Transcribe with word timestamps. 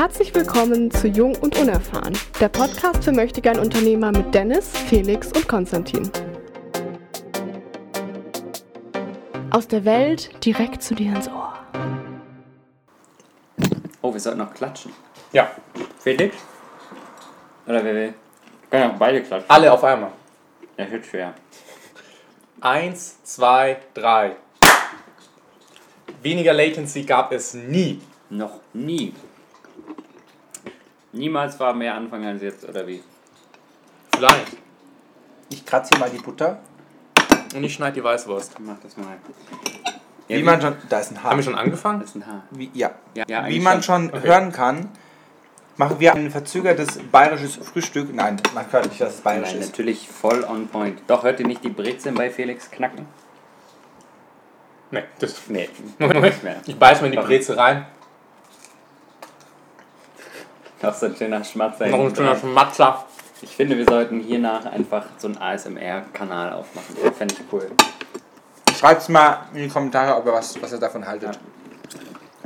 Herzlich 0.00 0.34
willkommen 0.34 0.90
zu 0.90 1.08
Jung 1.08 1.36
und 1.42 1.58
Unerfahren, 1.58 2.16
der 2.40 2.48
Podcast 2.48 3.04
für 3.04 3.12
Möchtegern 3.12 3.58
Unternehmer 3.58 4.10
mit 4.10 4.34
Dennis, 4.34 4.70
Felix 4.88 5.30
und 5.30 5.46
Konstantin. 5.46 6.10
Aus 9.50 9.68
der 9.68 9.84
Welt 9.84 10.42
direkt 10.42 10.82
zu 10.82 10.94
dir 10.94 11.14
ins 11.14 11.28
Ohr. 11.28 11.52
Oh, 14.00 14.10
wir 14.10 14.20
sollten 14.20 14.38
noch 14.38 14.54
klatschen. 14.54 14.90
Ja, 15.32 15.50
Felix? 15.98 16.34
Oder 17.66 17.84
wer 17.84 17.94
will? 17.94 18.14
Können 18.70 18.82
ja 18.82 18.92
auch 18.94 18.98
beide 18.98 19.22
klatschen. 19.22 19.50
alle 19.50 19.70
auf 19.70 19.84
einmal. 19.84 20.12
Ja, 20.78 20.90
wird 20.90 21.04
schwer. 21.04 21.34
Eins, 22.62 23.22
zwei, 23.22 23.76
drei. 23.92 24.36
Weniger 26.22 26.54
Latency 26.54 27.02
gab 27.02 27.32
es 27.32 27.52
nie. 27.52 28.00
Noch 28.30 28.60
nie. 28.72 29.12
Niemals 31.12 31.58
war 31.58 31.74
mehr 31.74 31.94
Anfang 31.94 32.24
als 32.24 32.42
jetzt, 32.42 32.68
oder 32.68 32.86
wie? 32.86 33.02
Vielleicht. 34.14 34.56
Ich 35.50 35.66
kratze 35.66 35.90
hier 35.94 35.98
mal 35.98 36.10
die 36.10 36.18
Butter. 36.22 36.58
Und 37.54 37.64
ich 37.64 37.74
schneide 37.74 37.94
die 37.94 38.04
Weißwurst. 38.04 38.60
Mach 38.60 38.76
das 38.82 38.96
mal. 38.96 39.16
Wie 40.28 40.36
Ja, 40.36 40.44
man 40.44 40.60
schon. 40.60 40.76
Da 40.88 41.00
ist 41.00 41.10
ein 41.10 41.22
Haar. 41.22 41.30
Haben 41.32 41.38
wir 41.38 41.42
schon 41.44 41.56
angefangen? 41.56 42.00
Das 42.00 42.10
ist 42.10 42.16
ein 42.16 42.26
Haar. 42.26 42.42
Wie, 42.52 42.70
ja. 42.74 42.92
Ja, 43.14 43.24
ja, 43.26 43.46
Wie 43.48 43.58
man 43.58 43.82
schon 43.82 44.10
Okay. 44.10 44.28
hören 44.28 44.52
kann, 44.52 44.88
machen 45.76 45.98
wir 45.98 46.14
ein 46.14 46.30
verzögertes 46.30 47.00
bayerisches 47.10 47.56
Frühstück. 47.56 48.14
Nein, 48.14 48.40
man 48.54 48.70
hört 48.70 48.86
nicht, 48.88 49.00
dass 49.00 49.14
es 49.14 49.20
bayerisch 49.22 49.50
Nein, 49.52 49.60
ist. 49.62 49.70
natürlich 49.70 50.08
voll 50.08 50.44
on 50.44 50.68
point. 50.68 51.02
Doch, 51.08 51.24
hört 51.24 51.40
ihr 51.40 51.46
nicht 51.48 51.64
die 51.64 51.70
Brezeln 51.70 52.14
bei 52.14 52.30
Felix 52.30 52.70
knacken? 52.70 53.06
Nee, 54.92 55.02
das. 55.18 55.48
Nee. 55.48 55.68
Moment, 55.98 56.20
Nicht 56.22 56.42
mehr. 56.44 56.56
Ich 56.66 56.78
beiß 56.78 57.00
mal 57.00 57.06
in 57.06 57.12
die 57.12 57.18
Brezel 57.18 57.58
rein. 57.58 57.86
Noch 60.82 60.94
so 60.94 61.06
ein 61.06 61.16
schöner 61.16 61.44
Schmatzer. 61.44 61.88
Noch 61.88 62.06
ein 62.06 62.16
schöner. 62.16 62.36
Schmatzer. 62.36 63.04
Ich 63.42 63.50
finde, 63.50 63.76
wir 63.76 63.84
sollten 63.84 64.20
hiernach 64.20 64.64
einfach 64.64 65.04
so 65.18 65.28
einen 65.28 65.36
ASMR-Kanal 65.36 66.54
aufmachen. 66.54 67.12
Fände 67.12 67.34
ich 67.34 67.52
cool. 67.52 67.70
Schreibt 68.78 69.06
mal 69.10 69.46
in 69.54 69.64
die 69.64 69.68
Kommentare, 69.68 70.16
ob 70.16 70.24
ihr 70.24 70.32
was, 70.32 70.60
was 70.62 70.72
ihr 70.72 70.78
davon 70.78 71.06
haltet. 71.06 71.38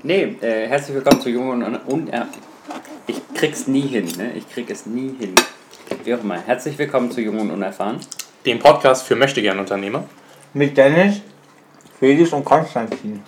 Nee, 0.02 0.36
äh, 0.41 0.66
herzlich 0.66 0.96
willkommen 0.96 1.20
zu 1.20 1.30
Jungen 1.30 1.76
und, 1.76 2.08
äh, 2.08 2.22
ich 3.06 3.22
krieg's 3.34 3.68
nie 3.68 3.86
hin, 3.86 4.10
ne? 4.18 4.32
Ich 4.32 4.50
krieg 4.50 4.69
es 4.69 4.84
nie 4.84 5.14
hin. 5.16 5.34
Wie 6.02 6.14
auch 6.14 6.20
immer. 6.20 6.41
Herzlich 6.41 6.76
willkommen 6.76 7.12
zu 7.12 7.20
Jungen 7.20 7.41
und 7.41 7.50
Unerfahren. 7.52 8.00
Den 8.44 8.58
Podcast 8.58 9.06
für 9.06 9.14
Möchtegern-Unternehmer. 9.14 10.04
Mit 10.54 10.76
Dennis, 10.76 11.20
Felix 12.00 12.32
und 12.32 12.44
Konstantin. 12.44 13.22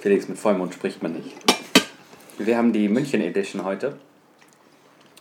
Felix, 0.00 0.28
mit 0.28 0.38
Vollmond 0.38 0.74
spricht 0.74 1.02
man 1.02 1.14
nicht. 1.14 1.34
Wir 2.38 2.58
haben 2.58 2.72
die 2.72 2.88
München 2.88 3.22
Edition 3.22 3.64
heute. 3.64 3.96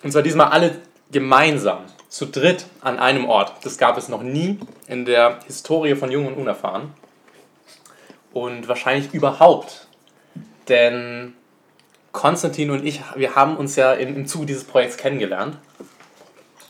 Und 0.06 0.11
zwar 0.11 0.22
diesmal 0.22 0.52
alle 0.52 0.75
gemeinsam, 1.11 1.80
zu 2.09 2.28
dritt 2.28 2.67
an 2.81 3.00
einem 3.00 3.25
Ort. 3.25 3.53
Das 3.64 3.80
gab 3.80 3.98
es 3.98 4.08
noch 4.08 4.22
nie 4.22 4.59
in 4.88 5.03
der 5.03 5.39
Historie 5.47 5.95
von 5.95 6.12
Jung 6.12 6.28
und 6.28 6.36
Unerfahren. 6.36 6.94
Und 8.31 8.67
wahrscheinlich 8.67 9.16
überhaupt. 9.16 9.88
Denn 10.67 11.34
Konstantin 12.12 12.70
und 12.70 12.86
ich, 12.86 13.02
wir 13.16 13.36
haben 13.36 13.58
uns 13.58 13.78
ja 13.78 13.94
im, 13.94 14.16
im 14.16 14.28
Zuge 14.28 14.45
dieses 14.45 14.64
Projekts 14.64 14.95
kennengelernt 14.97 15.58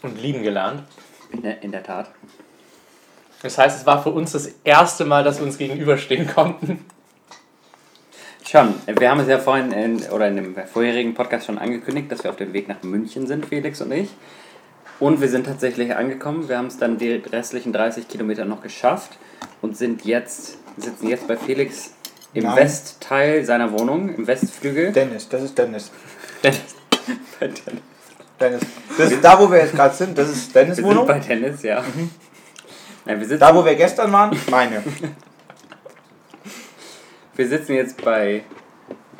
und 0.01 0.17
lieben 0.17 0.41
gelernt. 0.41 0.83
In 1.29 1.41
der, 1.41 1.61
in 1.61 1.73
der 1.73 1.83
Tat. 1.83 2.11
Das 3.41 3.57
heißt, 3.57 3.81
es 3.81 3.85
war 3.85 4.01
für 4.01 4.11
uns 4.11 4.31
das 4.31 4.49
erste 4.63 5.03
Mal, 5.03 5.25
dass 5.25 5.39
wir 5.39 5.45
uns 5.45 5.57
gegenüberstehen 5.57 6.25
konnten. 6.33 6.85
Schon, 8.55 8.73
wir 8.87 9.09
haben 9.09 9.19
es 9.19 9.27
ja 9.27 9.37
vorhin 9.37 9.73
in, 9.73 10.01
oder 10.11 10.29
in 10.29 10.37
dem 10.37 10.55
vorherigen 10.71 11.13
Podcast 11.13 11.45
schon 11.45 11.57
angekündigt, 11.57 12.09
dass 12.09 12.23
wir 12.23 12.31
auf 12.31 12.37
dem 12.37 12.53
Weg 12.53 12.69
nach 12.69 12.83
München 12.83 13.27
sind, 13.27 13.45
Felix 13.45 13.81
und 13.81 13.91
ich. 13.91 14.07
Und 14.97 15.19
wir 15.19 15.27
sind 15.27 15.45
tatsächlich 15.45 15.93
angekommen. 15.93 16.47
Wir 16.47 16.57
haben 16.57 16.67
es 16.67 16.77
dann 16.77 16.97
die 16.97 17.15
restlichen 17.15 17.73
30 17.73 18.07
Kilometer 18.07 18.45
noch 18.45 18.61
geschafft 18.61 19.17
und 19.61 19.75
sind 19.75 20.05
jetzt, 20.05 20.57
sitzen 20.77 21.09
jetzt 21.09 21.27
bei 21.27 21.35
Felix 21.35 21.95
im 22.33 22.45
Nein. 22.45 22.55
Westteil 22.55 23.43
seiner 23.43 23.77
Wohnung, 23.77 24.15
im 24.15 24.25
Westflügel. 24.25 24.93
Dennis, 24.93 25.27
das 25.27 25.41
ist 25.41 25.57
Dennis. 25.57 25.91
Denn 26.41 26.53
Bei 27.41 27.47
Dennis. 27.47 27.81
Dennis. 28.39 28.61
Das 28.97 29.11
ist 29.11 29.21
da, 29.21 29.37
wo 29.37 29.51
wir 29.51 29.57
jetzt 29.57 29.75
gerade 29.75 29.93
sind, 29.93 30.17
das 30.17 30.29
ist 30.29 30.55
Dennis 30.55 30.77
Wir 30.77 30.85
sind 30.85 30.85
Wohnung. 30.85 31.07
bei 31.07 31.19
Dennis, 31.19 31.61
ja. 31.61 31.83
Nein, 33.03 33.19
wir, 33.19 33.27
sitzen, 33.27 33.41
Da, 33.41 33.53
wo 33.53 33.65
wir 33.65 33.75
gestern 33.75 34.13
waren, 34.13 34.31
meine. 34.49 34.81
wir 37.35 37.47
sitzen 37.47 37.73
jetzt 37.73 38.03
bei, 38.03 38.43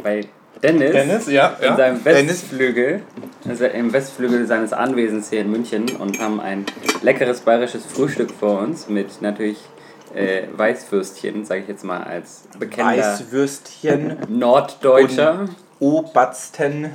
bei 0.01 0.21
Dennis, 0.61 0.91
Dennis, 0.91 1.27
ja, 1.27 1.49
in 1.59 1.65
ja. 1.65 1.77
seinem. 1.77 2.05
Westflügel, 2.05 3.01
also 3.47 3.65
im 3.65 3.93
Westflügel 3.93 4.47
seines 4.47 4.73
Anwesens 4.73 5.29
hier 5.29 5.41
in 5.41 5.51
München 5.51 5.95
und 5.97 6.19
haben 6.19 6.39
ein 6.39 6.65
leckeres 7.01 7.41
bayerisches 7.41 7.85
Frühstück 7.85 8.31
vor 8.31 8.59
uns 8.59 8.87
mit 8.87 9.21
natürlich 9.21 9.59
äh, 10.13 10.43
Weißwürstchen, 10.55 11.45
sage 11.45 11.61
ich 11.61 11.67
jetzt 11.67 11.83
mal 11.83 12.03
als 12.03 12.47
bekannter 12.57 13.01
Weißwürstchen, 13.01 14.17
Norddeutscher 14.29 15.49
Obatzten, 15.79 16.91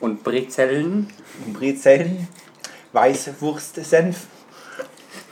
und 0.00 0.24
Brezellen, 0.24 1.08
Brezeln, 1.52 2.28
Weißwurstsenf. 2.92 4.26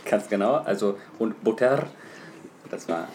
ganz 0.04 0.28
genau, 0.28 0.54
also 0.54 0.98
und 1.18 1.42
Butter. 1.42 1.86
Das 2.70 2.88
war 2.88 3.08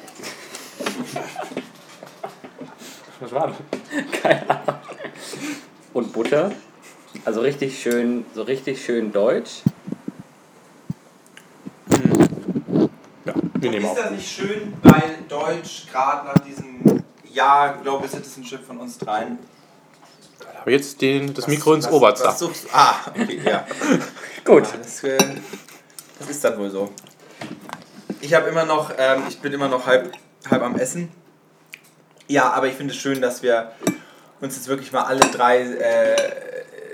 Was 3.24 3.32
war 3.32 3.48
das? 3.48 3.56
keine 4.22 4.50
Ahnung. 4.50 4.76
Und 5.94 6.12
Butter. 6.12 6.52
Also 7.24 7.40
richtig 7.40 7.82
schön, 7.82 8.26
so 8.36 8.42
richtig 8.42 8.84
schön 8.84 9.14
deutsch. 9.14 9.62
Ja, 13.26 13.34
wir 13.54 13.70
nehmen 13.70 13.86
auf. 13.86 13.96
das 13.96 14.12
nicht 14.12 14.30
schön, 14.30 14.74
weil 14.84 15.20
Deutsch 15.30 15.86
gerade 15.90 16.28
nach 16.28 16.40
diesem 16.40 17.04
Jahr 17.32 17.78
Global 17.82 18.10
Citizenship 18.10 18.66
von 18.66 18.80
uns 18.80 18.98
dreien. 18.98 19.40
Aber 20.60 20.72
jetzt 20.72 21.02
den, 21.02 21.34
das 21.34 21.48
Mikro 21.48 21.76
ins 21.76 21.88
du? 22.42 22.52
Ah, 22.74 22.96
okay, 23.10 23.40
ja. 23.46 23.66
Gut. 24.44 24.64
Ja, 24.66 24.78
das, 24.78 25.02
äh, 25.06 25.18
das 26.20 26.30
ist 26.30 26.44
dann 26.44 26.58
wohl 26.58 26.70
so. 26.70 26.90
Ich 28.20 28.34
habe 28.34 28.50
immer 28.50 28.66
noch, 28.66 28.92
ähm, 28.98 29.24
ich 29.30 29.40
bin 29.40 29.54
immer 29.54 29.70
noch 29.70 29.86
halb, 29.86 30.12
halb 30.50 30.62
am 30.62 30.76
Essen. 30.76 31.23
Ja, 32.28 32.52
aber 32.52 32.68
ich 32.68 32.76
finde 32.76 32.94
es 32.94 33.00
schön, 33.00 33.22
dass 33.22 33.44
wir 33.44 33.72
uns 34.42 34.56
jetzt 34.56 34.68
wirklich 34.68 34.92
mal 34.92 35.04
alle 35.04 35.22
drei 35.32 35.62
äh, 35.62 36.16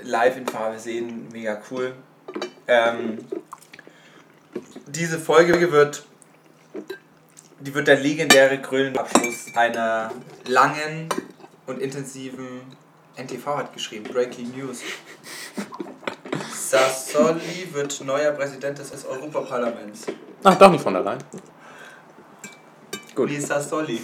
live 0.02 0.36
in 0.36 0.46
Farbe 0.46 0.78
sehen. 0.78 1.28
Mega 1.32 1.60
cool. 1.70 1.94
Ähm, 2.66 3.18
diese 4.86 5.18
Folge 5.18 5.72
wird, 5.72 6.04
die 7.60 7.74
wird 7.74 7.88
der 7.88 7.98
legendäre 7.98 8.60
Krönenabschluss 8.60 9.54
einer 9.56 10.12
langen 10.46 11.08
und 11.66 11.80
intensiven 11.80 12.62
NTV 13.16 13.46
hat 13.56 13.72
geschrieben, 13.72 14.04
Breaking 14.12 14.56
News. 14.56 14.80
Sassoli 16.52 17.68
wird 17.72 18.00
neuer 18.04 18.32
Präsident 18.32 18.78
des 18.78 19.04
Europaparlaments. 19.04 20.06
Ach, 20.44 20.56
doch 20.56 20.70
nicht 20.70 20.82
von 20.82 20.96
allein. 20.96 21.18
Gut. 23.14 23.28
Wie 23.28 23.36
ist 23.36 23.48
Sassoli? 23.48 24.00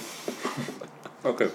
Okay. 1.28 1.48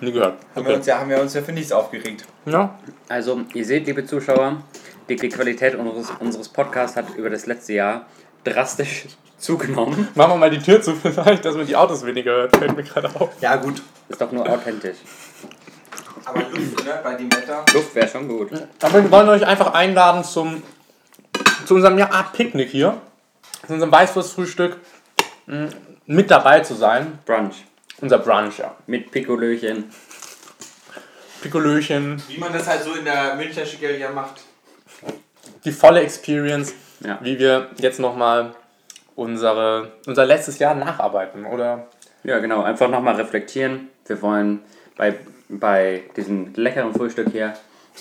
Nie 0.00 0.12
gehört. 0.12 0.38
Haben, 0.54 0.64
wir 0.64 0.70
Okay. 0.70 0.74
uns 0.76 0.86
ja, 0.86 0.98
haben 0.98 1.10
wir 1.10 1.20
uns 1.20 1.34
ja 1.34 1.42
für 1.42 1.52
nichts 1.52 1.70
aufgeregt. 1.72 2.24
Ja, 2.46 2.78
Also, 3.08 3.40
ihr 3.52 3.64
seht, 3.64 3.86
liebe 3.86 4.04
Zuschauer, 4.06 4.62
die, 5.08 5.16
die 5.16 5.28
Qualität 5.28 5.74
unseres, 5.74 6.10
unseres 6.20 6.48
Podcasts 6.48 6.96
hat 6.96 7.14
über 7.16 7.30
das 7.30 7.46
letzte 7.46 7.74
Jahr 7.74 8.06
drastisch 8.44 9.06
zugenommen. 9.38 10.08
machen 10.14 10.32
wir 10.32 10.36
mal 10.36 10.50
die 10.50 10.58
Tür 10.58 10.80
zu, 10.80 10.94
vielleicht, 11.02 11.44
dass 11.44 11.54
man 11.56 11.66
die 11.66 11.76
Autos 11.76 12.04
weniger 12.06 12.32
hört. 12.32 12.56
Fällt 12.56 12.74
mir 12.76 12.82
gerade 12.82 13.08
auf. 13.14 13.30
Ja, 13.40 13.56
gut. 13.56 13.82
Ist 14.08 14.20
doch 14.20 14.32
nur 14.32 14.48
authentisch. 14.48 14.96
Aber 16.24 16.40
Luft, 16.40 16.84
ne? 16.84 17.00
Bei 17.02 17.14
dem 17.14 17.30
Wetter. 17.32 17.64
Luft 17.74 17.94
wäre 17.94 18.08
schon 18.08 18.26
gut. 18.28 18.48
Aber 18.80 19.02
wir 19.02 19.10
wollen 19.10 19.28
euch 19.28 19.46
einfach 19.46 19.74
einladen 19.74 20.24
zum, 20.24 20.62
zu 21.66 21.74
unserem 21.74 21.98
ja, 21.98 22.10
Art 22.10 22.32
Picknick 22.32 22.70
hier. 22.70 23.00
Zu 23.66 23.74
unserem 23.74 23.92
Weißwurstfrühstück. 23.92 24.78
mh, 25.46 25.68
Mit 26.06 26.30
dabei 26.30 26.60
zu 26.60 26.74
sein. 26.74 27.18
Brunch. 27.26 27.64
Unser 28.04 28.18
Brunch, 28.18 28.58
ja. 28.58 28.76
Mit 28.86 29.10
Pikolöchen. 29.10 29.84
Pikolöchen, 31.40 32.22
Wie 32.28 32.36
man 32.36 32.52
das 32.52 32.68
halt 32.68 32.82
so 32.82 32.92
in 32.92 33.06
der 33.06 33.34
Münchner 33.34 33.64
Schickeria 33.64 34.10
macht. 34.10 34.42
die 35.64 35.72
volle 35.72 36.00
Experience, 36.00 36.74
Ja. 37.00 37.18
wie 37.22 37.38
wir 37.38 37.70
jetzt 37.78 37.98
nochmal 38.00 38.54
unsere, 39.16 39.92
unser 40.06 40.26
letztes 40.26 40.58
Jahr 40.58 40.74
nacharbeiten, 40.74 41.46
oder? 41.46 41.86
Ja, 42.24 42.40
genau. 42.40 42.62
Einfach 42.62 42.90
nochmal 42.90 43.14
reflektieren. 43.14 43.88
Wir 44.06 44.20
wollen 44.20 44.60
bei, 44.98 45.14
bei 45.48 46.02
diesem 46.14 46.52
leckeren 46.56 46.92
Frühstück 46.92 47.28
hier 47.32 47.54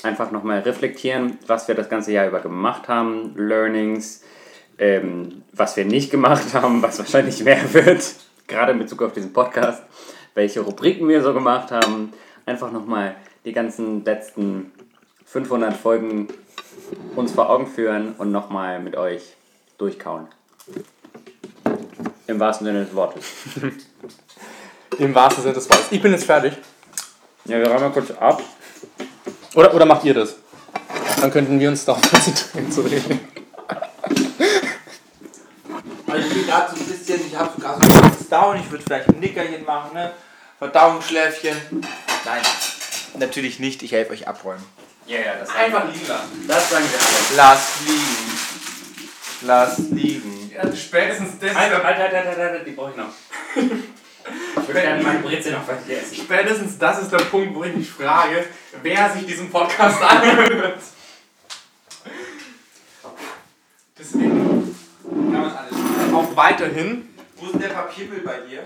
einfach 0.04 0.32
nochmal 0.32 0.60
reflektieren, 0.60 1.38
was 1.48 1.70
wir 1.70 1.76
das 1.76 1.88
ganze 1.88 2.12
Jahr 2.12 2.28
über 2.28 2.42
gemacht 2.42 2.90
haben, 2.90 3.34
Learnings, 3.38 4.22
ähm, 4.78 5.44
was 5.54 5.78
wir 5.78 5.86
nicht 5.86 6.12
gemacht 6.12 6.54
haben, 6.54 6.82
was 6.82 7.00
wahrscheinlich 7.00 7.42
mehr 7.46 7.74
wird, 7.74 8.04
gerade 8.48 8.74
in 8.74 8.80
Bezug 8.80 9.02
auf 9.02 9.14
diesen 9.14 9.32
Podcast, 9.32 9.82
welche 10.36 10.62
Rubriken 10.62 11.08
wir 11.08 11.22
so 11.22 11.34
gemacht 11.34 11.72
haben. 11.72 12.14
Einfach 12.46 12.72
nochmal 12.72 13.16
die 13.46 13.54
ganzen 13.54 14.04
letzten 14.04 14.72
500 15.26 15.76
Folgen 15.76 16.28
uns 17.16 17.32
vor 17.32 17.50
Augen 17.50 17.68
führen 17.68 18.16
und 18.18 18.32
nochmal 18.32 18.80
mit 18.80 18.96
euch 18.96 19.36
durchkauen. 19.78 20.28
Im 22.28 22.40
wahrsten 22.40 22.66
Sinne 22.66 22.86
des 22.86 22.96
Wortes. 22.96 23.24
Im 25.00 25.14
wahrsten 25.16 25.44
Sinne 25.44 25.56
des 25.56 25.70
Wortes. 25.70 25.88
Ich 25.92 26.02
bin 26.02 26.12
jetzt 26.12 26.26
fertig. 26.26 26.54
Ja, 27.46 27.60
wir 27.60 27.68
räumen 27.68 27.82
mal 27.82 27.92
kurz 27.92 28.12
ab. 28.12 28.42
Oder, 29.56 29.74
oder 29.74 29.86
macht 29.86 30.06
ihr 30.06 30.14
das? 30.14 30.36
Dann 31.20 31.32
könnten 31.32 31.60
wir 31.60 31.70
uns 31.70 31.86
doch 31.86 32.02
konzentrieren 32.02 32.72
zu 32.72 32.82
reden. 32.82 33.20
Also 36.08 36.28
ich 36.28 36.34
bin 36.34 36.46
gerade 36.46 36.76
so 36.76 36.82
ein 36.82 36.86
bisschen, 36.86 37.28
ich 37.28 37.36
habe 37.36 37.50
sogar 37.56 37.76
so 37.76 37.82
ein 37.82 37.88
bisschen 37.88 38.13
Down, 38.34 38.60
ich 38.60 38.72
würde 38.72 38.84
vielleicht 38.84 39.10
ein 39.10 39.20
Nickerchen 39.20 39.64
machen, 39.64 39.94
ne? 39.94 40.12
Verdauungsschläfchen. 40.58 41.56
Nein, 42.26 42.42
natürlich 43.20 43.60
nicht, 43.60 43.84
ich 43.84 43.92
helfe 43.92 44.12
euch 44.12 44.28
abräumen. 44.28 44.64
Ja, 45.06 45.20
ja, 45.20 45.36
das 45.40 45.54
Einfach 45.54 45.86
liegen 45.94 46.08
lassen. 46.08 46.48
Das 46.48 46.70
sagen 46.72 46.86
wir 46.90 47.00
alle. 47.00 47.36
Lass 47.36 47.82
liegen. 47.86 49.08
Lass 49.44 49.78
liegen. 49.92 50.52
Ja, 50.52 50.76
spätestens 50.76 51.38
das 51.40 51.56
Alter, 51.56 51.86
Alter, 51.86 52.06
Alter, 52.06 52.18
Alter, 52.18 52.42
Alter, 52.42 52.60
die 52.64 52.72
brauche 52.72 52.90
ich 52.90 52.98
noch. 52.98 53.10
Ich 54.64 54.68
würde 54.68 54.82
gerne 54.82 55.04
meine 55.04 55.20
Brezel 55.20 55.52
noch 55.52 55.66
fertig 55.66 55.96
essen. 55.96 56.16
Spätestens 56.16 56.80
das 56.80 57.04
ist 57.04 57.12
der 57.12 57.20
Punkt, 57.20 57.54
wo 57.54 57.64
ich 57.66 57.76
mich 57.76 57.90
frage, 57.92 58.46
wer 58.82 59.12
sich 59.12 59.28
diesen 59.28 59.52
Podcast 59.52 60.02
anhört. 60.10 60.80
Deswegen 64.00 64.76
kann 65.04 65.32
man 65.32 65.56
alles 65.56 66.14
auch 66.16 66.36
weiterhin 66.36 67.13
Wo 67.38 67.48
ist 67.48 67.62
der 67.62 67.70
Papiermüll 67.70 68.22
bei 68.22 68.40
dir? 68.42 68.64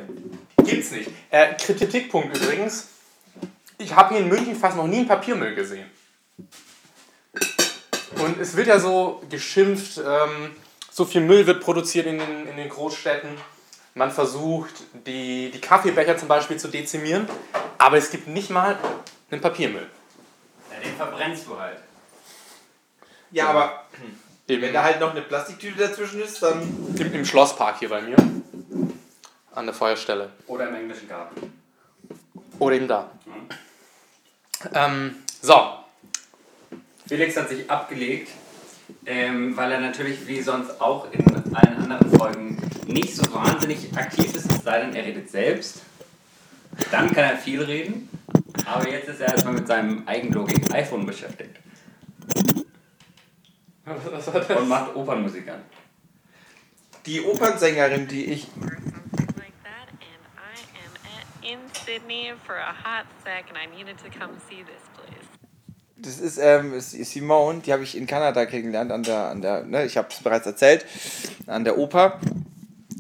gibt's 0.68 0.92
nicht. 0.92 1.10
Äh, 1.30 1.56
Kritikpunkt 1.56 2.36
übrigens. 2.38 2.90
Ich 3.78 3.96
habe 3.96 4.16
hier 4.16 4.24
in 4.24 4.30
München 4.30 4.56
fast 4.56 4.76
noch 4.76 4.88
nie 4.88 4.98
einen 4.98 5.08
Papiermüll 5.08 5.56
gesehen. 5.56 5.90
Und 8.20 8.40
es 8.40 8.56
wird 8.56 8.68
ja 8.68 8.80
so 8.80 9.22
geschimpft, 9.30 9.98
ähm, 10.00 10.56
so 10.92 11.06
viel 11.06 11.22
Müll 11.22 11.46
wird 11.46 11.62
produziert 11.62 12.08
in 12.08 12.18
den, 12.18 12.48
in 12.48 12.58
den 12.58 12.70
Großstädten. 12.70 13.30
Man 13.94 14.12
versucht, 14.12 14.74
die, 15.06 15.52
die 15.52 15.62
Kaffeebecher 15.62 16.18
zum 16.18 16.28
Beispiel 16.28 16.58
zu 16.58 16.68
dezimieren, 16.68 17.28
aber 17.78 17.98
es 17.98 18.10
gibt 18.10 18.28
nicht 18.28 18.50
mal 18.50 18.78
einen 19.30 19.42
Papiermüll. 19.42 19.88
Ja, 20.72 20.80
den 20.80 20.96
verbrennst 20.96 21.48
du 21.48 21.60
halt. 21.60 21.80
Ja, 23.32 23.50
aber 23.50 23.86
Im, 24.48 24.62
wenn 24.62 24.74
da 24.74 24.84
halt 24.84 25.00
noch 25.00 25.12
eine 25.12 25.22
Plastiktüte 25.22 25.88
dazwischen 25.88 26.22
ist, 26.22 26.42
dann. 26.42 26.96
im, 26.98 27.14
Im 27.14 27.26
Schlosspark 27.26 27.80
hier 27.80 27.90
bei 27.90 28.02
mir. 28.02 28.16
An 29.58 29.66
der 29.66 29.74
Feuerstelle. 29.74 30.30
Oder 30.48 30.70
im 30.70 30.76
englischen 30.76 31.08
Garten. 31.08 31.52
Oder 32.60 32.76
eben 32.76 32.88
da. 32.88 33.12
Ähm, 34.74 35.16
so, 35.42 35.80
Felix 37.08 37.36
hat 37.38 37.50
sich 37.50 37.70
abgelegt, 37.70 38.32
ähm, 39.06 39.56
weil 39.58 39.72
er 39.72 39.80
natürlich 39.80 40.28
wie 40.28 40.42
sonst 40.42 40.80
auch 40.80 41.12
in 41.12 41.56
allen 41.56 41.78
anderen 41.78 42.18
Folgen 42.18 42.58
nicht 42.88 43.16
so 43.16 43.34
wahnsinnig 43.34 43.96
aktiv 43.96 44.36
ist, 44.36 44.52
es 44.52 44.64
sei 44.64 44.80
denn, 44.82 44.96
er 44.96 45.06
redet 45.06 45.30
selbst. 45.30 45.82
Dann 46.92 47.12
kann 47.14 47.24
er 47.24 47.38
viel 47.38 47.62
reden, 47.62 48.10
aber 48.66 48.90
jetzt 48.90 49.10
ist 49.10 49.22
er 49.22 49.30
erstmal 49.30 49.54
mit 49.54 49.68
seinem 49.68 50.08
eigenlogigen 50.08 50.72
iPhone 50.72 51.06
beschäftigt 51.06 51.58
was 53.88 54.28
hat 54.34 54.50
und 54.52 54.68
macht 54.68 54.96
Opernmusik 54.96 55.48
an. 55.50 55.62
Die 57.06 57.22
Opernsängerin, 57.22 58.08
die 58.08 58.26
ich. 58.26 58.48
like 59.38 59.54
that, 59.64 59.88
and 59.90 60.24
I 60.36 60.60
am 60.84 60.94
at, 61.16 61.28
in 61.44 61.60
Sydney 61.88 62.34
for 62.46 62.56
a 62.56 62.74
hot 62.74 63.06
sec, 63.24 63.46
and 63.48 63.58
I 63.58 63.66
needed 63.74 63.98
to 64.00 64.10
come 64.10 64.34
see 64.50 64.64
this 64.64 64.84
place. 64.94 65.24
Das 65.96 66.20
ist 66.20 66.38
ähm, 66.38 66.80
Simone, 66.80 67.62
die 67.62 67.72
habe 67.72 67.84
ich 67.84 67.96
in 67.96 68.06
Kanada 68.06 68.46
kennengelernt, 68.46 68.92
an 68.92 69.04
der, 69.04 69.30
an 69.30 69.42
der 69.42 69.64
ne, 69.64 69.86
ich 69.86 69.96
habe 69.96 70.10
es 70.12 70.22
bereits 70.22 70.46
erzählt, 70.46 70.86
an 71.48 71.64
der 71.64 71.78
Oper, 71.78 72.20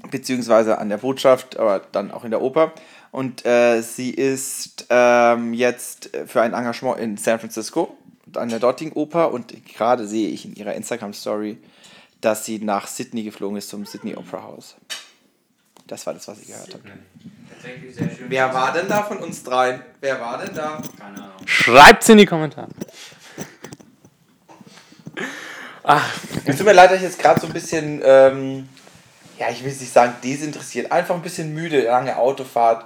beziehungsweise 0.09 0.77
an 0.77 0.87
der 0.87 0.97
Botschaft, 0.97 1.59
aber 1.59 1.81
dann 1.91 2.11
auch 2.11 2.23
in 2.23 2.31
der 2.31 2.41
Oper. 2.41 2.71
Und 3.11 3.45
äh, 3.45 3.81
sie 3.81 4.11
ist 4.11 4.87
ähm, 4.89 5.53
jetzt 5.53 6.09
für 6.25 6.41
ein 6.41 6.53
Engagement 6.53 6.97
in 6.99 7.17
San 7.17 7.39
Francisco 7.39 7.97
an 8.35 8.49
der 8.49 8.59
dortigen 8.59 8.93
Oper 8.93 9.31
und 9.31 9.65
gerade 9.65 10.07
sehe 10.07 10.29
ich 10.29 10.45
in 10.45 10.55
ihrer 10.55 10.73
Instagram-Story, 10.75 11.57
dass 12.21 12.45
sie 12.45 12.59
nach 12.59 12.87
Sydney 12.87 13.23
geflogen 13.23 13.57
ist 13.57 13.69
zum 13.69 13.85
Sydney 13.85 14.15
Opera 14.15 14.43
House. 14.43 14.75
Das 15.87 16.05
war 16.05 16.13
das, 16.13 16.27
was 16.27 16.39
ich 16.39 16.47
gehört 16.47 16.73
habe. 16.73 16.83
Wer 18.27 18.53
war 18.53 18.73
denn 18.73 18.87
da 18.87 19.03
von 19.03 19.17
uns 19.19 19.43
dreien? 19.43 19.81
Wer 20.01 20.19
war 20.19 20.37
denn 20.37 20.53
da? 20.53 20.81
Keine 20.99 21.17
Ahnung. 21.17 21.31
Schreibt's 21.45 22.09
in 22.09 22.17
die 22.17 22.25
Kommentare. 22.25 22.67
Ach, 25.83 26.13
Es 26.45 26.57
tut 26.57 26.65
mir 26.65 26.73
leid, 26.73 26.89
dass 26.91 26.97
ich 26.97 27.03
jetzt 27.03 27.19
gerade 27.19 27.39
so 27.39 27.47
ein 27.47 27.53
bisschen, 27.53 28.01
ähm, 28.03 28.67
ja, 29.39 29.49
ich 29.49 29.63
will 29.63 29.71
es 29.71 29.79
nicht 29.79 29.93
sagen 29.93 30.15
desinteressiert, 30.21 30.91
einfach 30.91 31.15
ein 31.15 31.21
bisschen 31.21 31.53
müde, 31.53 31.81
lange 31.83 32.17
Autofahrt. 32.17 32.85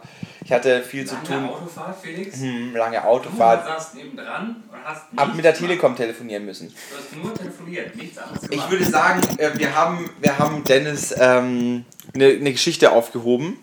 Ich 0.51 0.55
hatte 0.55 0.83
viel 0.83 1.05
zu 1.07 1.15
Lange 1.15 1.27
tun. 1.27 1.49
Autofahrt, 1.49 1.95
Felix? 2.01 2.41
Hm, 2.41 2.75
lange 2.75 2.97
Du 2.97 3.03
Autofahrt. 3.05 3.65
saßt 3.65 3.95
neben 3.95 4.17
dran 4.17 4.57
und 4.69 4.77
hast 4.83 5.03
Hab 5.15 5.27
nichts 5.27 5.35
mit 5.37 5.45
der 5.45 5.53
gemacht. 5.53 5.65
Telekom 5.65 5.95
telefonieren 5.95 6.43
müssen. 6.43 6.67
Du 6.67 6.97
hast 6.97 7.23
nur 7.23 7.33
telefoniert, 7.33 7.95
nichts 7.95 8.17
anderes 8.17 8.43
Ich 8.43 8.49
gemacht. 8.49 8.69
würde 8.71 8.83
sagen, 8.83 9.21
äh, 9.37 9.57
wir 9.57 9.73
haben, 9.73 10.09
wir 10.19 10.37
haben 10.37 10.61
Dennis 10.65 11.15
ähm, 11.17 11.85
eine, 12.13 12.25
eine 12.31 12.51
Geschichte 12.51 12.91
aufgehoben. 12.91 13.59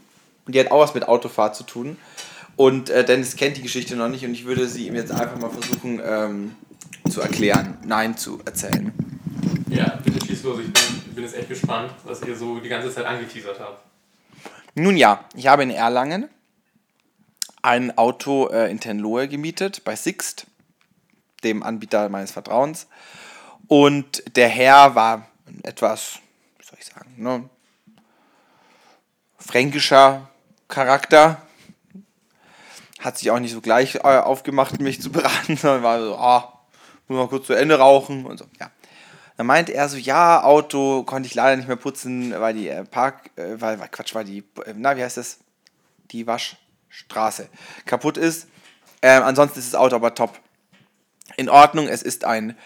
Und 0.47 0.55
die 0.55 0.61
hat 0.61 0.71
auch 0.71 0.81
was 0.81 0.95
mit 0.95 1.07
Autofahrt 1.07 1.57
zu 1.57 1.65
tun. 1.65 1.99
Und 2.57 2.89
äh, 2.89 3.05
Dennis 3.05 3.37
kennt 3.37 3.59
die 3.59 3.63
Geschichte 3.63 3.95
noch 3.95 4.09
nicht 4.09 4.25
und 4.25 4.33
ich 4.33 4.47
würde 4.47 4.67
sie 4.67 4.87
ihm 4.87 4.95
jetzt 4.95 5.13
einfach 5.13 5.39
mal 5.39 5.51
versuchen 5.51 6.01
ähm, 6.03 6.55
zu 7.11 7.21
erklären. 7.21 7.77
Nein, 7.85 8.17
zu 8.17 8.41
erzählen. 8.47 8.95
ja, 9.69 9.99
bitte 10.03 10.25
schieß 10.25 10.43
los. 10.43 10.59
Ich 10.61 10.73
bin, 10.73 11.15
bin 11.17 11.25
jetzt 11.25 11.37
echt 11.37 11.51
gespannt, 11.51 11.91
was 12.05 12.23
ihr 12.23 12.35
so 12.35 12.59
die 12.61 12.71
ganze 12.71 12.91
Zeit 12.91 13.05
angeteasert 13.05 13.61
habt. 13.61 13.83
Nun 14.75 14.97
ja, 14.97 15.27
ich 15.37 15.47
habe 15.49 15.65
in 15.65 15.71
Erlangen 15.71 16.31
ein 17.69 17.99
Auto 17.99 18.49
äh, 18.49 18.71
in 18.71 18.81
Tenlohe 18.81 19.29
gemietet, 19.29 19.85
bei 19.85 19.95
Sixt, 19.95 20.47
dem 21.45 21.63
Anbieter 21.63 22.09
meines 22.09 22.33
Vertrauens. 22.33 22.87
Und 23.67 24.23
der 24.37 24.49
Herr 24.49 24.95
war 24.95 25.27
etwas, 25.63 26.21
wie 26.59 26.65
soll 26.65 26.79
ich 26.81 26.87
sagen, 26.87 27.13
ne, 27.19 27.49
fränkischer 29.39 30.29
Charakter. 30.67 31.43
Hat 33.01 33.19
sich 33.19 33.31
auch 33.31 33.39
nicht 33.39 33.53
so 33.53 33.61
gleich 33.61 33.97
äh, 33.97 33.99
aufgemacht, 33.99 34.81
mich 34.81 35.03
zu 35.03 35.13
beraten, 35.13 35.57
sondern 35.59 35.83
war 35.83 36.01
so, 36.01 36.17
ah, 36.17 36.61
muss 37.07 37.19
mal 37.19 37.29
kurz 37.29 37.47
zu 37.47 37.53
Ende 37.53 37.79
rauchen 37.79 38.25
und 38.25 38.39
so, 38.39 38.47
ja. 38.59 38.71
Dann 39.37 39.47
meinte 39.47 39.73
er 39.73 39.89
so, 39.91 39.99
ja, 39.99 40.43
Auto 40.43 41.05
konnte 41.05 41.27
ich 41.29 41.35
leider 41.35 41.57
nicht 41.57 41.69
mehr 41.69 41.77
putzen, 41.77 42.33
weil 42.41 42.55
die 42.55 42.69
äh, 42.69 42.85
Park, 42.85 43.31
äh, 43.37 43.61
weil, 43.61 43.77
Quatsch, 43.77 44.15
weil 44.15 44.25
die, 44.25 44.39
äh, 44.65 44.73
na, 44.75 44.97
wie 44.97 45.05
heißt 45.05 45.19
das? 45.19 45.39
Die 46.11 46.27
Waschstraße 46.99 47.49
kaputt 47.87 48.17
ist. 48.17 48.49
Ähm, 49.03 49.23
ansonsten 49.23 49.59
ist 49.61 49.73
das 49.73 49.81
Auto 49.81 49.97
aber 49.97 50.15
top. 50.15 50.39
In 51.37 51.49
Ordnung, 51.49 51.89
es 51.89 52.03
ist 52.03 52.25
ein 52.25 52.57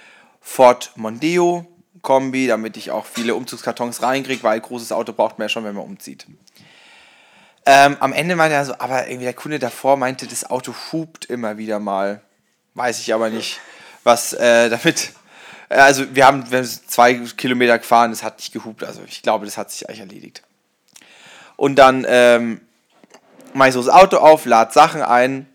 Ford 0.41 0.93
Mondeo 0.97 1.67
Kombi, 2.01 2.47
damit 2.47 2.77
ich 2.77 2.91
auch 2.91 3.07
viele 3.07 3.35
Umzugskartons 3.35 4.03
reinkriege, 4.03 4.43
weil 4.43 4.61
großes 4.61 4.93
Auto 4.93 5.13
braucht 5.13 5.39
man 5.39 5.47
ja 5.47 5.49
schon, 5.51 5.65
wenn 5.65 5.75
man 5.75 5.85
umzieht. 5.85 6.27
Ähm, 7.65 7.97
am 8.01 8.13
Ende 8.13 8.35
meinte 8.35 8.57
er 8.57 8.65
so, 8.65 8.75
aber 8.79 9.07
irgendwie 9.07 9.25
der 9.25 9.35
Kunde 9.35 9.59
davor 9.59 9.97
meinte, 9.97 10.27
das 10.27 10.49
Auto 10.49 10.75
hupt 10.91 11.27
immer 11.27 11.59
wieder 11.59 11.79
mal. 11.79 12.23
Weiß 12.75 12.99
ich 12.99 13.15
aber 13.15 13.31
nicht, 13.31 13.61
was 14.03 14.33
äh, 14.33 14.69
damit. 14.71 15.13
äh, 15.69 15.77
Also 15.77 16.13
wir 16.15 16.27
haben, 16.27 16.51
wir 16.51 16.59
haben 16.59 16.67
zwei 16.67 17.15
Kilometer 17.15 17.79
gefahren, 17.79 18.11
es 18.11 18.25
hat 18.25 18.39
nicht 18.39 18.53
gehupt. 18.53 18.83
Also 18.83 19.03
ich 19.07 19.23
glaube, 19.23 19.45
das 19.45 19.59
hat 19.59 19.71
sich 19.71 19.89
eigentlich 19.89 20.01
erledigt. 20.01 20.43
Und 21.57 21.77
dann 21.77 22.05
ähm, 22.09 22.63
mache 23.55 23.69
ich 23.69 23.75
so 23.75 23.83
das 23.83 23.93
Auto 23.93 24.19
auf, 24.19 24.45
lade 24.45 24.73
Sachen 24.73 25.03
ein. 25.03 25.49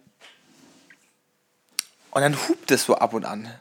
Und 2.12 2.22
dann 2.22 2.36
hupt 2.48 2.72
es 2.72 2.86
so 2.86 2.96
ab 2.96 3.14
und 3.14 3.26
an. 3.26 3.52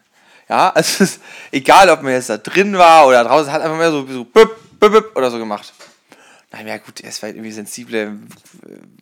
Ja, 0.49 0.71
also 0.71 0.81
es 1.05 1.13
ist 1.13 1.21
egal, 1.51 1.91
ob 1.91 2.03
man 2.03 2.13
jetzt 2.13 2.31
da 2.31 2.39
drin 2.39 2.79
war 2.79 3.07
oder 3.07 3.25
draußen, 3.25 3.53
hat 3.53 3.63
einfach 3.63 3.77
mehr 3.77 3.91
so, 3.91 4.07
so 4.07 4.25
büpp, 4.25 4.79
büpp, 4.81 4.93
büpp 4.93 5.17
oder 5.17 5.31
so 5.31 5.39
gemacht. 5.39 5.73
Na 6.53 6.63
ja, 6.63 6.79
gut, 6.79 7.01
es 7.03 7.23
war 7.23 7.29
irgendwie 7.29 7.53
sensible 7.53 8.19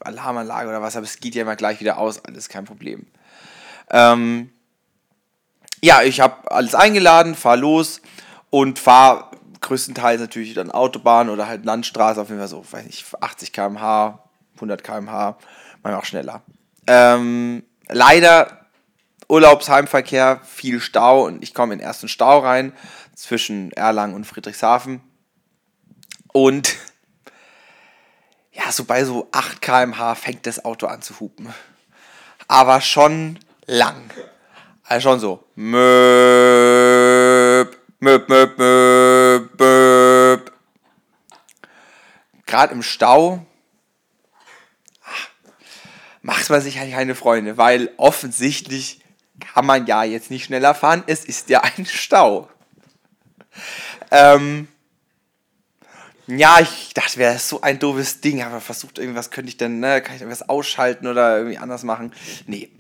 Alarmanlage 0.01 0.69
oder 0.69 0.83
was, 0.83 0.97
aber 0.97 1.05
es 1.05 1.21
geht 1.21 1.35
ja 1.35 1.43
immer 1.43 1.57
gleich 1.57 1.81
wieder 1.81 1.99
aus, 1.99 2.25
alles 2.25 2.49
kein 2.49 2.65
Problem. 2.65 3.07
Ähm, 3.91 4.51
ja, 5.83 6.03
ich 6.03 6.21
habe 6.21 6.51
alles 6.51 6.75
eingeladen, 6.75 7.35
fahr 7.35 7.59
los 7.59 8.01
und 8.51 8.79
fahr 8.79 9.31
größtenteils 9.61 10.21
natürlich 10.21 10.55
dann 10.55 10.71
Autobahn 10.71 11.29
oder 11.29 11.47
halt 11.47 11.65
Landstraße, 11.65 12.21
auf 12.21 12.29
jeden 12.29 12.41
Fall 12.41 12.49
so, 12.49 12.65
weiß 12.71 12.87
nicht, 12.87 13.05
80 13.21 13.53
km/h, 13.53 14.24
100 14.57 14.83
km/h, 14.83 15.39
manchmal 15.83 16.01
auch 16.01 16.05
schneller. 16.05 16.43
Ähm, 16.87 17.65
leider 17.89 18.67
Urlaubsheimverkehr, 19.29 20.41
viel 20.45 20.81
Stau 20.81 21.25
und 21.25 21.43
ich 21.43 21.55
komme 21.55 21.73
in 21.75 21.79
den 21.79 21.87
ersten 21.87 22.09
Stau 22.09 22.41
rein 22.41 22.73
zwischen 23.15 23.73
Erlangen 23.73 24.15
und 24.15 24.27
Friedrichshafen. 24.27 25.01
Und 26.33 26.77
ja, 28.53 28.71
so 28.71 28.85
bei 28.85 29.05
so 29.05 29.29
8 29.33 29.63
km/h 29.63 30.15
fängt 30.15 30.47
das 30.47 30.65
Auto 30.65 30.87
an 30.87 31.03
zu 31.03 31.21
hupen. 31.21 31.53
Aber 32.49 32.81
schon 32.81 33.39
lang. 33.67 34.11
Also 34.85 35.11
schon 35.11 35.21
so. 35.21 35.45
Möp, 35.55 35.85
möp, 38.01 38.29
möp, 38.29 38.59
möp, 38.59 39.59
möp. 39.59 40.53
Gerade 42.47 42.75
im 42.75 42.83
Stau 42.83 43.47
macht 46.51 46.59
man 46.59 46.61
sich 46.63 46.79
eigentlich 46.79 46.95
keine 46.95 47.15
Freunde, 47.15 47.57
weil 47.57 47.91
offensichtlich 47.97 49.01
kann 49.41 49.67
man 49.67 49.87
ja 49.87 50.05
jetzt 50.05 50.31
nicht 50.31 50.45
schneller 50.45 50.75
fahren. 50.75 51.03
Es 51.07 51.25
ist 51.25 51.49
ja 51.51 51.63
ein 51.63 51.87
Stau. 51.87 52.49
Ähm, 54.11 54.69
ja, 56.27 56.59
ich 56.61 56.95
dachte, 56.95 57.19
wäre 57.19 57.39
so 57.39 57.61
ein 57.61 57.79
doofes 57.79 58.21
Ding. 58.21 58.43
Aber 58.43 58.61
versucht, 58.61 58.99
irgendwas 58.99 59.31
könnte 59.31 59.49
ich 59.49 59.57
denn, 59.57 59.81
ne? 59.81 60.01
Kann 60.01 60.17
ich 60.17 60.23
irgendwas 60.23 60.49
ausschalten 60.49 61.07
oder 61.07 61.39
irgendwie 61.39 61.59
anders 61.59 61.83
machen? 61.83 62.13
Nee. 62.47 62.71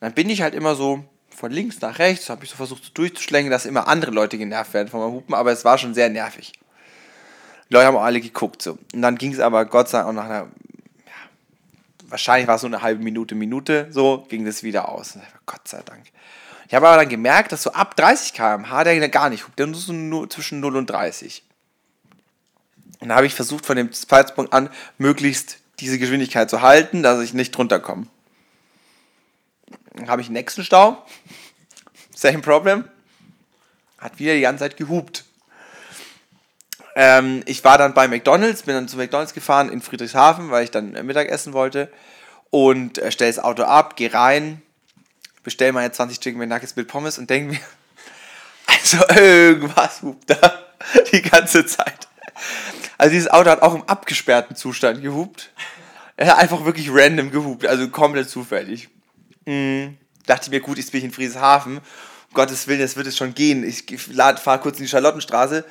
Dann 0.00 0.12
bin 0.12 0.28
ich 0.28 0.42
halt 0.42 0.54
immer 0.54 0.74
so 0.74 1.04
von 1.34 1.50
links 1.50 1.80
nach 1.80 1.98
rechts, 1.98 2.28
habe 2.28 2.44
ich 2.44 2.50
so 2.50 2.56
versucht 2.56 2.84
so 2.84 2.90
durchzuschlängen, 2.92 3.50
dass 3.50 3.66
immer 3.66 3.88
andere 3.88 4.10
Leute 4.10 4.38
genervt 4.38 4.74
werden 4.74 4.88
von 4.88 5.00
meinem 5.00 5.12
Hupen, 5.12 5.34
aber 5.34 5.50
es 5.50 5.64
war 5.64 5.78
schon 5.78 5.94
sehr 5.94 6.08
nervig. 6.08 6.52
Die 7.68 7.74
Leute 7.74 7.86
haben 7.86 7.96
auch 7.96 8.02
alle 8.02 8.20
geguckt 8.20 8.62
so. 8.62 8.78
Und 8.92 9.02
dann 9.02 9.16
ging 9.16 9.32
es 9.32 9.40
aber 9.40 9.64
Gott 9.64 9.88
sei 9.88 9.98
Dank 9.98 10.10
auch 10.10 10.12
nach 10.12 10.26
einer, 10.26 10.48
wahrscheinlich 12.14 12.46
war 12.46 12.54
es 12.54 12.60
so 12.60 12.68
eine 12.68 12.80
halbe 12.80 13.02
Minute, 13.02 13.34
Minute, 13.34 13.88
so 13.90 14.24
ging 14.28 14.44
das 14.44 14.62
wieder 14.62 14.88
aus. 14.88 15.18
Gott 15.46 15.66
sei 15.66 15.82
Dank. 15.84 16.04
Ich 16.68 16.72
habe 16.72 16.86
aber 16.86 16.98
dann 16.98 17.08
gemerkt, 17.08 17.50
dass 17.50 17.64
so 17.64 17.72
ab 17.72 17.96
30 17.96 18.34
km/h 18.34 18.84
der 18.84 19.08
gar 19.08 19.30
nicht 19.30 19.44
hupt, 19.44 19.58
der 19.58 19.66
nur 19.66 19.82
nur 19.92 20.30
zwischen 20.30 20.60
0 20.60 20.76
und 20.76 20.88
30. 20.88 21.42
Und 23.00 23.08
da 23.08 23.16
habe 23.16 23.26
ich 23.26 23.34
versucht, 23.34 23.66
von 23.66 23.76
dem 23.76 23.92
Zeitpunkt 23.92 24.52
an 24.52 24.70
möglichst 24.96 25.58
diese 25.80 25.98
Geschwindigkeit 25.98 26.48
zu 26.48 26.62
halten, 26.62 27.02
dass 27.02 27.20
ich 27.20 27.34
nicht 27.34 27.50
drunter 27.50 27.80
komme. 27.80 28.06
Dann 29.94 30.08
habe 30.08 30.22
ich 30.22 30.28
den 30.28 30.34
nächsten 30.34 30.62
Stau. 30.62 31.04
Same 32.14 32.42
problem. 32.42 32.84
Hat 33.98 34.20
wieder 34.20 34.34
die 34.34 34.40
ganze 34.40 34.62
Zeit 34.62 34.76
gehupt. 34.76 35.24
Ähm, 36.94 37.42
ich 37.46 37.64
war 37.64 37.78
dann 37.78 37.94
bei 37.94 38.06
McDonalds, 38.08 38.62
bin 38.62 38.74
dann 38.74 38.88
zu 38.88 38.96
McDonalds 38.96 39.34
gefahren 39.34 39.68
in 39.70 39.82
Friedrichshafen, 39.82 40.50
weil 40.50 40.64
ich 40.64 40.70
dann 40.70 40.92
Mittag 41.06 41.28
essen 41.28 41.52
wollte. 41.52 41.90
Und 42.50 42.98
äh, 42.98 43.10
stelle 43.10 43.32
das 43.32 43.42
Auto 43.42 43.64
ab, 43.64 43.96
gehe 43.96 44.14
rein, 44.14 44.62
bestelle 45.42 45.72
meine 45.72 45.90
20 45.90 46.20
Chicken 46.20 46.38
McNuggets 46.38 46.76
mit 46.76 46.86
Pommes 46.86 47.18
und 47.18 47.28
denke 47.28 47.54
mir, 47.54 47.60
also 48.66 48.98
irgendwas 49.08 50.02
hupt 50.02 50.30
da 50.30 50.64
die 51.12 51.22
ganze 51.22 51.66
Zeit. 51.66 52.08
Also 52.96 53.12
dieses 53.12 53.30
Auto 53.30 53.50
hat 53.50 53.62
auch 53.62 53.74
im 53.74 53.82
abgesperrten 53.84 54.56
Zustand 54.56 55.02
gehupt. 55.02 55.50
Er 56.16 56.28
hat 56.28 56.38
einfach 56.38 56.64
wirklich 56.64 56.88
random 56.90 57.30
gehupt, 57.30 57.66
also 57.66 57.88
komplett 57.88 58.30
zufällig. 58.30 58.88
Mhm. 59.46 59.98
Dachte 60.26 60.44
ich 60.44 60.50
mir, 60.50 60.60
gut, 60.60 60.78
jetzt 60.78 60.92
bin 60.92 60.98
ich 60.98 61.04
in 61.04 61.10
Friedrichshafen. 61.10 61.78
Um 61.78 62.34
Gottes 62.34 62.66
Willen, 62.66 62.80
jetzt 62.80 62.96
wird 62.96 63.06
es 63.06 63.16
schon 63.16 63.34
gehen. 63.34 63.64
Ich 63.64 63.84
fahre 64.40 64.60
kurz 64.60 64.78
in 64.78 64.84
die 64.84 64.90
Charlottenstraße, 64.90 65.64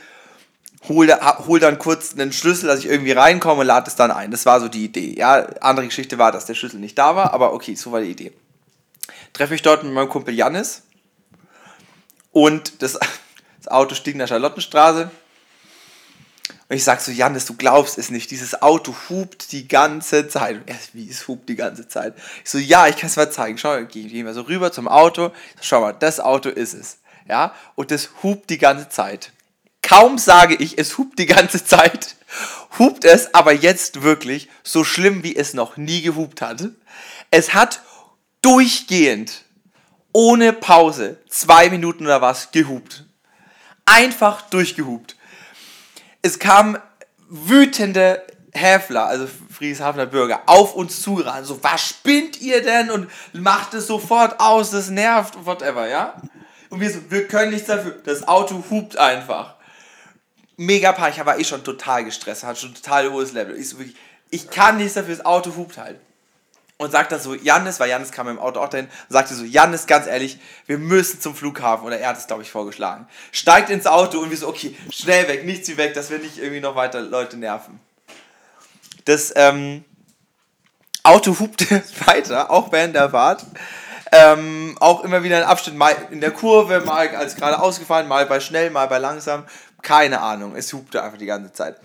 hol, 0.88 1.08
hol 1.48 1.60
dann 1.60 1.80
kurz 1.80 2.13
einen 2.13 2.34
Schlüssel, 2.34 2.68
dass 2.68 2.80
ich 2.80 2.88
irgendwie 2.88 3.12
reinkomme 3.12 3.62
und 3.62 3.68
lade 3.68 3.88
es 3.88 3.96
dann 3.96 4.12
ein. 4.12 4.32
Das 4.32 4.46
war 4.46 4.60
so 4.60 4.68
die 4.68 4.86
Idee. 4.86 5.16
Ja, 5.18 5.48
andere 5.62 5.86
Geschichte 5.86 6.18
war, 6.18 6.32
dass 6.32 6.46
der 6.46 6.56
Schlüssel 6.56 6.80
nicht 6.80 6.98
da 6.98 7.16
war, 7.16 7.34
aber 7.34 7.54
okay, 7.54 7.75
so 7.75 7.92
war 7.92 8.02
die 8.02 8.12
Idee. 8.12 8.32
Treffe 9.34 9.56
ich 9.56 9.62
dort 9.62 9.84
mit 9.84 9.94
meinem 9.94 10.10
Kumpel 10.10 10.34
Jannis 10.34 10.84
und 12.32 12.82
das, 12.82 12.94
das 13.58 13.68
Auto 13.68 13.96
stieg 13.96 14.13
in 14.13 14.20
der 14.20 14.28
Charlottenstraße 14.28 15.12
und 16.74 16.78
ich 16.78 16.84
sag 16.84 17.02
so, 17.02 17.12
Janis, 17.12 17.46
du 17.46 17.56
glaubst 17.56 17.98
es 17.98 18.10
nicht, 18.10 18.32
dieses 18.32 18.62
Auto 18.62 18.96
hupt 19.10 19.52
die 19.52 19.68
ganze 19.68 20.28
Zeit. 20.28 20.56
Und 20.56 20.68
er 20.68 20.75
wie, 20.94 21.10
es 21.10 21.28
hupt 21.28 21.50
die 21.50 21.56
ganze 21.56 21.88
Zeit? 21.88 22.16
Ich 22.44 22.50
so, 22.50 22.58
ja, 22.58 22.88
ich 22.88 22.96
kann 22.96 23.12
es 23.12 23.16
mal 23.16 23.30
zeigen. 23.30 23.58
Schau, 23.58 23.84
gehen 23.86 24.25
wir 24.25 24.34
so 24.34 24.42
rüber 24.42 24.72
zum 24.72 24.88
Auto. 24.88 25.32
Schau 25.62 25.82
mal, 25.82 25.94
das 25.94 26.20
Auto 26.20 26.50
ist 26.50 26.74
es. 26.74 26.98
Ja, 27.28 27.54
und 27.75 27.92
das 27.92 28.10
hupt 28.24 28.50
die 28.50 28.58
ganze 28.58 28.90
Zeit. 28.90 29.32
Kaum 29.84 30.18
sage 30.18 30.56
ich, 30.56 30.80
es 30.80 30.98
hupt 30.98 31.20
die 31.20 31.28
ganze 31.28 31.63
Zeit, 31.63 32.16
hupt 32.80 33.06
es 33.06 33.36
aber 33.36 33.54
jetzt 33.54 34.02
wirklich 34.02 34.50
so 34.63 34.84
schlimm, 34.84 35.24
wie 35.24 35.36
es 35.36 35.54
noch 35.54 35.78
nie 35.78 36.02
gehupt 36.02 36.42
hat. 36.42 36.63
Es 37.30 37.54
hat 37.54 37.82
durchgehend, 38.42 39.44
ohne 40.12 40.54
Pause, 40.54 41.20
zwei 41.30 41.70
Minuten 41.70 42.06
oder 42.06 42.22
was, 42.22 42.52
gehupt. 42.52 43.06
Einfach 43.86 44.42
durchgehupt 44.50 45.16
es 46.24 46.40
kamen 46.40 46.80
wütende 47.30 48.24
Häfler, 48.54 49.06
also 49.06 49.28
Friedrichshafener 49.52 50.06
Bürger, 50.08 50.44
auf 50.48 50.74
uns 50.74 51.02
zugerannt. 51.02 51.46
So, 51.46 51.63
was 51.63 51.82
spinnt 51.82 52.42
ihr 52.42 52.63
denn? 52.63 52.90
Und 52.90 53.08
macht 53.34 53.74
es 53.74 53.88
sofort 53.88 54.40
aus, 54.40 54.72
das 54.72 54.90
nervt, 54.90 55.46
whatever, 55.46 55.88
ja? 55.88 56.16
Und 56.70 56.80
wir 56.80 56.90
so, 56.90 57.00
wir 57.10 57.28
können 57.28 57.52
nichts 57.52 57.68
dafür. 57.68 58.00
Das 58.04 58.28
Auto 58.28 58.63
hupt 58.70 58.98
einfach. 58.98 59.56
Mega 60.57 60.91
Panik, 60.91 61.17
ich 61.17 61.25
war 61.25 61.39
eh 61.39 61.43
schon 61.43 61.63
total 61.63 62.05
gestresst, 62.05 62.43
hatte 62.43 62.62
schon 62.62 62.75
total 62.75 63.12
hohes 63.12 63.31
Level. 63.31 63.57
Ich 63.57 63.69
so 63.69 63.79
wirklich, 63.79 63.95
ich 64.29 64.50
kann 64.50 64.77
nichts 64.77 64.93
dafür, 64.93 65.15
das 65.15 65.25
Auto 65.25 65.55
hupt 65.55 65.77
halt 65.77 66.00
und 66.77 66.91
sagt 66.91 67.12
dann 67.12 67.19
so, 67.19 67.33
Jannis, 67.33 67.79
weil 67.79 67.89
Jannis 67.89 68.12
kam 68.12 68.27
im 68.27 68.39
Auto 68.39 68.60
auch 68.60 68.69
dahin, 68.69 68.88
sagte 69.10 69.33
so, 69.33 69.43
Jannis, 69.43 69.88
ganz 69.88 70.07
ehrlich, 70.07 70.39
wir 70.65 70.77
müssen 70.77 71.22
zum 71.22 71.36
Flughafen, 71.36 71.86
oder 71.86 72.00
er 72.00 72.10
hat 72.10 72.17
es, 72.17 72.27
glaube 72.27 72.41
ich, 72.41 72.51
vorgeschlagen. 72.51 73.07
Steigt 73.31 73.69
ins 73.69 73.88
Auto 73.88 74.19
und 74.19 74.29
wir 74.29 74.38
so, 74.38 74.48
okay, 74.48 74.75
schnell 74.91 75.27
weg, 75.27 75.45
nichts 75.45 75.67
wie 75.69 75.77
weg, 75.77 75.93
dass 75.93 76.10
wir 76.10 76.19
nicht 76.19 76.38
irgendwie 76.38 76.62
noch 76.62 76.75
weiter 76.75 77.01
Leute 77.01 77.38
nerven. 77.38 77.79
Das 79.05 79.33
ähm, 79.36 79.83
Auto 81.03 81.39
hupte 81.39 81.83
weiter, 82.05 82.51
auch 82.51 82.72
während 82.72 82.95
der 82.95 83.10
Fahrt. 83.10 83.45
Ähm, 84.12 84.77
auch 84.79 85.03
immer 85.03 85.24
wieder 85.24 85.39
in 85.39 85.43
Abschnitt, 85.43 85.75
mal 85.75 85.95
in 86.12 86.22
der 86.22 86.31
Kurve, 86.31 86.81
mal 86.81 87.10
als 87.15 87.36
gerade 87.36 87.60
ausgefahren, 87.60 88.07
mal 88.07 88.27
bei 88.27 88.39
schnell, 88.39 88.69
mal 88.69 88.88
bei 88.88 89.00
langsam. 89.00 89.43
Keine 89.84 90.22
Ahnung, 90.22 90.56
es 90.56 90.74
hupte 90.74 91.04
einfach 91.04 91.20
die 91.20 91.28
ganze 91.28 91.54
Zeit. 91.54 91.80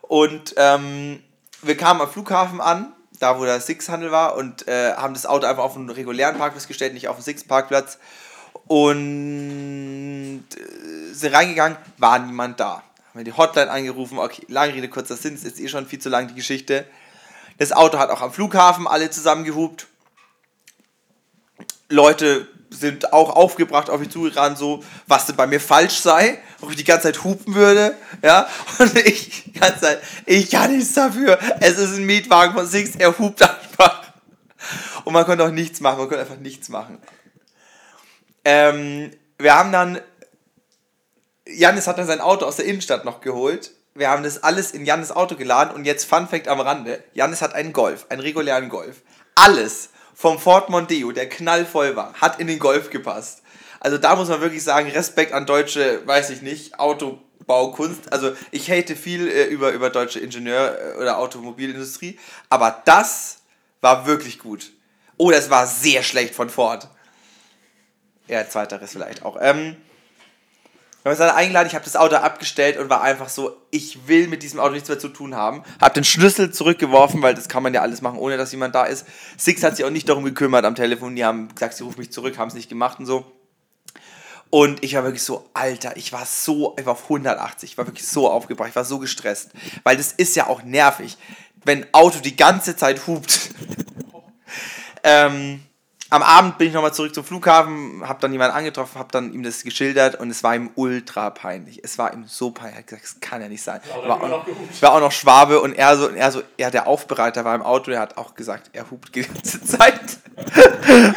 Und 0.00 0.54
ähm, 0.56 1.22
wir 1.60 1.76
kamen 1.76 2.00
am 2.00 2.10
Flughafen 2.10 2.60
an 2.62 2.94
da 3.20 3.38
wo 3.38 3.44
der 3.44 3.60
Six-Handel 3.60 4.10
war 4.10 4.34
und 4.34 4.66
äh, 4.66 4.94
haben 4.94 5.14
das 5.14 5.26
Auto 5.26 5.46
einfach 5.46 5.62
auf 5.62 5.76
einen 5.76 5.90
regulären 5.90 6.38
Parkplatz 6.38 6.66
gestellt, 6.66 6.94
nicht 6.94 7.06
auf 7.06 7.16
einen 7.16 7.24
Six-Parkplatz. 7.24 7.98
Und 8.66 10.44
äh, 10.56 11.12
sind 11.12 11.34
reingegangen, 11.34 11.76
war 11.98 12.18
niemand 12.18 12.58
da. 12.58 12.76
Haben 12.76 12.84
wir 13.14 13.24
die 13.24 13.32
Hotline 13.32 13.70
angerufen, 13.70 14.18
okay, 14.18 14.44
lange 14.48 14.74
Rede, 14.74 14.88
kurzer 14.88 15.16
Sinn, 15.16 15.34
ist 15.34 15.44
jetzt 15.44 15.60
eh 15.60 15.68
schon 15.68 15.86
viel 15.86 15.98
zu 15.98 16.08
lang 16.08 16.28
die 16.28 16.34
Geschichte. 16.34 16.86
Das 17.58 17.72
Auto 17.72 17.98
hat 17.98 18.10
auch 18.10 18.22
am 18.22 18.32
Flughafen 18.32 18.86
alle 18.86 19.10
zusammengehupt. 19.10 19.86
Leute 21.90 22.48
sind 22.70 23.12
auch 23.12 23.30
aufgebracht 23.34 23.90
auf 23.90 24.00
mich 24.00 24.10
zugerannt, 24.10 24.56
so, 24.56 24.82
was 25.06 25.26
denn 25.26 25.36
bei 25.36 25.46
mir 25.46 25.60
falsch 25.60 26.00
sei, 26.00 26.38
ob 26.60 26.70
ich 26.70 26.76
die 26.76 26.84
ganze 26.84 27.04
Zeit 27.04 27.24
hupen 27.24 27.54
würde, 27.54 27.96
ja, 28.22 28.48
und 28.78 28.96
ich, 28.98 29.44
die 29.44 29.52
ganze 29.52 29.80
Zeit, 29.80 30.02
ich 30.26 30.50
kann 30.50 30.74
nichts 30.74 30.94
dafür, 30.94 31.38
es 31.60 31.78
ist 31.78 31.96
ein 31.96 32.06
Mietwagen 32.06 32.54
von 32.54 32.66
Six, 32.66 32.96
er 32.96 33.16
hupt 33.18 33.42
einfach. 33.42 34.04
Und 35.04 35.12
man 35.12 35.24
konnte 35.24 35.44
auch 35.44 35.50
nichts 35.50 35.80
machen, 35.80 35.98
man 35.98 36.08
konnte 36.08 36.22
einfach 36.22 36.38
nichts 36.38 36.68
machen. 36.68 36.98
Ähm, 38.44 39.10
wir 39.38 39.54
haben 39.54 39.72
dann, 39.72 40.00
Janis 41.46 41.86
hat 41.86 41.98
dann 41.98 42.06
sein 42.06 42.20
Auto 42.20 42.46
aus 42.46 42.56
der 42.56 42.66
Innenstadt 42.66 43.04
noch 43.04 43.20
geholt, 43.20 43.72
wir 43.94 44.08
haben 44.08 44.22
das 44.22 44.42
alles 44.42 44.70
in 44.70 44.86
Janis 44.86 45.10
Auto 45.10 45.34
geladen 45.34 45.74
und 45.74 45.84
jetzt 45.84 46.04
Fun 46.04 46.28
Fact 46.28 46.46
am 46.46 46.60
Rande, 46.60 47.02
Janis 47.12 47.42
hat 47.42 47.54
einen 47.54 47.72
Golf, 47.72 48.06
einen 48.08 48.20
regulären 48.20 48.68
Golf. 48.68 49.02
Alles 49.34 49.90
vom 50.20 50.38
Ford 50.38 50.68
Mondeo, 50.68 51.12
der 51.12 51.30
knallvoll 51.30 51.96
war, 51.96 52.12
hat 52.12 52.40
in 52.40 52.46
den 52.46 52.58
Golf 52.58 52.90
gepasst. 52.90 53.40
Also 53.80 53.96
da 53.96 54.16
muss 54.16 54.28
man 54.28 54.42
wirklich 54.42 54.62
sagen, 54.62 54.90
Respekt 54.90 55.32
an 55.32 55.46
deutsche, 55.46 56.06
weiß 56.06 56.28
ich 56.28 56.42
nicht, 56.42 56.78
Autobaukunst. 56.78 58.12
Also 58.12 58.36
ich 58.50 58.70
hate 58.70 58.96
viel 58.96 59.28
äh, 59.28 59.44
über, 59.44 59.70
über 59.70 59.88
deutsche 59.88 60.20
Ingenieur- 60.20 60.76
äh, 60.78 60.98
oder 60.98 61.16
Automobilindustrie, 61.16 62.18
aber 62.50 62.82
das 62.84 63.38
war 63.80 64.04
wirklich 64.04 64.38
gut. 64.38 64.72
Oder 65.16 65.38
es 65.38 65.48
war 65.48 65.66
sehr 65.66 66.02
schlecht 66.02 66.34
von 66.34 66.50
Ford. 66.50 66.88
Ja, 68.28 68.46
zweiteres 68.46 68.92
vielleicht 68.92 69.24
auch. 69.24 69.38
Ähm, 69.40 69.74
wir 71.02 71.10
haben 71.10 71.18
uns 71.18 71.18
dann 71.18 71.34
eingeladen, 71.34 71.66
ich 71.66 71.74
habe 71.74 71.84
das 71.84 71.96
Auto 71.96 72.16
abgestellt 72.16 72.76
und 72.76 72.90
war 72.90 73.00
einfach 73.00 73.30
so, 73.30 73.56
ich 73.70 74.06
will 74.06 74.28
mit 74.28 74.42
diesem 74.42 74.60
Auto 74.60 74.74
nichts 74.74 74.88
mehr 74.88 74.98
zu 74.98 75.08
tun 75.08 75.34
haben. 75.34 75.62
Habe 75.80 75.94
den 75.94 76.04
Schlüssel 76.04 76.52
zurückgeworfen, 76.52 77.22
weil 77.22 77.34
das 77.34 77.48
kann 77.48 77.62
man 77.62 77.72
ja 77.72 77.80
alles 77.80 78.02
machen, 78.02 78.18
ohne 78.18 78.36
dass 78.36 78.52
jemand 78.52 78.74
da 78.74 78.84
ist. 78.84 79.06
Six 79.38 79.62
hat 79.62 79.76
sich 79.76 79.86
auch 79.86 79.90
nicht 79.90 80.10
darum 80.10 80.24
gekümmert 80.24 80.66
am 80.66 80.74
Telefon, 80.74 81.16
die 81.16 81.24
haben 81.24 81.48
gesagt, 81.54 81.74
sie 81.74 81.84
rufen 81.84 82.00
mich 82.00 82.12
zurück, 82.12 82.36
haben 82.36 82.48
es 82.48 82.54
nicht 82.54 82.68
gemacht 82.68 82.98
und 82.98 83.06
so. 83.06 83.24
Und 84.50 84.84
ich 84.84 84.94
war 84.94 85.04
wirklich 85.04 85.22
so, 85.22 85.48
Alter, 85.54 85.96
ich 85.96 86.12
war 86.12 86.26
so, 86.26 86.76
ich 86.78 86.84
war 86.84 86.92
auf 86.92 87.04
180, 87.04 87.70
ich 87.70 87.78
war 87.78 87.86
wirklich 87.86 88.06
so 88.06 88.28
aufgebracht, 88.28 88.68
ich 88.68 88.76
war 88.76 88.84
so 88.84 88.98
gestresst. 88.98 89.52
Weil 89.84 89.96
das 89.96 90.12
ist 90.12 90.36
ja 90.36 90.48
auch 90.48 90.64
nervig, 90.64 91.16
wenn 91.64 91.84
ein 91.84 91.88
Auto 91.92 92.18
die 92.18 92.36
ganze 92.36 92.76
Zeit 92.76 93.06
hupt. 93.06 93.50
ähm, 95.04 95.62
am 96.10 96.24
Abend 96.24 96.58
bin 96.58 96.68
ich 96.68 96.74
nochmal 96.74 96.92
zurück 96.92 97.14
zum 97.14 97.24
Flughafen, 97.24 98.02
habe 98.06 98.20
dann 98.20 98.32
jemanden 98.32 98.56
angetroffen, 98.56 98.98
habe 98.98 99.10
dann 99.12 99.32
ihm 99.32 99.44
das 99.44 99.62
geschildert 99.62 100.16
und 100.16 100.28
es 100.28 100.42
war 100.42 100.56
ihm 100.56 100.70
ultra 100.74 101.30
peinlich. 101.30 101.80
Es 101.84 101.98
war 101.98 102.12
ihm 102.12 102.24
so 102.26 102.50
peinlich. 102.50 102.74
Er 102.74 102.78
hat 102.80 102.86
gesagt, 102.88 103.04
das 103.04 103.20
kann 103.20 103.40
ja 103.40 103.48
nicht 103.48 103.62
sein. 103.62 103.80
War 104.04 104.20
auch, 104.20 104.44
ich 104.72 104.82
war 104.82 104.92
auch 104.92 105.00
noch 105.00 105.12
Schwabe 105.12 105.60
und 105.60 105.72
er 105.72 105.96
so, 105.96 106.08
und 106.08 106.16
er 106.16 106.32
so, 106.32 106.42
ja, 106.58 106.70
der 106.70 106.88
Aufbereiter 106.88 107.44
war 107.44 107.54
im 107.54 107.62
Auto, 107.62 107.92
der 107.92 108.00
hat 108.00 108.18
auch 108.18 108.34
gesagt, 108.34 108.70
er 108.72 108.90
hupt 108.90 109.14
die 109.14 109.22
ganze 109.22 109.62
Zeit. 109.64 110.00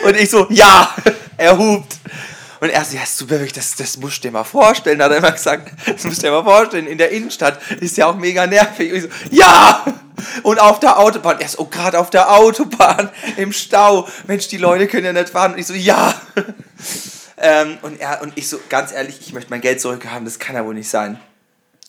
und 0.05 0.15
ich 0.15 0.29
so, 0.29 0.45
ja, 0.51 0.93
er 1.38 1.57
hupt. 1.57 1.97
Und 2.59 2.69
er 2.69 2.85
so, 2.85 2.95
ja, 2.95 3.05
super, 3.05 3.31
wirklich, 3.31 3.53
das, 3.53 3.75
das 3.75 3.97
musst 3.97 4.19
du 4.19 4.27
dir 4.27 4.31
mal 4.31 4.43
vorstellen, 4.43 5.01
hat 5.01 5.12
er 5.12 5.17
immer 5.17 5.31
gesagt, 5.31 5.71
das 5.85 6.03
musst 6.03 6.19
du 6.19 6.27
dir 6.27 6.31
mal 6.31 6.43
vorstellen, 6.43 6.88
in 6.88 6.97
der 6.97 7.09
Innenstadt 7.09 7.59
ist 7.81 7.97
ja 7.97 8.05
auch 8.05 8.15
mega 8.15 8.45
nervig. 8.45 8.91
Und 8.91 8.97
ich 9.00 9.03
so, 9.03 9.09
ja! 9.31 9.83
Und 10.43 10.60
auf 10.60 10.79
der 10.79 11.00
Autobahn, 11.00 11.39
er 11.39 11.48
so, 11.48 11.60
oh, 11.60 11.65
gerade 11.65 12.00
auf 12.00 12.10
der 12.10 12.32
Autobahn, 12.32 13.10
im 13.38 13.51
Stau, 13.51 14.08
Mensch, 14.27 14.48
die 14.48 14.58
Leute 14.58 14.88
können 14.88 15.05
ja 15.05 15.13
nicht 15.13 15.29
fahren. 15.29 15.53
Und 15.53 15.60
ich 15.60 15.67
so, 15.67 15.74
ja! 15.74 16.13
Ähm, 17.36 17.77
und, 17.82 18.00
er, 18.00 18.22
und 18.22 18.38
ich 18.38 18.48
so, 18.48 18.58
ganz 18.70 18.93
ehrlich, 18.93 19.20
ich 19.20 19.34
möchte 19.34 19.50
mein 19.50 19.60
Geld 19.60 19.82
zurückhaben, 19.82 20.24
das 20.24 20.39
kann 20.39 20.55
ja 20.55 20.65
wohl 20.65 20.75
nicht 20.75 20.88
sein. 20.88 21.20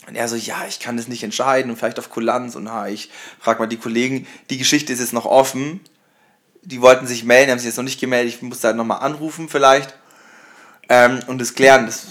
Und 0.09 0.17
er 0.17 0.27
so, 0.27 0.35
ja, 0.35 0.65
ich 0.69 0.81
kann 0.81 0.97
das 0.97 1.07
nicht 1.07 1.23
entscheiden 1.23 1.71
und 1.71 1.77
vielleicht 1.77 1.99
auf 2.01 2.11
Kulanz. 2.11 2.57
Und 2.57 2.73
ha, 2.73 2.89
ich 2.89 3.11
frag 3.39 3.61
mal 3.61 3.67
die 3.67 3.77
Kollegen, 3.77 4.27
die 4.51 4.59
Geschichte 4.59 4.93
ist 4.93 4.99
jetzt 4.99 5.13
noch 5.13 5.27
offen. 5.27 5.81
Die 6.63 6.81
wollten 6.81 7.07
sich 7.07 7.23
melden, 7.23 7.53
haben 7.53 7.59
sich 7.59 7.67
jetzt 7.67 7.77
noch 7.77 7.85
nicht 7.85 8.01
gemeldet. 8.01 8.35
Ich 8.35 8.43
muss 8.43 8.61
da 8.61 8.73
nochmal 8.73 9.01
anrufen 9.01 9.49
vielleicht 9.49 9.95
ähm, 10.89 11.21
und 11.27 11.41
das 11.41 11.55
klären. 11.55 11.87
Das, 11.87 12.07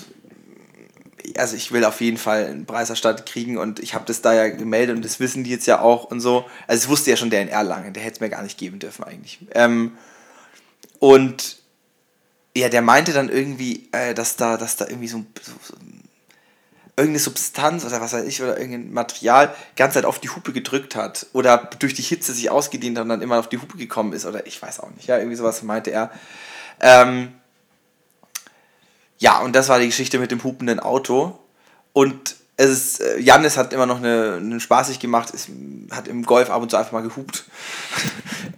also 1.38 1.56
ich 1.56 1.72
will 1.72 1.86
auf 1.86 2.02
jeden 2.02 2.18
Fall 2.18 2.46
einen 2.46 2.66
Preis 2.66 2.90
erstattet 2.90 3.26
kriegen 3.26 3.58
und 3.58 3.80
ich 3.80 3.94
habe 3.94 4.06
das 4.06 4.22
da 4.22 4.34
ja 4.34 4.50
gemeldet 4.50 4.96
und 4.96 5.06
das 5.06 5.20
wissen 5.20 5.44
die 5.44 5.50
jetzt 5.50 5.68
ja 5.68 5.80
auch 5.80 6.06
und 6.06 6.20
so. 6.20 6.46
Also 6.68 6.84
es 6.84 6.90
wusste 6.90 7.12
ja 7.12 7.18
schon 7.18 7.30
der 7.30 7.42
in 7.42 7.48
Erlangen, 7.48 7.94
der 7.94 8.04
hätte 8.04 8.16
es 8.16 8.20
mir 8.20 8.30
gar 8.30 8.44
nicht 8.44 8.58
geben 8.58 8.80
dürfen 8.80 9.04
eigentlich. 9.04 9.40
Ähm, 9.54 9.98
und 11.00 11.58
ja, 12.56 12.70
der 12.70 12.82
meinte 12.82 13.14
dann 13.14 13.30
irgendwie, 13.30 13.90
äh, 13.92 14.14
dass 14.14 14.36
da, 14.36 14.58
dass 14.58 14.76
da 14.76 14.88
irgendwie 14.88 15.08
so, 15.08 15.26
so, 15.42 15.54
so 15.62 15.74
irgendeine 16.96 17.20
Substanz 17.20 17.84
oder 17.86 18.00
was 18.02 18.14
weiß 18.14 18.26
ich 18.26 18.42
oder 18.44 18.60
irgendein 18.60 18.94
Material 18.94 19.54
ganze 19.76 19.96
Zeit 19.96 20.06
auf 20.06 20.20
die 20.20 20.30
Hupe 20.30 20.54
gedrückt 20.54 20.96
hat 20.96 21.26
oder 21.34 21.70
durch 21.80 21.96
die 21.96 22.04
Hitze 22.04 22.34
sich 22.34 22.52
ausgedehnt 22.52 22.98
hat 22.98 23.04
und 23.04 23.10
dann 23.10 23.22
immer 23.24 23.40
auf 23.40 23.50
die 23.50 23.58
Hupe 23.58 23.78
gekommen 23.78 24.14
ist 24.14 24.26
oder 24.26 24.46
ich 24.46 24.62
weiß 24.62 24.80
auch 24.80 24.92
nicht. 24.92 25.08
Ja, 25.08 25.18
irgendwie 25.18 25.36
sowas 25.36 25.64
meinte 25.64 25.90
er. 25.90 26.12
Ähm, 26.80 27.34
ja, 29.24 29.40
und 29.40 29.56
das 29.56 29.70
war 29.70 29.80
die 29.80 29.86
Geschichte 29.86 30.20
mit 30.20 30.32
dem 30.32 30.44
hupenden 30.44 30.82
Auto. 30.82 31.40
Und 31.94 32.36
es 32.58 32.70
ist, 32.70 33.00
äh, 33.00 33.20
Jannis 33.20 33.56
hat 33.56 33.72
immer 33.72 33.86
noch 33.86 34.00
eine, 34.00 34.34
einen 34.36 34.60
spaßig 34.60 35.00
gemacht, 35.00 35.30
ist, 35.30 35.48
hat 35.92 36.10
im 36.10 36.24
Golf 36.24 36.50
ab 36.50 36.62
und 36.62 36.70
zu 36.70 36.76
einfach 36.76 36.92
mal 36.92 37.04
gehupt. 37.04 37.46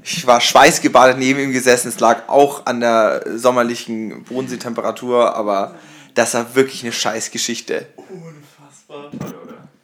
Ich 0.07 0.27
war 0.27 0.39
schweißgebadet 0.39 1.17
neben 1.17 1.39
ihm 1.39 1.51
gesessen, 1.51 1.87
es 1.87 1.99
lag 1.99 2.29
auch 2.29 2.67
an 2.67 2.79
der 2.79 3.23
sommerlichen 3.37 4.23
Bodenseetemperatur, 4.23 5.35
aber 5.35 5.73
das 6.13 6.35
war 6.35 6.53
wirklich 6.53 6.83
eine 6.83 6.91
Scheißgeschichte. 6.91 7.87
Unfassbar. 8.07 9.09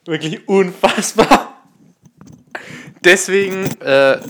Wirklich 0.06 0.48
unfassbar. 0.48 1.64
Deswegen 3.04 3.66
äh, 3.82 4.22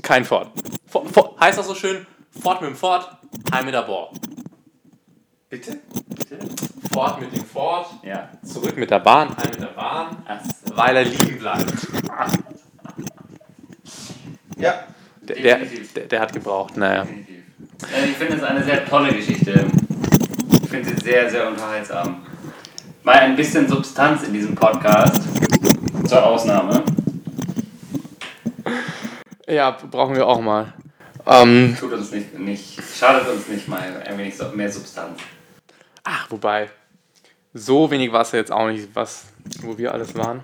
kein 0.00 0.24
Ford. 0.24 0.52
For, 0.86 1.06
for, 1.06 1.36
heißt 1.38 1.58
das 1.58 1.66
so 1.66 1.74
schön? 1.74 2.06
Ford 2.42 2.62
mit 2.62 2.70
dem 2.70 2.76
Ford, 2.76 3.06
heim 3.52 3.66
mit 3.66 3.74
der 3.74 3.82
Bohr. 3.82 4.12
Bitte? 5.48 5.78
Ford 6.92 7.20
mit 7.20 7.32
dem 7.32 7.44
Ford, 7.44 7.86
Ja. 8.02 8.28
zurück 8.42 8.76
mit 8.76 8.90
der 8.90 8.98
Bahn, 8.98 9.28
heim 9.36 9.50
mit 9.50 9.60
der 9.60 9.66
Bahn, 9.66 10.16
so. 10.64 10.76
weil 10.76 10.96
er 10.96 11.04
liegen 11.04 11.38
bleibt. 11.38 11.86
Ja. 14.58 14.74
Der, 15.22 15.36
der, 15.36 16.06
der, 16.06 16.20
hat 16.20 16.32
gebraucht, 16.32 16.76
naja. 16.76 17.02
Definitiv. 17.04 17.44
Ich 18.06 18.16
finde 18.16 18.36
es 18.36 18.42
eine 18.42 18.64
sehr 18.64 18.84
tolle 18.86 19.12
Geschichte. 19.12 19.66
Ich 20.62 20.68
finde 20.68 20.88
sie 20.88 21.04
sehr, 21.04 21.30
sehr 21.30 21.48
unterhaltsam. 21.48 22.26
Mal 23.02 23.18
ein 23.18 23.36
bisschen 23.36 23.68
Substanz 23.68 24.24
in 24.24 24.32
diesem 24.32 24.54
Podcast. 24.54 25.22
Zur 26.08 26.24
Ausnahme. 26.24 26.82
Ja, 29.46 29.70
brauchen 29.90 30.16
wir 30.16 30.26
auch 30.26 30.40
mal. 30.40 30.72
Ähm, 31.26 31.76
Tut 31.78 31.92
uns 31.92 32.10
nicht, 32.12 32.38
nicht 32.38 32.80
schadet 32.96 33.28
uns 33.28 33.48
nicht 33.48 33.68
mal 33.68 34.02
ein 34.04 34.18
wenig 34.18 34.34
mehr 34.54 34.70
Substanz. 34.70 35.20
Ach, 36.06 36.30
wobei, 36.30 36.70
so 37.52 37.90
wenig 37.90 38.10
war 38.12 38.22
es 38.22 38.32
ja 38.32 38.38
jetzt 38.38 38.52
auch 38.52 38.66
nicht, 38.68 38.88
was, 38.94 39.24
wo 39.60 39.76
wir 39.76 39.92
alles 39.92 40.14
waren. 40.14 40.42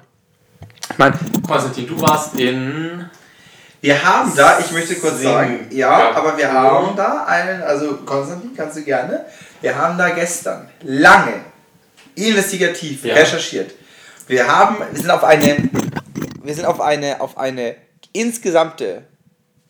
Ich 0.90 0.98
meine, 0.98 1.18
Konstantin, 1.46 1.87
du 1.87 2.01
warst 2.01 2.35
in. 2.38 3.09
Wir 3.81 4.03
haben 4.05 4.33
da, 4.37 4.59
ich 4.61 4.70
möchte 4.72 4.94
kurz 4.96 5.18
Singen. 5.18 5.33
sagen, 5.33 5.66
ja, 5.70 5.98
Ja. 5.98 6.12
aber 6.14 6.37
wir 6.37 6.53
haben 6.53 6.94
da 6.96 7.25
einen, 7.25 7.62
also 7.62 7.96
Konstantin, 7.98 8.51
kannst 8.57 8.77
du 8.77 8.83
gerne, 8.83 9.25
wir 9.61 9.75
haben 9.77 9.96
da 9.98 10.11
gestern 10.11 10.68
lange, 10.83 11.40
investigativ 12.14 13.05
Ja. 13.05 13.14
recherchiert. 13.14 13.72
Wir 14.29 14.46
haben, 14.46 14.77
wir 14.90 15.01
sind 15.01 15.11
auf 15.11 15.25
eine, 15.25 15.68
wir 16.42 16.55
sind 16.55 16.64
auf 16.64 16.81
eine, 16.81 17.20
auf 17.20 17.37
eine 17.38 17.75
insgesamte 18.12 19.03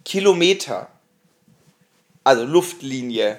Kilometer, 0.05 0.89
also 2.25 2.45
Luftlinie 2.45 3.39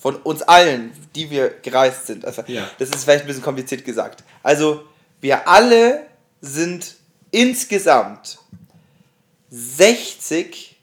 von 0.00 0.16
uns 0.16 0.42
allen, 0.42 0.92
die 1.14 1.30
wir 1.30 1.50
gereist 1.50 2.06
sind. 2.06 2.24
Also, 2.24 2.42
Ja. 2.46 2.68
Das 2.78 2.88
ist 2.88 3.04
vielleicht 3.04 3.24
ein 3.24 3.26
bisschen 3.26 3.42
kompliziert 3.42 3.84
gesagt. 3.84 4.24
Also, 4.42 4.84
wir 5.20 5.46
alle 5.46 6.06
sind 6.40 6.96
insgesamt 7.30 8.38
60, 9.50 10.80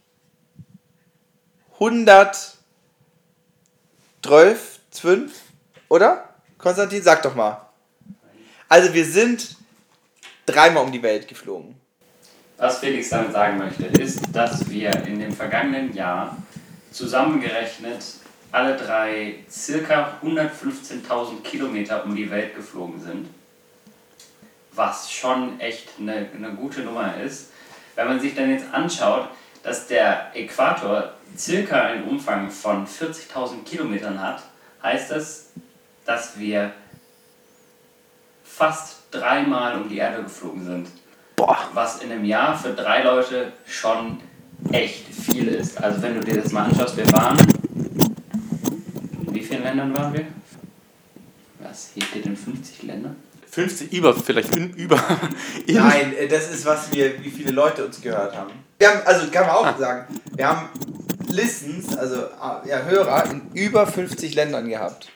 112, 1.80 2.58
12, 4.92 5.32
oder? 5.90 6.30
Konstantin, 6.58 7.02
sag 7.02 7.24
doch 7.24 7.36
mal. 7.36 7.62
Also 8.70 8.94
wir 8.94 9.06
sind 9.06 9.56
dreimal 10.46 10.84
um 10.84 10.92
die 10.92 11.02
Welt 11.02 11.28
geflogen. 11.28 11.76
Was 12.58 12.80
Felix 12.80 13.10
damit 13.10 13.32
sagen 13.32 13.58
möchte, 13.58 13.86
ist, 13.86 14.24
dass 14.34 14.68
wir 14.70 14.92
in 15.06 15.20
dem 15.20 15.32
vergangenen 15.32 15.94
Jahr 15.94 16.38
zusammengerechnet 16.92 18.04
alle 18.52 18.76
drei 18.76 19.44
circa 19.50 20.20
115.000 20.24 21.42
Kilometer 21.44 22.06
um 22.06 22.16
die 22.16 22.30
Welt 22.30 22.56
geflogen 22.56 23.02
sind. 23.02 23.28
Was 24.74 25.12
schon 25.12 25.60
echt 25.60 25.90
eine, 26.00 26.28
eine 26.36 26.52
gute 26.52 26.82
Nummer 26.82 27.18
ist. 27.18 27.52
Wenn 27.96 28.08
man 28.08 28.20
sich 28.20 28.36
dann 28.36 28.52
jetzt 28.52 28.66
anschaut, 28.72 29.30
dass 29.64 29.88
der 29.88 30.32
Äquator 30.36 31.14
circa 31.36 31.82
einen 31.82 32.04
Umfang 32.04 32.50
von 32.50 32.88
40.000 32.88 33.64
Kilometern 33.66 34.22
hat, 34.22 34.44
heißt 34.84 35.12
das, 35.12 35.48
dass 36.06 36.40
wir 36.40 36.72
fast 38.44 39.04
dreimal 39.12 39.82
um 39.82 39.90
die 39.90 39.98
Erde 39.98 40.24
geflogen 40.24 40.64
sind 40.64 40.88
Boah. 41.36 41.58
was 41.74 42.02
in 42.02 42.12
einem 42.12 42.26
Jahr 42.26 42.58
für 42.58 42.74
drei 42.74 43.04
Leute 43.04 43.52
schon 43.68 44.20
echt 44.72 45.06
viel 45.14 45.48
ist. 45.48 45.82
Also 45.84 46.02
wenn 46.02 46.16
du 46.16 46.22
dir 46.22 46.42
das 46.42 46.52
mal 46.52 46.64
anschaust, 46.64 46.98
wir 46.98 47.12
waren. 47.12 47.38
In 49.58 49.64
vielen 49.64 49.78
Ländern 49.78 49.98
waren 49.98 50.14
wir? 50.14 50.26
Was? 51.60 51.90
Hier 51.96 52.04
steht 52.04 52.26
in 52.28 52.38
50 52.38 52.84
Ländern? 52.84 53.16
50 53.50 53.92
über, 53.92 54.14
vielleicht 54.14 54.56
in, 54.56 54.72
über. 54.74 54.98
Nein, 55.68 56.14
äh, 56.16 56.28
das 56.28 56.52
ist, 56.52 56.66
was 56.66 56.92
wir, 56.94 57.24
wie 57.24 57.32
viele 57.32 57.52
Leute 57.52 57.84
uns 57.86 58.00
gehört 58.00 58.36
haben. 58.36 58.52
Wir 58.78 58.90
haben, 58.90 59.02
also 59.06 59.28
kann 59.32 59.48
man 59.48 59.56
auch 59.56 59.80
sagen, 59.80 60.20
wir 60.36 60.48
haben 60.48 60.70
Listens, 61.30 61.98
also 61.98 62.18
ah, 62.40 62.62
ja, 62.68 62.84
Hörer 62.84 63.32
in 63.32 63.50
über 63.54 63.88
50 63.88 64.36
Ländern 64.36 64.70
gehabt. 64.70 65.10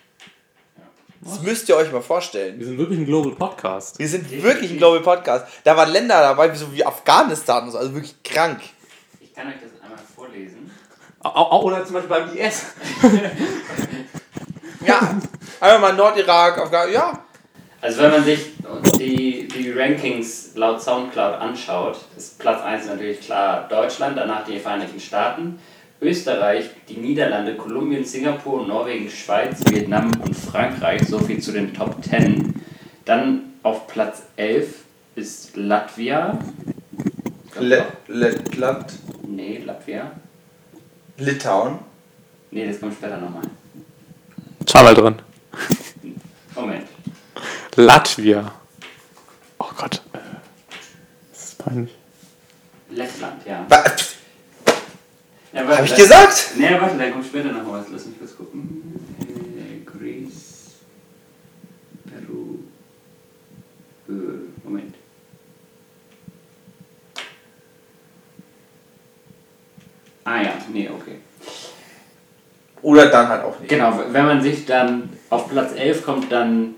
Das 1.22 1.42
müsst 1.44 1.70
ihr 1.70 1.76
euch 1.76 1.92
mal 1.92 2.02
vorstellen. 2.02 2.58
Wir 2.58 2.66
sind 2.66 2.80
wirklich 2.80 2.98
ein 2.98 3.06
Global 3.06 3.34
Podcast. 3.34 4.00
Wir 4.00 4.10
sind 4.10 4.30
wirklich 4.44 4.72
ein 4.72 4.78
Global 4.78 5.02
Podcast. 5.02 5.46
Da 5.64 5.78
waren 5.78 5.92
Länder 5.92 6.20
dabei, 6.20 6.54
so 6.56 6.74
wie 6.74 6.84
Afghanistan 6.84 7.66
und 7.66 7.72
so, 7.72 7.78
also 7.78 7.94
wirklich 7.94 8.16
krank. 8.24 8.60
Ich 9.20 9.34
kann 9.36 9.48
euch 9.48 9.54
das 9.62 9.84
einmal 9.84 10.00
vorlesen. 10.16 10.72
Oder 11.24 11.86
zum 11.86 11.94
Beispiel 11.94 12.10
beim 12.10 12.36
IS. 12.36 12.66
Ja, 14.86 15.16
einfach 15.60 15.80
mal 15.80 15.94
Nordirak, 15.94 16.58
Afghanistan, 16.58 16.94
ja. 16.94 17.20
Also 17.82 18.02
wenn 18.02 18.12
man 18.12 18.24
sich 18.24 18.52
die, 19.00 19.48
die 19.48 19.72
Rankings 19.72 20.52
laut 20.56 20.82
Soundcloud 20.82 21.36
anschaut, 21.40 21.98
ist 22.16 22.38
Platz 22.38 22.62
1 22.62 22.86
natürlich 22.88 23.22
klar 23.22 23.68
Deutschland, 23.68 24.18
danach 24.18 24.46
die 24.46 24.60
Vereinigten 24.60 25.00
Staaten, 25.00 25.60
Österreich, 26.00 26.70
die 26.88 26.98
Niederlande, 26.98 27.56
Kolumbien, 27.56 28.06
Singapur, 28.06 28.66
Norwegen, 28.68 29.10
Schweiz, 29.10 29.62
Vietnam 29.70 30.12
und 30.24 30.36
Frankreich, 30.36 31.08
so 31.08 31.20
viel 31.20 31.42
zu 31.42 31.52
den 31.52 31.74
Top 31.74 32.04
10. 32.04 32.54
Dann 33.06 33.54
auf 33.64 33.88
Platz 33.88 34.24
11 34.36 34.76
ist 35.16 35.56
Latvia. 35.56 36.38
Le. 37.60 37.86
Lettland, 38.08 38.94
Nee, 39.28 39.62
Latvia. 39.66 40.12
Litauen. 41.18 41.80
Nee, 42.52 42.68
das 42.68 42.80
kommt 42.80 42.94
später 42.94 43.18
nochmal. 43.18 43.44
Zweimal 44.66 44.94
drin. 44.96 45.16
Moment. 46.56 46.88
Latvia. 47.76 48.52
Oh 49.60 49.70
Gott. 49.78 50.02
äh, 50.14 50.18
Das 51.32 51.44
ist 51.44 51.58
peinlich. 51.58 51.96
Lettland, 52.90 53.46
ja. 53.46 53.66
Ja 55.54 55.68
warte, 55.68 55.78
Hab 55.78 55.86
ich 55.86 55.96
gesagt? 55.96 56.52
Nee, 56.58 56.78
warte, 56.80 56.98
da 56.98 57.10
kommt 57.10 57.26
später 57.26 57.52
noch 57.52 57.72
was. 57.72 57.86
Lass 57.92 58.06
mich 58.06 58.18
kurz 58.20 58.36
gucken. 58.38 59.18
Äh, 59.58 59.84
Greece. 59.86 60.76
Peru. 62.06 62.60
Äh, 64.10 64.68
Moment. 64.68 64.96
Ah 70.24 70.42
ja, 70.42 70.54
nee, 70.72 70.88
okay. 70.90 71.20
Oder 72.82 73.08
dann 73.08 73.28
halt 73.28 73.44
auch 73.44 73.60
nicht. 73.60 73.70
Genau, 73.70 74.00
wenn 74.12 74.26
man 74.26 74.42
sich 74.42 74.66
dann 74.66 75.10
auf 75.30 75.50
Platz 75.50 75.74
11 75.76 76.04
kommt, 76.04 76.32
dann 76.32 76.76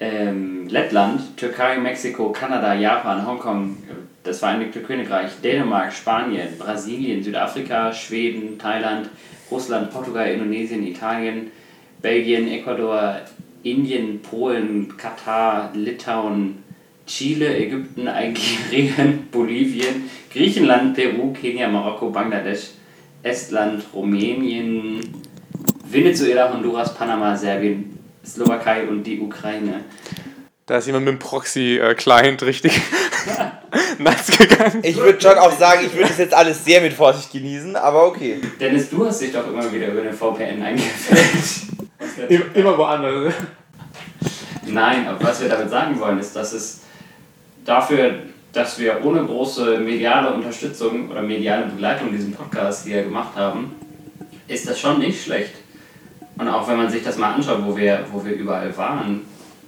ähm, 0.00 0.68
Lettland, 0.68 1.36
Türkei, 1.36 1.78
Mexiko, 1.78 2.30
Kanada, 2.30 2.74
Japan, 2.74 3.26
Hongkong, 3.26 3.76
das 4.22 4.38
Vereinigte 4.38 4.80
Königreich, 4.80 5.30
Dänemark, 5.42 5.92
Spanien, 5.92 6.58
Brasilien, 6.58 7.22
Südafrika, 7.22 7.92
Schweden, 7.92 8.58
Thailand, 8.58 9.10
Russland, 9.50 9.90
Portugal, 9.90 10.28
Indonesien, 10.28 10.86
Italien, 10.86 11.52
Belgien, 12.00 12.48
Ecuador, 12.48 13.20
Indien, 13.62 14.20
Polen, 14.20 14.94
Katar, 14.96 15.70
Litauen, 15.74 16.62
Chile, 17.06 17.56
Ägypten, 17.56 18.08
Algerien, 18.08 19.28
Bolivien, 19.30 20.08
Griechenland, 20.32 20.94
Peru, 20.94 21.32
Kenia, 21.32 21.68
Marokko, 21.68 22.10
Bangladesch, 22.10 22.70
Estland, 23.22 23.84
Rumänien, 23.94 25.00
Venezuela, 25.94 26.52
Honduras, 26.52 26.92
Panama, 26.92 27.36
Serbien, 27.36 27.98
Slowakei 28.26 28.86
und 28.86 29.04
die 29.04 29.20
Ukraine. 29.20 29.84
Da 30.66 30.78
ist 30.78 30.86
jemand 30.86 31.04
mit 31.04 31.14
dem 31.14 31.18
Proxy-Client 31.18 32.42
richtig 32.42 32.80
nice 33.98 34.36
gegangen. 34.36 34.80
Ich 34.82 34.96
würde 34.96 35.20
schon 35.20 35.38
auch 35.38 35.52
sagen, 35.52 35.86
ich 35.86 35.92
würde 35.92 36.08
das 36.08 36.18
jetzt 36.18 36.34
alles 36.34 36.64
sehr 36.64 36.80
mit 36.80 36.94
Vorsicht 36.94 37.30
genießen, 37.32 37.76
aber 37.76 38.06
okay. 38.06 38.40
Dennis, 38.58 38.90
du 38.90 39.06
hast 39.06 39.20
dich 39.20 39.32
doch 39.32 39.46
immer 39.46 39.70
wieder 39.70 39.88
über 39.88 40.00
den 40.00 40.14
VPN 40.14 40.62
eingefällt. 40.62 42.54
Immer 42.54 42.76
woanders. 42.76 43.34
Nein, 44.66 45.06
aber 45.06 45.22
was 45.22 45.42
wir 45.42 45.48
damit 45.48 45.70
sagen 45.70 46.00
wollen, 46.00 46.18
ist, 46.18 46.34
dass 46.34 46.54
es 46.54 46.80
dafür, 47.64 48.14
dass 48.52 48.78
wir 48.78 49.04
ohne 49.04 49.24
große 49.24 49.78
mediale 49.78 50.32
Unterstützung 50.32 51.10
oder 51.10 51.22
mediale 51.22 51.66
Begleitung 51.66 52.10
diesen 52.10 52.32
Podcast 52.32 52.86
hier 52.86 53.02
gemacht 53.02 53.36
haben, 53.36 53.74
ist 54.48 54.68
das 54.68 54.80
schon 54.80 54.98
nicht 54.98 55.22
schlecht. 55.22 55.63
Und 56.36 56.48
auch 56.48 56.66
wenn 56.68 56.76
man 56.76 56.90
sich 56.90 57.02
das 57.04 57.18
mal 57.18 57.34
anschaut, 57.34 57.64
wo 57.64 57.76
wir, 57.76 58.04
wo 58.12 58.24
wir 58.24 58.34
überall 58.34 58.76
waren, 58.76 59.22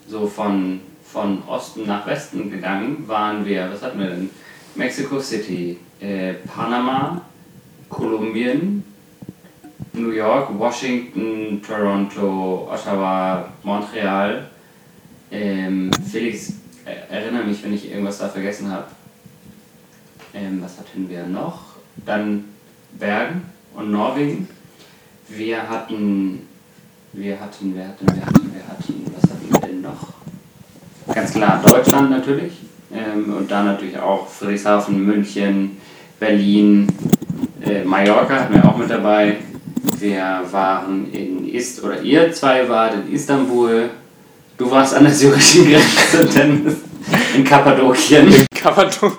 so 0.08 0.26
von, 0.26 0.80
von 1.04 1.42
Osten 1.46 1.86
nach 1.86 2.06
Westen 2.06 2.50
gegangen, 2.50 3.04
waren 3.06 3.44
wir, 3.44 3.70
was 3.72 3.82
hatten 3.82 4.00
wir 4.00 4.08
denn? 4.08 4.30
Mexico 4.74 5.20
City, 5.20 5.78
äh, 6.00 6.34
Panama, 6.34 7.22
Kolumbien, 7.88 8.84
New 9.92 10.10
York, 10.10 10.50
Washington, 10.58 11.62
Toronto, 11.66 12.68
Ottawa, 12.70 13.48
Montreal. 13.62 14.50
Ähm, 15.30 15.90
Felix, 16.10 16.54
äh, 16.84 17.12
erinnere 17.12 17.44
mich, 17.44 17.62
wenn 17.64 17.72
ich 17.72 17.90
irgendwas 17.90 18.18
da 18.18 18.28
vergessen 18.28 18.70
habe. 18.70 18.86
Ähm, 20.34 20.60
was 20.62 20.78
hatten 20.78 21.08
wir 21.08 21.24
noch? 21.26 21.76
Dann 22.04 22.44
Bergen 22.98 23.42
und 23.74 23.90
Norwegen. 23.90 24.48
Wir 25.28 25.68
hatten, 25.68 26.45
wir 27.16 27.40
hatten, 27.40 27.74
wir 27.74 27.88
hatten, 27.88 28.06
wir 28.06 28.26
hatten, 28.26 28.52
wir 28.52 28.68
hatten, 28.68 29.06
was 29.14 29.30
hatten 29.30 29.48
wir 29.50 29.60
denn 29.60 29.80
noch? 29.80 31.14
Ganz 31.14 31.32
klar 31.32 31.62
Deutschland 31.66 32.10
natürlich. 32.10 32.52
Ähm, 32.92 33.34
und 33.36 33.50
dann 33.50 33.66
natürlich 33.66 33.98
auch 33.98 34.28
Friedrichshafen, 34.28 35.04
München, 35.04 35.78
Berlin, 36.20 36.86
äh, 37.64 37.84
Mallorca 37.84 38.40
hatten 38.40 38.54
wir 38.54 38.64
auch 38.64 38.76
mit 38.76 38.90
dabei. 38.90 39.36
Wir 39.98 40.42
waren 40.50 41.10
in 41.12 41.48
Ist 41.48 41.82
oder 41.82 42.00
ihr 42.02 42.32
zwei 42.32 42.68
wart 42.68 42.94
in 42.94 43.12
Istanbul. 43.12 43.90
Du 44.58 44.70
warst 44.70 44.94
an 44.94 45.04
der 45.04 45.12
syrischen 45.12 45.70
Grenze, 45.70 46.26
Dennis. 46.34 46.76
In 47.34 47.44
Kappadokien. 47.44 48.32
Kappadokien. 48.54 49.18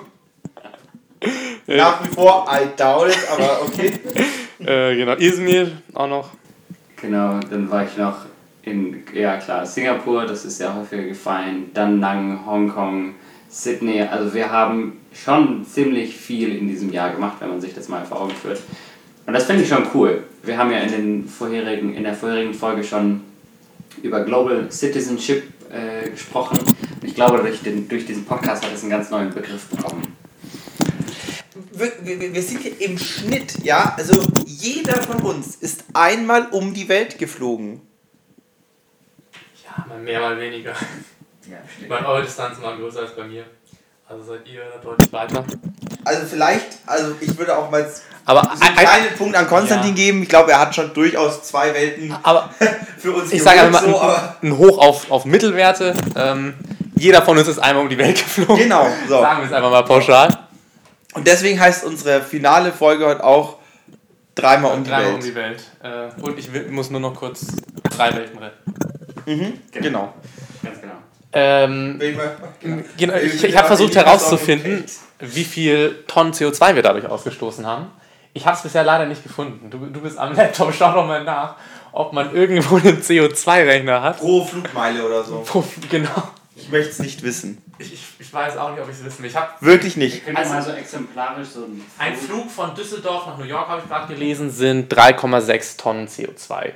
Nach 1.66 2.02
wie 2.02 2.08
vor, 2.08 2.46
I 2.50 2.68
doubt 2.76 3.08
it, 3.08 3.18
aber 3.32 3.62
okay. 3.62 3.92
Äh, 4.60 4.96
genau, 4.96 5.14
Izmir 5.14 5.70
auch 5.94 6.08
noch. 6.08 6.30
Genau, 7.00 7.38
dann 7.50 7.70
war 7.70 7.84
ich 7.84 7.96
noch 7.96 8.26
in, 8.62 9.02
ja 9.14 9.36
klar, 9.36 9.64
Singapur, 9.64 10.26
das 10.26 10.44
ist 10.44 10.60
ja 10.60 10.74
häufiger 10.74 11.04
gefallen. 11.04 11.70
Dann 11.74 12.00
Nang, 12.00 12.44
Hongkong, 12.44 13.14
Sydney. 13.48 14.02
Also 14.02 14.34
wir 14.34 14.50
haben 14.50 14.98
schon 15.12 15.64
ziemlich 15.64 16.16
viel 16.16 16.56
in 16.56 16.68
diesem 16.68 16.92
Jahr 16.92 17.10
gemacht, 17.10 17.36
wenn 17.40 17.48
man 17.48 17.60
sich 17.60 17.74
das 17.74 17.88
mal 17.88 18.04
vor 18.04 18.22
Augen 18.22 18.34
führt. 18.34 18.60
Und 19.26 19.32
das 19.32 19.44
finde 19.44 19.62
ich 19.62 19.68
schon 19.68 19.86
cool. 19.94 20.24
Wir 20.42 20.58
haben 20.58 20.70
ja 20.70 20.78
in, 20.78 20.90
den 20.90 21.28
vorherigen, 21.28 21.94
in 21.94 22.02
der 22.02 22.14
vorherigen 22.14 22.54
Folge 22.54 22.82
schon 22.82 23.20
über 24.02 24.24
Global 24.24 24.70
Citizenship 24.70 25.44
äh, 25.70 26.10
gesprochen. 26.10 26.58
Ich 27.02 27.14
glaube, 27.14 27.38
durch, 27.38 27.62
den, 27.62 27.88
durch 27.88 28.06
diesen 28.06 28.24
Podcast 28.24 28.64
hat 28.64 28.72
es 28.74 28.82
einen 28.82 28.90
ganz 28.90 29.10
neuen 29.10 29.30
Begriff 29.30 29.66
bekommen. 29.66 30.17
Wir, 31.78 31.92
wir, 32.20 32.34
wir 32.34 32.42
sind 32.42 32.60
hier 32.62 32.80
im 32.80 32.98
Schnitt, 32.98 33.64
ja, 33.64 33.94
also 33.96 34.20
jeder 34.46 35.00
von 35.02 35.16
uns 35.22 35.54
ist 35.56 35.84
einmal 35.94 36.48
um 36.50 36.74
die 36.74 36.88
Welt 36.88 37.18
geflogen. 37.18 37.80
Ja, 39.64 39.86
mal 39.86 39.98
mehr, 39.98 40.20
mal 40.20 40.38
weniger. 40.40 40.72
Ich 41.80 41.88
meine, 41.88 42.06
eure 42.06 42.22
Distanz 42.24 42.60
war 42.60 42.76
größer 42.76 43.00
als 43.00 43.14
bei 43.16 43.24
mir. 43.24 43.44
Also 44.08 44.24
seid 44.24 44.46
ihr 44.48 44.60
da 44.74 44.78
deutlich 44.82 45.12
weiter. 45.12 45.44
Also 46.04 46.26
vielleicht, 46.26 46.78
also 46.86 47.14
ich 47.20 47.36
würde 47.38 47.56
auch 47.56 47.70
mal 47.70 47.84
so 47.84 48.00
Aber 48.24 48.50
einen 48.50 48.62
ein- 48.62 48.74
kleinen 48.74 49.14
Punkt 49.16 49.36
an 49.36 49.46
Konstantin 49.46 49.90
Ja. 49.90 49.96
geben. 49.96 50.22
Ich 50.22 50.28
glaube, 50.28 50.50
er 50.52 50.60
hat 50.60 50.74
schon 50.74 50.92
durchaus 50.94 51.42
zwei 51.42 51.74
Welten 51.74 52.14
aber 52.22 52.50
für 52.98 53.12
uns 53.12 53.30
ich 53.32 53.42
sage 53.42 53.60
einfach 53.62 53.82
mal 53.86 53.90
so, 53.90 53.98
ein, 54.00 54.50
ein 54.50 54.58
Hoch 54.58 54.78
auf, 54.78 55.10
auf 55.10 55.24
Mittelwerte. 55.26 55.94
Ähm, 56.16 56.54
jeder 56.96 57.22
von 57.22 57.36
uns 57.38 57.48
ist 57.48 57.58
einmal 57.58 57.82
um 57.84 57.88
die 57.90 57.98
Welt 57.98 58.16
geflogen. 58.18 58.56
Genau, 58.56 58.88
so. 59.08 59.20
Sagen 59.20 59.40
wir 59.42 59.46
es 59.46 59.52
einfach 59.52 59.70
mal 59.70 59.82
pauschal. 59.82 60.47
Und 61.18 61.26
deswegen 61.26 61.60
heißt 61.60 61.84
unsere 61.84 62.22
finale 62.22 62.72
Folge 62.72 63.06
heute 63.06 63.24
auch 63.24 63.56
dreimal 64.34 64.74
um 64.76 64.84
die 64.84 64.90
Dreimal 64.90 65.06
Welt. 65.06 65.14
um 65.16 65.20
die 65.22 65.34
Welt. 65.34 65.62
Äh, 65.82 66.20
und 66.22 66.38
ich 66.38 66.48
muss 66.70 66.90
nur 66.90 67.00
noch 67.00 67.14
kurz 67.14 67.46
drei 67.96 68.14
Welten 68.14 68.38
retten. 68.38 68.74
Mhm, 69.26 69.52
genau. 69.72 70.14
Ganz 70.62 70.80
genau. 70.80 70.92
Ähm, 71.32 71.98
genau, 72.96 73.14
ich 73.16 73.44
ich 73.44 73.56
habe 73.56 73.66
versucht 73.66 73.94
herauszufinden, 73.96 74.84
wie 75.20 75.44
viel 75.44 76.04
Tonnen 76.06 76.32
CO2 76.32 76.74
wir 76.74 76.82
dadurch 76.82 77.06
ausgestoßen 77.06 77.66
haben. 77.66 77.90
Ich 78.32 78.46
habe 78.46 78.56
es 78.56 78.62
bisher 78.62 78.84
leider 78.84 79.04
nicht 79.06 79.22
gefunden. 79.22 79.68
Du, 79.70 79.78
du 79.86 80.00
bist 80.00 80.16
am 80.18 80.34
Laptop, 80.34 80.72
schau 80.72 80.92
doch 80.92 81.06
mal 81.06 81.24
nach, 81.24 81.56
ob 81.92 82.12
man 82.12 82.34
irgendwo 82.34 82.76
einen 82.76 83.02
CO2-Rechner 83.02 84.00
hat. 84.02 84.18
Pro 84.18 84.44
Flugmeile 84.44 85.04
oder 85.04 85.24
so. 85.24 85.40
Pro- 85.44 85.64
Genau. 85.90 86.08
Ich 86.58 86.68
möchte 86.70 86.90
es 86.90 86.98
nicht 86.98 87.22
wissen. 87.22 87.58
Ich, 87.78 87.92
ich, 88.18 88.32
weiß 88.34 88.56
auch 88.56 88.72
nicht, 88.72 88.80
ob 88.80 88.88
ich 88.88 88.96
es 88.96 89.04
wissen 89.04 89.22
will. 89.22 89.30
Ich 89.30 89.36
habe 89.36 89.48
Wirklich 89.60 89.96
nicht. 89.96 90.26
Wir 90.26 90.32
mal 90.32 90.62
so 90.62 90.72
exemplarisch 90.72 91.48
so 91.48 91.60
ein 91.60 91.82
Ein 91.98 92.16
Flug 92.16 92.50
von 92.50 92.74
Düsseldorf 92.74 93.26
nach 93.26 93.38
New 93.38 93.44
York, 93.44 93.68
habe 93.68 93.82
ich 93.82 93.88
gerade 93.88 94.12
gelesen, 94.12 94.50
sind 94.50 94.92
3,6 94.92 95.78
Tonnen 95.78 96.08
CO2. 96.08 96.72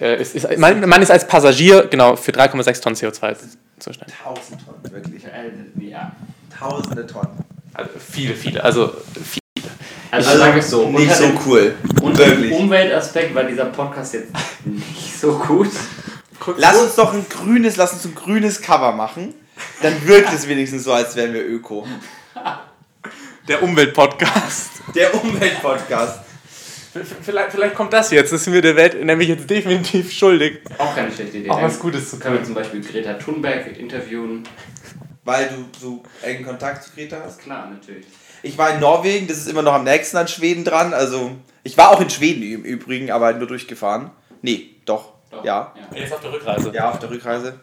Äh, 0.00 0.20
ist, 0.20 0.34
ist, 0.34 0.58
man, 0.58 0.88
man 0.88 1.02
ist 1.02 1.10
als 1.10 1.26
Passagier, 1.26 1.86
genau, 1.88 2.16
für 2.16 2.32
3,6 2.32 2.82
Tonnen 2.82 2.96
CO2 2.96 3.36
zuständig. 3.78 4.16
1000 4.24 4.64
Tonnen, 4.64 4.92
wirklich. 4.92 5.24
Äh, 5.24 5.86
ja. 5.86 6.12
Tausende 6.58 7.06
Tonnen. 7.06 7.44
Also 7.74 7.90
viele, 7.98 8.34
viele. 8.34 8.64
Also 8.64 8.92
viele. 9.14 9.70
Also 10.10 10.38
sagen 10.38 10.54
wir 10.54 10.60
es 10.60 10.70
so. 10.70 10.88
Nicht 10.88 11.14
so 11.14 11.30
cool. 11.46 11.74
Dem 11.82 12.18
Wirklich. 12.18 12.52
Umweltaspekt 12.52 13.34
war 13.34 13.44
dieser 13.44 13.66
Podcast 13.66 14.14
jetzt 14.14 14.32
nicht 14.64 15.20
so 15.20 15.38
gut. 15.38 15.70
Lass 16.56 16.76
uns 16.80 16.94
doch 16.94 17.12
ein 17.12 17.26
grünes, 17.28 17.76
lass 17.76 17.92
uns 17.92 18.04
ein 18.04 18.14
grünes 18.14 18.62
Cover 18.62 18.92
machen. 18.92 19.34
Dann 19.82 20.06
wirkt 20.06 20.32
es 20.32 20.46
wenigstens 20.48 20.84
so, 20.84 20.92
als 20.92 21.16
wären 21.16 21.34
wir 21.34 21.44
Öko. 21.46 21.86
Der 23.48 23.62
Umweltpodcast. 23.62 24.70
Der 24.94 25.14
Umweltpodcast. 25.14 26.20
Vielleicht, 27.22 27.52
vielleicht 27.52 27.74
kommt 27.74 27.92
das 27.92 28.10
jetzt. 28.10 28.32
Das 28.32 28.44
sind 28.44 28.52
wir 28.52 28.62
der 28.62 28.76
Welt 28.76 29.02
nämlich 29.04 29.28
jetzt 29.28 29.48
definitiv 29.48 30.12
schuldig. 30.12 30.60
Auch 30.78 30.94
keine 30.94 31.12
schlechte 31.12 31.38
Idee. 31.38 31.50
Auch 31.50 31.62
was 31.62 31.78
Gutes 31.78 32.10
zu 32.10 32.18
Können 32.18 32.34
wir 32.34 32.38
tun. 32.40 32.46
zum 32.46 32.54
Beispiel 32.54 32.80
Greta 32.82 33.14
Thunberg 33.14 33.76
interviewen. 33.78 34.44
Weil 35.24 35.48
du 35.48 35.78
so 35.78 36.02
engen 36.22 36.44
Kontakt 36.44 36.84
zu 36.84 36.90
Greta 36.94 37.18
hast. 37.24 37.40
Klar, 37.40 37.70
natürlich. 37.70 38.06
Ich 38.42 38.56
war 38.56 38.70
in 38.70 38.80
Norwegen, 38.80 39.26
das 39.26 39.38
ist 39.38 39.48
immer 39.48 39.62
noch 39.62 39.74
am 39.74 39.84
nächsten 39.84 40.16
an 40.16 40.28
Schweden 40.28 40.64
dran. 40.64 40.94
Also, 40.94 41.32
ich 41.64 41.76
war 41.76 41.90
auch 41.90 42.00
in 42.00 42.08
Schweden 42.08 42.42
im 42.42 42.62
Übrigen, 42.62 43.10
aber 43.10 43.32
nur 43.34 43.46
durchgefahren. 43.46 44.10
Nee, 44.42 44.76
doch. 44.84 45.12
Doch. 45.38 45.44
Ja. 45.44 45.72
Jetzt 45.94 46.12
auf 46.12 46.20
der 46.20 46.32
Rückreise. 46.32 46.72
Ja, 46.74 46.90
auf 46.90 46.98
der 46.98 47.10
Rückreise. 47.10 47.54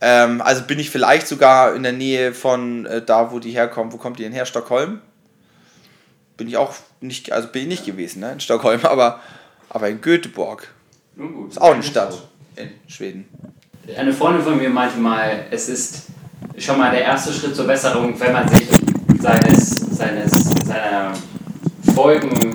Ähm, 0.00 0.40
also 0.40 0.64
bin 0.64 0.78
ich 0.78 0.90
vielleicht 0.90 1.28
sogar 1.28 1.74
in 1.74 1.84
der 1.84 1.92
Nähe 1.92 2.34
von 2.34 2.86
äh, 2.86 3.02
da, 3.02 3.30
wo 3.30 3.38
die 3.38 3.52
herkommen. 3.52 3.92
Wo 3.92 3.98
kommt 3.98 4.18
die 4.18 4.24
denn 4.24 4.32
her? 4.32 4.46
Stockholm? 4.46 5.00
Bin 6.36 6.48
ich 6.48 6.56
auch 6.56 6.74
nicht, 7.00 7.30
also 7.30 7.48
bin 7.48 7.62
ich 7.62 7.68
nicht 7.68 7.86
gewesen, 7.86 8.20
ne? 8.20 8.32
In 8.32 8.40
Stockholm, 8.40 8.84
aber, 8.84 9.20
aber 9.68 9.88
in 9.88 10.00
Göteborg. 10.00 10.68
Nun 11.14 11.34
gut. 11.34 11.50
Ist 11.50 11.60
auch 11.60 11.72
eine 11.72 11.82
Stadt 11.82 12.20
in 12.56 12.70
Schweden. 12.88 13.28
Eine 13.96 14.12
Freundin 14.12 14.42
von 14.42 14.56
mir 14.56 14.70
meinte 14.70 14.98
mal, 14.98 15.46
es 15.50 15.68
ist 15.68 16.06
schon 16.58 16.78
mal 16.78 16.90
der 16.90 17.02
erste 17.02 17.32
Schritt 17.32 17.54
zur 17.54 17.66
Besserung, 17.66 18.18
wenn 18.18 18.32
man 18.32 18.48
sich 18.48 18.68
seines, 19.20 19.70
seines, 19.96 20.32
seiner 20.66 21.12
Folgen 21.94 22.54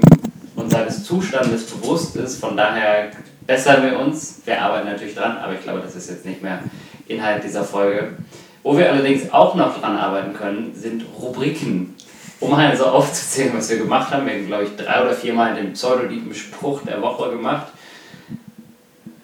und 0.55 0.69
seines 0.69 1.03
Zustandes 1.03 1.65
bewusst 1.67 2.15
ist. 2.17 2.39
Von 2.39 2.57
daher 2.57 3.11
bessern 3.47 3.83
wir 3.83 3.97
uns. 3.99 4.41
Wir 4.45 4.61
arbeiten 4.61 4.87
natürlich 4.87 5.15
dran, 5.15 5.37
aber 5.37 5.53
ich 5.53 5.63
glaube, 5.63 5.79
das 5.79 5.95
ist 5.95 6.09
jetzt 6.09 6.25
nicht 6.25 6.43
mehr 6.43 6.59
Inhalt 7.07 7.43
dieser 7.43 7.63
Folge. 7.63 8.17
Wo 8.61 8.77
wir 8.77 8.91
allerdings 8.91 9.31
auch 9.31 9.55
noch 9.55 9.79
dran 9.79 9.97
arbeiten 9.97 10.33
können, 10.33 10.75
sind 10.75 11.03
Rubriken. 11.19 11.95
um 12.39 12.55
halt 12.55 12.77
so 12.77 12.85
aufzuzählen, 12.85 13.53
was 13.55 13.69
wir 13.69 13.77
gemacht 13.77 14.11
haben. 14.11 14.25
Wir 14.25 14.33
haben, 14.33 14.47
glaube 14.47 14.65
ich, 14.65 14.75
drei 14.75 15.01
oder 15.01 15.13
viermal 15.13 15.55
den 15.55 15.73
pseudodiepen 15.73 16.33
Spruch 16.33 16.81
der 16.83 17.01
Woche 17.01 17.31
gemacht. 17.31 17.67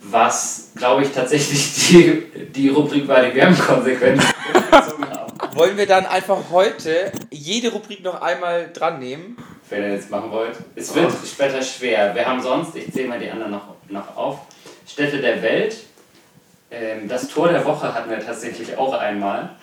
Was, 0.02 0.72
glaube 0.76 1.04
ich, 1.04 1.12
tatsächlich 1.12 1.74
die, 1.90 2.24
die 2.56 2.70
Rubrik 2.70 3.08
war, 3.08 3.22
die 3.24 3.36
wir 3.36 3.48
am 3.48 3.58
konsequent 3.58 4.22
gezogen 4.72 5.06
haben. 5.10 5.56
Wollen 5.56 5.78
wir 5.78 5.86
dann 5.86 6.06
einfach 6.06 6.38
heute 6.52 7.12
jede 7.30 7.72
Rubrik 7.72 8.04
noch 8.04 8.22
einmal 8.22 8.72
dran 8.74 9.00
nehmen? 9.00 9.38
Wenn 9.70 9.84
ihr 9.84 9.94
jetzt 9.94 10.10
machen 10.10 10.32
wollt. 10.32 10.56
Es 10.76 10.94
wird 10.94 11.12
später 11.26 11.62
schwer. 11.62 12.14
Wir 12.14 12.26
haben 12.26 12.42
sonst, 12.42 12.76
ich 12.76 12.92
zähle 12.92 13.10
mal 13.10 13.20
die 13.20 13.30
anderen 13.30 13.52
noch, 13.52 13.76
noch 13.94 14.18
auf, 14.18 14.40
Städte 14.88 15.20
der 15.20 15.42
Welt. 15.42 15.78
Ähm, 16.70 17.08
das 17.08 17.30
Tor 17.30 17.50
der 17.50 17.64
Woche 17.64 17.94
hatten 17.94 18.10
wir 18.10 18.20
tatsächlich 18.20 18.78
auch 18.78 18.94
einmal. 18.94 19.56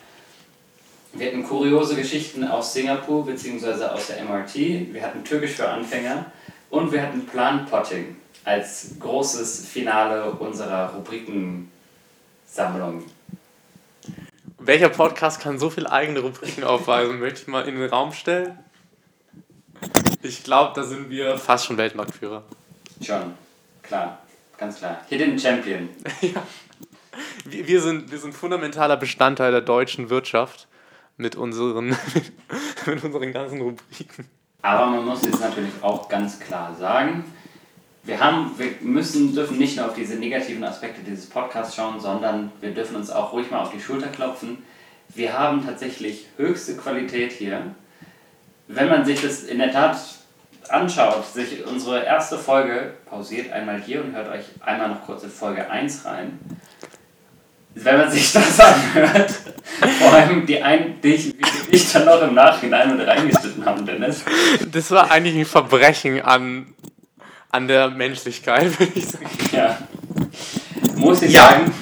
Wir 1.12 1.26
hatten 1.26 1.42
kuriose 1.42 1.96
Geschichten 1.96 2.46
aus 2.46 2.72
Singapur 2.72 3.26
bzw. 3.26 3.84
aus 3.86 4.06
der 4.06 4.24
MRT. 4.24 4.94
Wir 4.94 5.02
hatten 5.02 5.24
Türkisch 5.24 5.52
für 5.52 5.68
Anfänger. 5.68 6.26
Und 6.70 6.92
wir 6.92 7.02
hatten 7.02 7.26
Planpotting 7.26 8.16
als 8.44 8.92
großes 9.00 9.66
Finale 9.66 10.30
unserer 10.30 10.94
Rubrikensammlung. 10.94 13.04
Welcher 14.58 14.90
Podcast 14.90 15.40
kann 15.40 15.58
so 15.58 15.68
viele 15.68 15.90
eigene 15.90 16.20
Rubriken 16.20 16.62
aufweisen? 16.62 17.18
Möchte 17.18 17.42
ich 17.42 17.48
mal 17.48 17.66
in 17.66 17.76
den 17.76 17.90
Raum 17.90 18.12
stellen? 18.12 18.56
Ich 20.22 20.44
glaube, 20.44 20.72
da 20.74 20.84
sind 20.84 21.10
wir 21.10 21.38
fast 21.38 21.66
schon 21.66 21.76
Weltmarktführer. 21.76 22.44
Schon, 23.02 23.34
klar, 23.90 24.18
ganz 24.56 24.78
klar. 24.78 25.00
Hidden 25.08 25.38
Champion. 25.38 25.88
Wir, 27.44 27.66
wir, 27.66 27.80
sind, 27.82 28.12
wir 28.12 28.18
sind 28.18 28.34
fundamentaler 28.34 28.96
Bestandteil 28.96 29.50
der 29.50 29.60
deutschen 29.60 30.10
Wirtschaft 30.10 30.68
mit 31.16 31.34
unseren, 31.34 31.88
mit 32.86 33.04
unseren 33.04 33.32
ganzen 33.32 33.60
Rubriken. 33.60 34.26
Aber 34.62 34.86
man 34.86 35.04
muss 35.04 35.24
jetzt 35.24 35.40
natürlich 35.40 35.72
auch 35.82 36.08
ganz 36.08 36.38
klar 36.38 36.74
sagen, 36.76 37.24
wir, 38.04 38.20
haben, 38.20 38.52
wir 38.56 38.70
müssen, 38.80 39.34
dürfen 39.34 39.58
nicht 39.58 39.76
nur 39.76 39.86
auf 39.86 39.94
diese 39.94 40.14
negativen 40.14 40.62
Aspekte 40.62 41.02
dieses 41.02 41.28
Podcasts 41.28 41.74
schauen, 41.74 41.98
sondern 42.00 42.52
wir 42.60 42.70
dürfen 42.70 42.94
uns 42.94 43.10
auch 43.10 43.32
ruhig 43.32 43.50
mal 43.50 43.60
auf 43.60 43.72
die 43.72 43.80
Schulter 43.80 44.08
klopfen. 44.08 44.58
Wir 45.08 45.36
haben 45.36 45.66
tatsächlich 45.66 46.26
höchste 46.36 46.76
Qualität 46.76 47.32
hier. 47.32 47.74
Wenn 48.68 48.88
man 48.88 49.04
sich 49.04 49.20
das 49.20 49.42
in 49.42 49.58
der 49.58 49.72
Tat 49.72 49.98
anschaut, 50.68 51.24
sich 51.32 51.64
unsere 51.66 52.04
erste 52.04 52.38
Folge 52.38 52.94
pausiert 53.08 53.52
einmal 53.52 53.80
hier 53.80 54.04
und 54.04 54.14
hört 54.14 54.28
euch 54.28 54.44
einmal 54.60 54.88
noch 54.88 55.04
kurz 55.04 55.22
in 55.24 55.30
Folge 55.30 55.68
1 55.70 56.04
rein. 56.04 56.38
Wenn 57.74 57.98
man 57.98 58.10
sich 58.10 58.32
das 58.32 58.58
anhört, 58.60 59.30
vor 60.00 60.12
allem 60.12 60.44
die 60.46 60.60
ein, 60.62 61.00
die 61.02 61.14
ich, 61.14 61.36
die 61.36 61.76
ich 61.76 61.92
dann 61.92 62.04
noch 62.04 62.20
im 62.22 62.34
Nachhinein 62.34 62.96
mit 62.96 63.06
reingeschnitten 63.06 63.64
haben, 63.64 63.86
Dennis. 63.86 64.24
Das 64.72 64.90
war 64.90 65.10
eigentlich 65.10 65.36
ein 65.36 65.44
Verbrechen 65.46 66.20
an, 66.20 66.66
an 67.50 67.68
der 67.68 67.90
Menschlichkeit, 67.90 68.66
würde 68.78 68.92
ich 68.94 69.06
sagen. 69.08 69.26
Ja. 69.52 69.78
Muss 70.96 71.22
ich 71.22 71.32
Ja. 71.32 71.48
sagen, 71.50 71.72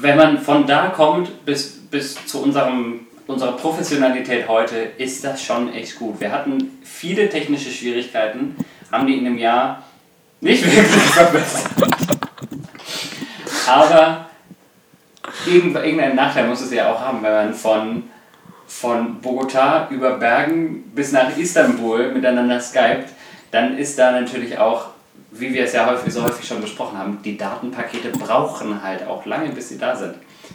wenn 0.00 0.16
man 0.16 0.38
von 0.40 0.66
da 0.66 0.88
kommt 0.88 1.44
bis, 1.46 1.78
bis 1.90 2.16
zu 2.26 2.42
unserem, 2.42 3.06
unserer 3.26 3.52
Professionalität 3.52 4.46
heute, 4.48 4.76
ist 4.98 5.24
das 5.24 5.42
schon 5.42 5.72
echt 5.72 5.96
gut. 5.98 6.20
Wir 6.20 6.32
hatten 6.32 6.75
viele 6.98 7.28
technische 7.28 7.70
Schwierigkeiten, 7.70 8.56
haben 8.90 9.06
die 9.06 9.18
in 9.18 9.26
einem 9.26 9.38
Jahr 9.38 9.82
nicht 10.40 10.64
wirklich 10.64 11.02
verbessert. 11.12 11.70
Aber 13.66 14.26
irgend- 15.46 15.76
irgendeinen 15.76 16.16
Nachteil 16.16 16.46
muss 16.46 16.60
es 16.60 16.72
ja 16.72 16.92
auch 16.92 17.00
haben, 17.00 17.22
wenn 17.22 17.32
man 17.32 17.54
von, 17.54 18.04
von 18.66 19.20
Bogotá 19.20 19.88
über 19.90 20.12
Bergen 20.18 20.84
bis 20.94 21.12
nach 21.12 21.36
Istanbul 21.36 22.12
miteinander 22.12 22.60
skypt, 22.60 23.10
dann 23.50 23.76
ist 23.76 23.98
da 23.98 24.12
natürlich 24.12 24.58
auch, 24.58 24.86
wie 25.32 25.52
wir 25.52 25.64
es 25.64 25.72
ja 25.72 25.86
häufig, 25.86 26.12
so 26.12 26.22
häufig 26.22 26.46
schon 26.46 26.60
besprochen 26.60 26.96
haben, 26.98 27.18
die 27.24 27.36
Datenpakete 27.36 28.10
brauchen 28.10 28.82
halt 28.82 29.06
auch 29.06 29.26
lange, 29.26 29.50
bis 29.50 29.68
sie 29.68 29.78
da 29.78 29.94
sind. 29.96 30.14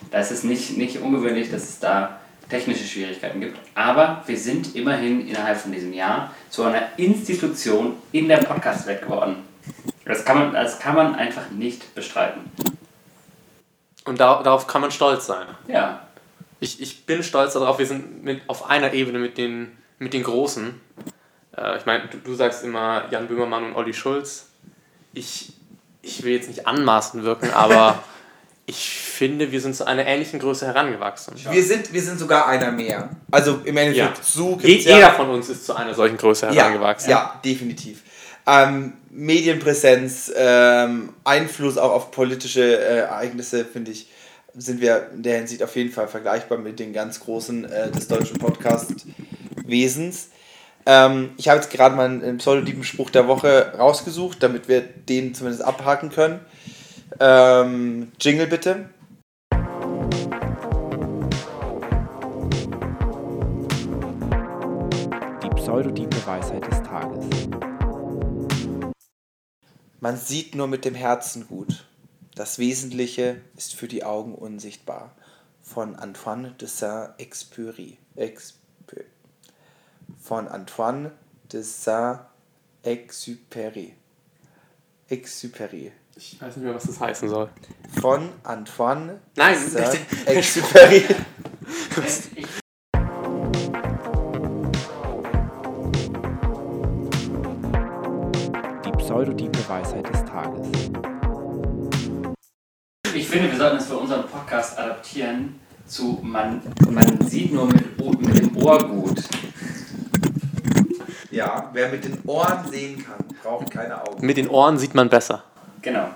Da 0.10 0.20
ist 0.20 0.32
es 0.32 0.44
nicht, 0.44 0.78
nicht 0.78 0.98
ungewöhnlich, 1.02 1.52
dass 1.52 1.64
es 1.64 1.80
da 1.80 2.21
technische 2.52 2.84
Schwierigkeiten 2.84 3.40
gibt. 3.40 3.58
Aber 3.74 4.22
wir 4.28 4.38
sind 4.38 4.76
immerhin 4.76 5.28
innerhalb 5.28 5.58
von 5.58 5.72
diesem 5.72 5.94
Jahr 5.94 6.32
zu 6.50 6.64
einer 6.64 6.84
Institution 6.98 7.96
in 8.12 8.28
der 8.28 8.38
Podcast-Welt 8.38 9.02
geworden. 9.02 9.38
Das 10.06 10.26
kann, 10.26 10.38
man, 10.38 10.54
das 10.54 10.80
kann 10.80 10.96
man 10.96 11.16
einfach 11.16 11.50
nicht 11.50 11.96
bestreiten. 11.96 12.42
Und 14.04 14.20
da, 14.20 14.44
darauf 14.44 14.68
kann 14.68 14.82
man 14.82 14.92
stolz 14.92 15.26
sein. 15.28 15.48
Ja, 15.68 16.02
Ich, 16.60 16.82
ich 16.82 17.06
bin 17.06 17.24
stolz 17.24 17.54
darauf, 17.54 17.80
wir 17.80 17.86
sind 17.86 18.24
mit, 18.24 18.42
auf 18.48 18.70
einer 18.70 18.94
Ebene 18.94 19.20
mit 19.20 19.38
den, 19.38 19.78
mit 19.98 20.14
den 20.14 20.24
Großen. 20.24 20.80
Äh, 21.56 21.78
ich 21.78 21.86
meine, 21.86 22.08
du, 22.08 22.18
du 22.18 22.34
sagst 22.34 22.64
immer 22.64 23.06
Jan 23.12 23.28
Böhmermann 23.28 23.64
und 23.64 23.76
Olli 23.76 23.94
Schulz. 23.94 24.50
Ich, 25.14 25.54
ich 26.02 26.24
will 26.24 26.34
jetzt 26.34 26.50
nicht 26.50 26.68
anmaßend 26.68 27.24
wirken, 27.24 27.52
aber 27.52 28.04
ich 28.72 28.90
finde, 28.90 29.52
wir 29.52 29.60
sind 29.60 29.76
zu 29.76 29.86
einer 29.86 30.06
ähnlichen 30.08 30.40
Größe 30.40 30.66
herangewachsen. 30.66 31.34
Wir 31.52 31.64
sind, 31.64 31.92
wir 31.92 32.02
sind 32.02 32.18
sogar 32.20 32.48
einer 32.48 32.72
mehr. 32.72 33.10
Also 33.30 33.60
im 33.66 33.76
Endeffekt, 33.76 34.18
Ja. 34.18 34.24
so 34.24 34.56
gibt's 34.56 34.86
ja, 34.86 34.96
Jeder 34.96 35.12
von 35.12 35.30
uns 35.30 35.50
ist 35.50 35.66
zu 35.66 35.76
einer 35.76 35.94
solchen 35.94 36.16
Größe 36.18 36.46
ja, 36.48 36.54
herangewachsen. 36.54 37.10
ja, 37.10 37.40
definitiv. 37.44 38.02
Ähm, 38.48 38.94
Medienpräsenz, 39.10 40.32
ähm, 40.36 41.10
Einfluss 41.26 41.78
auch 41.78 41.92
auf 41.92 42.12
politische 42.12 42.64
äh, 42.64 43.00
Ereignisse, 43.00 43.66
finde 43.66 43.92
ich, 43.92 44.08
sind 44.56 44.80
wir 44.82 45.10
in 45.14 45.22
der 45.24 45.38
Hinsicht 45.38 45.62
auf 45.64 45.76
jeden 45.76 45.92
Fall 45.92 46.08
vergleichbar 46.08 46.58
mit 46.58 46.80
den 46.80 46.94
ganz 46.94 47.20
Großen 47.20 47.66
äh, 47.66 47.92
des 47.92 48.08
deutschen 48.08 48.38
Podcast-Wesens. 48.40 50.30
Ähm, 50.86 51.32
ich 51.38 51.50
habe 51.50 51.60
jetzt 51.60 51.72
gerade 51.72 51.96
mal 51.96 52.06
einen 52.06 52.38
pseudodiepen 52.38 52.84
Spruch 52.84 53.10
der 53.10 53.28
Woche 53.28 53.74
rausgesucht, 53.78 54.42
damit 54.42 54.68
wir 54.68 54.82
den 54.82 55.36
zumindest 55.36 55.64
abhaken 55.64 56.10
können. 56.10 56.40
Ähm, 57.20 58.12
Jingle 58.20 58.48
bitte. 58.48 58.90
Die 65.44 65.50
pseudodiepe 65.56 66.26
Weisheit 66.26 66.66
des 66.66 66.82
Tages. 66.84 67.26
Man 70.00 70.18
sieht 70.18 70.56
nur 70.56 70.68
mit 70.68 70.86
dem 70.86 70.96
Herzen 70.96 71.48
gut. 71.48 71.86
Das 72.36 72.58
Wesentliche 72.58 73.42
ist 73.56 73.76
für 73.76 73.88
die 73.88 74.04
Augen 74.04 74.34
unsichtbar. 74.34 75.16
Von 75.62 75.96
Antoine 75.96 76.54
de 76.54 76.68
Saint-Exupéry. 76.68 77.98
Von 80.20 80.48
Antoine 80.48 81.12
de 81.52 81.62
Saint-Exupéry. 81.62 83.94
Exupéry. 85.10 85.92
Ich 86.24 86.40
weiß 86.40 86.56
nicht 86.58 86.66
mehr, 86.66 86.76
was 86.76 86.84
das 86.84 87.00
heißen 87.00 87.28
soll. 87.30 87.50
Von 88.00 88.30
Antoine 88.44 89.22
Nein, 89.36 89.58
Saint-Exupéry. 89.58 91.04
Die 98.86 98.92
pseudodiepe 98.92 99.68
Weisheit 99.68 100.08
des 100.10 100.24
Tages. 100.26 100.68
ich 103.16 103.28
finde, 103.28 103.50
wir 103.52 103.58
sollten 103.58 103.78
es 103.78 103.88
für 103.88 103.98
unseren 103.98 104.28
Podcast 104.28 104.78
adaptieren 104.78 105.60
zu 105.88 106.20
man, 106.22 106.62
man 106.88 107.20
sieht 107.28 107.52
nur 107.52 107.66
mit, 107.66 108.00
mit 108.20 108.38
dem 108.38 108.56
Ohr 108.58 108.78
gut. 108.78 109.24
Ja, 111.32 111.72
wer 111.74 111.90
mit 111.90 112.04
den 112.04 112.20
Ohren 112.28 112.70
sehen 112.70 113.04
kann, 113.04 113.26
braucht 113.42 113.72
keine 113.72 114.00
Augen. 114.00 114.24
Mit 114.24 114.38
den 114.38 114.48
Ohren 114.50 114.78
sieht 114.78 114.94
man 114.94 115.10
besser. 115.10 115.46
Genau. 115.82 116.08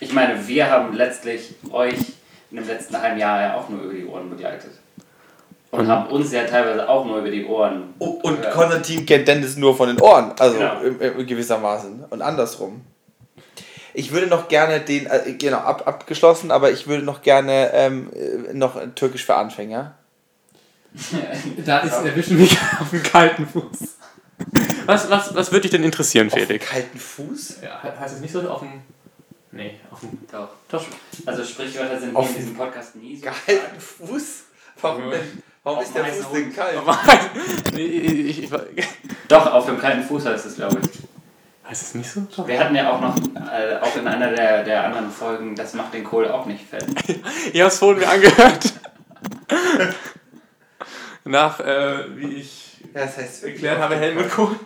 Ich 0.00 0.12
meine, 0.12 0.46
wir 0.48 0.70
haben 0.70 0.94
letztlich 0.94 1.54
euch 1.70 1.94
in 2.50 2.56
dem 2.56 2.66
letzten 2.66 3.00
halben 3.00 3.18
Jahr 3.18 3.40
ja 3.40 3.54
auch 3.56 3.68
nur 3.68 3.82
über 3.82 3.94
die 3.94 4.04
Ohren 4.06 4.30
begleitet. 4.30 4.70
Und 5.70 5.80
Und- 5.80 5.88
haben 5.88 6.06
uns 6.10 6.32
ja 6.32 6.44
teilweise 6.44 6.88
auch 6.88 7.04
nur 7.04 7.18
über 7.18 7.30
die 7.30 7.44
Ohren. 7.44 7.94
Oh, 7.98 8.18
und 8.22 8.38
gehört. 8.38 8.54
Konstantin 8.54 9.06
kennt 9.06 9.28
Dennis 9.28 9.56
nur 9.56 9.76
von 9.76 9.88
den 9.88 10.00
Ohren, 10.00 10.32
also 10.38 10.56
Genau. 10.58 11.22
gewissermaßen. 11.24 12.04
Und 12.10 12.22
andersrum. 12.22 12.80
Ich 13.94 14.12
würde 14.12 14.26
noch 14.28 14.48
gerne 14.48 14.80
den, 14.80 15.06
äh, 15.06 15.32
genau, 15.34 15.58
ab, 15.58 15.86
abgeschlossen, 15.86 16.50
aber 16.50 16.70
ich 16.70 16.86
würde 16.86 17.04
noch 17.04 17.22
gerne 17.22 17.70
ähm, 17.72 18.10
äh, 18.14 18.52
noch 18.54 18.76
Türkisch 18.94 19.24
für 19.24 19.34
Anfänger. 19.36 19.94
Da 21.64 21.78
ist, 21.80 21.92
erwischen 22.04 22.36
mich 22.38 22.56
auf 22.80 22.90
dem 22.90 23.02
kalten 23.02 23.46
Fuß. 23.46 23.96
Was, 24.86 25.08
was, 25.10 25.34
was 25.34 25.50
würde 25.52 25.62
dich 25.62 25.70
denn 25.70 25.84
interessieren, 25.84 26.30
Felix? 26.30 26.64
Auf 26.66 26.72
kalten 26.72 26.98
Fuß? 26.98 27.58
Ja, 27.62 27.82
heißt 28.00 28.14
es 28.16 28.20
nicht 28.20 28.32
so 28.32 28.40
auf 28.48 28.60
dem. 28.60 28.80
Nee, 29.52 29.78
auf 29.90 30.00
dem. 30.00 30.18
Doch. 30.30 30.48
Doch. 30.68 30.84
Also 31.26 31.44
Sprichwörter 31.44 31.98
sind 32.00 32.14
Auf 32.16 32.28
in 32.30 32.36
diesem 32.36 32.56
Podcast 32.56 32.96
nie 32.96 33.16
so. 33.16 33.26
Kalten 33.26 33.80
Fuß? 33.80 34.24
Warum, 34.80 35.04
Ja. 35.04 35.10
denn, 35.10 35.42
warum 35.62 35.78
Auf 35.80 35.84
ist 35.84 35.94
der 35.94 36.04
Fuß 36.06 36.32
denn 36.32 36.54
kalt? 36.54 36.78
nee, 37.74 37.84
ich, 37.84 38.44
ich, 38.44 38.52
ich, 38.76 38.86
Doch, 39.28 39.52
auf 39.52 39.66
dem 39.66 39.78
kalten 39.78 40.02
Fuß 40.02 40.24
heißt 40.26 40.46
es, 40.46 40.56
glaube 40.56 40.78
ich. 40.80 41.68
heißt 41.68 41.82
es 41.82 41.94
nicht 41.94 42.10
so? 42.10 42.26
Doch. 42.34 42.48
Wir 42.48 42.58
hatten 42.58 42.74
ja 42.74 42.90
auch 42.92 43.00
noch, 43.00 43.16
äh, 43.36 43.76
auch 43.80 43.94
in 43.96 44.08
einer 44.08 44.30
der, 44.32 44.64
der 44.64 44.84
anderen 44.86 45.10
Folgen, 45.10 45.54
das 45.54 45.74
macht 45.74 45.92
den 45.94 46.04
Kohl 46.04 46.28
auch 46.28 46.46
nicht 46.46 46.64
fett. 46.68 46.86
Ja, 47.52 47.64
das 47.66 47.80
wurden 47.82 48.00
wir 48.00 48.10
angehört. 48.10 48.72
nach, 51.24 51.60
äh, 51.60 52.16
wie 52.16 52.34
ich 52.36 52.69
Ja, 52.94 53.04
das 53.04 53.16
heißt 53.16 53.44
erklärt 53.44 53.78
habe, 53.78 53.96
Helmut. 53.96 54.30
Kohl. 54.30 54.56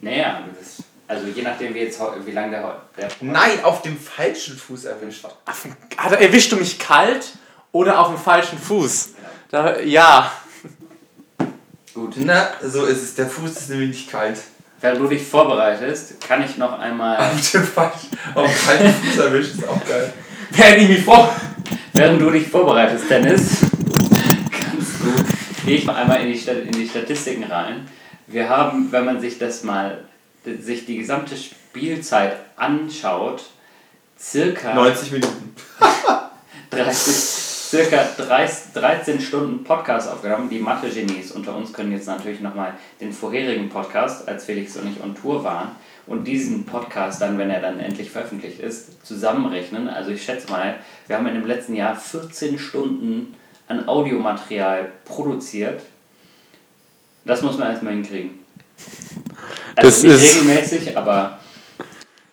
Naja, 0.00 0.44
das, 0.58 0.84
also 1.08 1.26
je 1.28 1.42
nachdem, 1.42 1.74
wie, 1.74 1.80
jetzt, 1.80 2.00
wie 2.24 2.32
lange 2.32 2.50
der, 2.50 2.82
der 2.96 3.08
Nein, 3.20 3.64
auf 3.64 3.82
dem 3.82 3.98
falschen 3.98 4.56
Fuß 4.56 4.84
erwischt. 4.84 5.24
Auf 5.24 5.66
Hat 5.96 6.12
er, 6.12 6.20
erwischst 6.20 6.52
du 6.52 6.56
mich 6.56 6.78
kalt 6.78 7.32
oder 7.72 7.98
auf 8.00 8.08
dem 8.08 8.18
falschen 8.18 8.58
Fuß? 8.58 9.10
Da, 9.50 9.80
ja. 9.80 10.30
Gut. 11.94 12.14
Na, 12.18 12.50
so 12.62 12.84
ist 12.84 13.02
es. 13.02 13.14
Der 13.14 13.26
Fuß 13.26 13.50
ist 13.52 13.70
nämlich 13.70 13.88
nicht 13.88 14.10
kalt. 14.10 14.38
Während 14.80 15.00
du 15.00 15.08
dich 15.08 15.26
vorbereitest, 15.26 16.20
kann 16.20 16.44
ich 16.44 16.58
noch 16.58 16.78
einmal, 16.78 17.16
Auf 17.16 17.50
dem 17.50 17.64
falschen, 17.64 18.10
auf 18.34 18.54
falschen 18.54 18.92
Fuß 18.92 19.18
erwischt 19.18 19.54
ist 19.54 19.66
auch 19.66 19.82
geil. 19.86 20.12
Während 20.50 20.82
ich 20.82 20.88
mich 20.88 21.02
vor. 21.02 21.34
während 21.94 22.20
du 22.20 22.30
dich 22.30 22.46
vorbereitest, 22.46 23.08
Dennis, 23.08 23.62
gehe 25.66 25.78
ich 25.78 25.84
mal 25.84 25.96
einmal 25.96 26.20
in 26.20 26.32
die, 26.32 26.38
in 26.48 26.70
die 26.70 26.88
Statistiken 26.88 27.42
rein. 27.44 27.88
Wir 28.28 28.48
haben, 28.48 28.92
wenn 28.92 29.04
man 29.04 29.20
sich 29.20 29.38
das 29.38 29.64
mal, 29.64 30.04
sich 30.44 30.86
die 30.86 30.96
gesamte 30.96 31.36
Spielzeit 31.36 32.36
anschaut, 32.54 33.42
circa 34.18 34.74
90 34.74 35.12
Minuten. 35.12 35.54
30, 36.70 37.14
circa 37.14 38.04
30, 38.16 38.74
13 38.74 39.20
Stunden 39.20 39.64
Podcast 39.64 40.08
aufgenommen. 40.08 40.48
Die 40.48 40.60
Mathe-Genies 40.60 41.32
unter 41.32 41.56
uns 41.56 41.72
können 41.72 41.90
jetzt 41.90 42.06
natürlich 42.06 42.40
nochmal 42.40 42.74
den 43.00 43.12
vorherigen 43.12 43.68
Podcast, 43.68 44.28
als 44.28 44.44
Felix 44.44 44.76
und 44.76 44.88
ich 44.88 45.02
on 45.02 45.16
Tour 45.16 45.42
waren, 45.42 45.70
und 46.06 46.24
diesen 46.28 46.64
Podcast 46.64 47.20
dann, 47.20 47.38
wenn 47.38 47.50
er 47.50 47.60
dann 47.60 47.80
endlich 47.80 48.10
veröffentlicht 48.10 48.60
ist, 48.60 49.04
zusammenrechnen. 49.04 49.88
Also 49.88 50.12
ich 50.12 50.24
schätze 50.24 50.48
mal, 50.48 50.76
wir 51.08 51.16
haben 51.16 51.26
in 51.26 51.34
dem 51.34 51.46
letzten 51.46 51.74
Jahr 51.74 51.96
14 51.96 52.60
Stunden 52.60 53.34
an 53.68 53.88
Audiomaterial 53.88 54.92
produziert. 55.04 55.82
Das 57.24 57.42
muss 57.42 57.58
man 57.58 57.70
erstmal 57.70 57.94
hinkriegen. 57.94 58.38
Also 59.74 59.88
Das 59.90 60.02
nicht 60.02 60.12
ist- 60.14 60.34
regelmäßig, 60.36 60.96
aber 60.96 61.38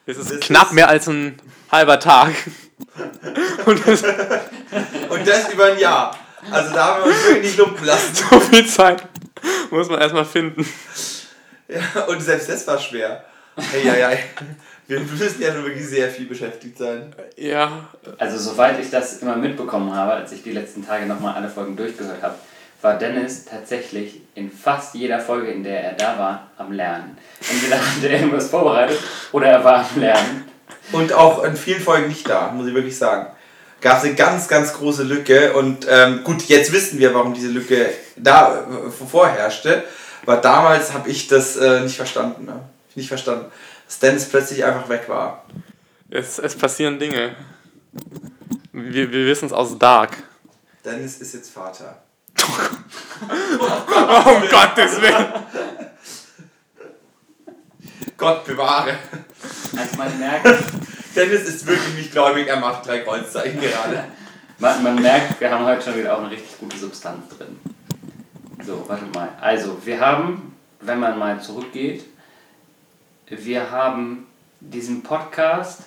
Es 0.06 0.18
ist 0.18 0.42
knapp 0.42 0.72
mehr 0.74 0.90
als 0.90 1.08
ein 1.08 1.40
halber 1.72 2.00
Tag. 2.00 2.34
Und 3.66 3.88
das 3.88 4.04
Und 4.04 5.28
das 5.28 5.52
über 5.54 5.66
ein 5.66 5.80
Jahr. 5.80 6.18
Also 6.52 6.74
da 6.74 6.86
haben 6.96 7.04
wir 7.06 7.12
uns 7.12 7.24
wirklich 7.24 7.44
nicht 7.46 7.58
lumpen 7.58 7.86
lassen. 7.86 8.14
so 8.16 8.40
viel 8.40 8.68
Zeit 8.68 9.08
muss 9.72 9.90
man 9.90 10.02
erstmal 10.02 10.26
finden. 10.26 10.68
Ja, 11.70 12.04
und 12.04 12.22
selbst 12.22 12.50
das 12.50 12.68
war 12.68 12.78
schwer. 12.78 13.24
Hey, 13.72 13.88
ja, 13.88 13.96
ja. 13.96 14.18
Wir 14.88 15.00
müssen 15.00 15.42
ja 15.42 15.54
nun 15.54 15.66
wirklich 15.66 15.88
sehr 15.88 16.10
viel 16.10 16.26
beschäftigt 16.26 16.78
sein. 16.78 17.14
Ja, 17.38 17.88
Also 18.18 18.38
soweit 18.38 18.80
ich 18.80 18.90
das 18.90 19.22
immer 19.22 19.36
mitbekommen 19.36 19.94
habe, 19.96 20.14
als 20.14 20.32
ich 20.32 20.44
die 20.44 20.52
letzten 20.52 20.86
Tage 20.86 21.06
nochmal 21.06 21.36
alle 21.36 21.50
Folgen 21.50 21.76
durchgehört 21.76 22.22
habe, 22.22 22.36
war 22.82 22.98
Dennis 22.98 23.46
tatsächlich 23.46 24.22
in 24.36 24.52
fast 24.52 24.94
jeder 24.94 25.20
Folge, 25.20 25.52
in 25.52 25.64
der 25.64 25.84
er 25.84 25.94
da 25.94 26.20
war, 26.20 26.52
am 26.58 26.74
Lernen. 26.74 27.18
Entweder 27.50 27.78
hat 27.78 28.04
er 28.04 28.12
irgendwas 28.12 28.50
vorbereitet 28.50 29.00
oder 29.32 29.48
er 29.48 29.64
war 29.64 29.86
am 29.90 30.02
Lernen. 30.02 30.44
Und 30.92 31.14
auch 31.14 31.44
in 31.46 31.56
vielen 31.56 31.82
Folgen 31.82 32.10
nicht 32.10 32.28
da, 32.28 32.52
muss 32.52 32.68
ich 32.68 32.74
wirklich 32.74 32.98
sagen. 32.98 33.28
Gab 33.80 34.00
es 34.00 34.04
eine 34.04 34.16
ganz, 34.16 34.48
ganz 34.48 34.74
große 34.74 35.04
Lücke. 35.04 35.54
Und 35.54 35.88
ähm, 35.90 36.24
gut, 36.24 36.44
jetzt 36.44 36.74
wissen 36.74 37.00
wir, 37.00 37.14
warum 37.14 37.34
diese 37.34 37.50
Lücke 37.50 37.90
da 38.18 38.60
äh, 38.60 38.90
vorherrschte. 38.90 39.84
Aber 40.26 40.38
damals 40.38 40.94
habe 40.94 41.10
ich 41.10 41.28
das 41.28 41.56
äh, 41.56 41.82
nicht 41.82 41.96
verstanden. 41.96 42.46
Ne? 42.46 42.60
Nicht 42.96 43.08
verstanden. 43.08 43.46
Dass 43.94 44.00
Dennis 44.00 44.28
plötzlich 44.28 44.66
einfach 44.66 44.90
weg 44.90 45.08
war. 45.08 45.46
es, 46.10 46.40
es 46.40 46.56
passieren 46.56 46.98
Dinge. 46.98 47.36
Wir, 48.72 49.12
wir 49.12 49.28
wissen 49.28 49.46
es 49.46 49.54
aus 49.54 49.78
Dark. 49.78 50.18
Dennis 50.84 51.18
ist 51.22 51.36
jetzt 51.36 51.52
Vater. 51.54 52.02
Oh, 53.60 54.30
um 54.32 54.42
Gottes 54.50 55.00
Willen. 55.00 55.28
Gott 58.18 58.44
bewahre. 58.46 58.98
Also 59.78 59.96
man 59.98 60.18
merkt, 60.18 60.48
Dennis 61.16 61.44
ist 61.44 61.68
wirklich 61.68 61.94
nicht 61.94 62.12
gläubig, 62.12 62.48
er 62.48 62.60
macht 62.60 62.88
drei 62.88 63.02
Kreuzzeichen 63.02 63.62
gerade. 63.62 64.06
man, 64.58 64.82
man 64.82 64.96
merkt, 65.04 65.40
wir 65.40 65.52
haben 65.52 65.66
heute 65.66 65.84
schon 65.84 66.00
wieder 66.00 66.18
auch 66.18 66.22
eine 66.22 66.32
richtig 66.32 66.58
gute 66.58 66.78
Substanz 66.78 67.30
drin. 67.38 67.60
So, 68.66 68.86
warte 68.88 69.06
mal. 69.14 69.30
Also, 69.40 69.78
wir 69.86 70.00
haben, 70.00 70.56
wenn 70.82 71.00
man 71.00 71.20
mal 71.20 71.40
zurückgeht, 71.40 72.06
wir 73.28 73.72
haben 73.72 74.28
diesen 74.60 75.04
Podcast 75.04 75.84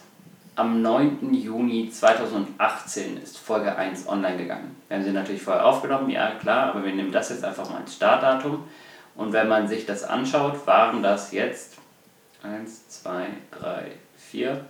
am 0.55 0.81
9. 0.81 1.35
Juni 1.35 1.91
2018 1.91 3.23
ist 3.23 3.39
Folge 3.39 3.77
1 3.77 4.09
online 4.09 4.39
gegangen. 4.39 4.77
Wir 4.89 4.97
haben 4.97 5.05
sie 5.05 5.13
natürlich 5.13 5.43
vorher 5.43 5.67
aufgenommen, 5.67 6.09
ja 6.09 6.33
klar, 6.41 6.71
aber 6.71 6.85
wir 6.85 6.95
nehmen 6.95 7.13
das 7.13 7.29
jetzt 7.29 7.45
einfach 7.45 7.69
mal 7.69 7.83
als 7.83 7.95
Startdatum. 7.95 8.65
Und 9.15 9.33
wenn 9.33 9.49
man 9.49 9.69
sich 9.69 9.87
das 9.87 10.03
anschaut, 10.03 10.67
waren 10.67 11.03
das 11.03 11.33
jetzt 11.33 11.75
1, 12.43 12.89
2, 12.89 13.27
3, 13.59 13.91
4, 14.31 14.65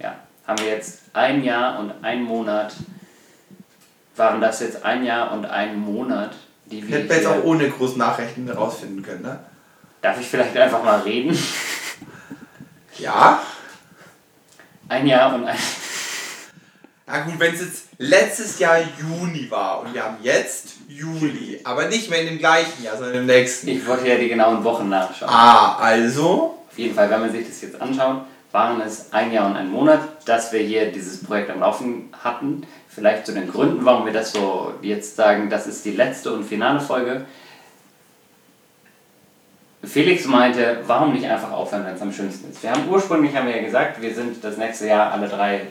ja, 0.00 0.16
haben 0.46 0.58
wir 0.60 0.68
jetzt 0.68 1.02
ein 1.12 1.44
Jahr 1.44 1.78
und 1.78 1.92
ein 2.02 2.22
Monat, 2.22 2.74
waren 4.16 4.40
das 4.40 4.60
jetzt 4.60 4.84
ein 4.84 5.04
Jahr 5.04 5.32
und 5.32 5.46
ein 5.46 5.78
Monat, 5.78 6.34
die 6.66 6.86
wir 6.86 6.98
Hätten 6.98 7.08
wir 7.08 7.16
jetzt 7.16 7.26
auch 7.26 7.44
ohne 7.44 7.68
groß 7.68 7.96
Nachrechnen 7.96 8.48
herausfinden 8.48 9.02
können, 9.02 9.22
ne? 9.22 9.38
Darf 10.02 10.18
ich 10.18 10.26
vielleicht 10.26 10.56
einfach 10.56 10.82
mal 10.82 11.00
reden? 11.00 11.36
Ja? 13.00 13.42
Ein 14.88 15.06
Jahr 15.06 15.34
und 15.34 15.46
ein. 15.46 15.56
Na 17.06 17.20
gut, 17.20 17.38
wenn 17.38 17.54
es 17.54 17.60
jetzt 17.60 17.84
letztes 17.98 18.58
Jahr 18.58 18.78
Juni 18.78 19.50
war 19.50 19.80
und 19.80 19.94
wir 19.94 20.04
haben 20.04 20.18
jetzt 20.22 20.74
Juli, 20.88 21.60
aber 21.64 21.86
nicht 21.88 22.08
mehr 22.08 22.20
in 22.20 22.26
dem 22.26 22.38
gleichen 22.38 22.84
Jahr, 22.84 22.96
sondern 22.96 23.16
im 23.16 23.26
nächsten. 23.26 23.68
Ich 23.68 23.86
wollte 23.86 24.08
ja 24.08 24.16
die 24.16 24.28
genauen 24.28 24.62
Wochen 24.62 24.88
nachschauen. 24.88 25.30
Ah, 25.30 25.76
also? 25.78 26.58
Auf 26.70 26.78
jeden 26.78 26.94
Fall, 26.94 27.10
wenn 27.10 27.20
man 27.20 27.32
sich 27.32 27.48
das 27.48 27.60
jetzt 27.62 27.80
anschaut, 27.80 28.22
waren 28.52 28.80
es 28.80 29.12
ein 29.12 29.32
Jahr 29.32 29.46
und 29.46 29.56
ein 29.56 29.70
Monat, 29.70 30.00
dass 30.24 30.52
wir 30.52 30.60
hier 30.60 30.92
dieses 30.92 31.24
Projekt 31.24 31.50
am 31.50 31.60
Laufen 31.60 32.12
hatten. 32.22 32.66
Vielleicht 32.88 33.26
zu 33.26 33.32
den 33.32 33.50
Gründen, 33.50 33.84
warum 33.84 34.06
wir 34.06 34.12
das 34.12 34.32
so 34.32 34.74
jetzt 34.82 35.16
sagen, 35.16 35.50
das 35.50 35.66
ist 35.66 35.84
die 35.84 35.92
letzte 35.92 36.32
und 36.32 36.44
finale 36.44 36.80
Folge. 36.80 37.26
Felix 39.82 40.26
meinte, 40.26 40.80
warum 40.86 41.12
nicht 41.12 41.26
einfach 41.26 41.52
aufhören, 41.52 41.86
wenn 41.86 41.94
es 41.94 42.02
am 42.02 42.12
schönsten 42.12 42.50
ist. 42.50 42.62
Wir 42.62 42.70
haben 42.70 42.88
ursprünglich 42.88 43.34
haben 43.34 43.46
wir 43.46 43.56
ja 43.56 43.62
gesagt, 43.62 44.00
wir 44.00 44.14
sind 44.14 44.44
das 44.44 44.56
nächste 44.56 44.86
Jahr 44.86 45.12
alle 45.12 45.28
drei 45.28 45.62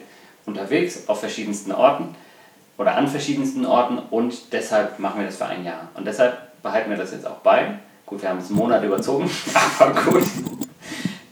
unterwegs 0.45 1.07
auf 1.07 1.19
verschiedensten 1.19 1.71
Orten 1.71 2.15
oder 2.77 2.95
an 2.95 3.07
verschiedensten 3.07 3.65
Orten 3.65 3.99
und 4.09 4.51
deshalb 4.51 4.97
machen 4.99 5.19
wir 5.19 5.27
das 5.27 5.37
für 5.37 5.45
ein 5.45 5.63
Jahr. 5.63 5.89
Und 5.93 6.07
deshalb 6.07 6.61
behalten 6.63 6.89
wir 6.89 6.97
das 6.97 7.11
jetzt 7.11 7.27
auch 7.27 7.37
bei. 7.37 7.75
Gut, 8.05 8.21
wir 8.21 8.29
haben 8.29 8.39
es 8.39 8.47
einen 8.47 8.55
Monat 8.55 8.83
überzogen, 8.83 9.29
aber 9.79 10.01
gut. 10.01 10.23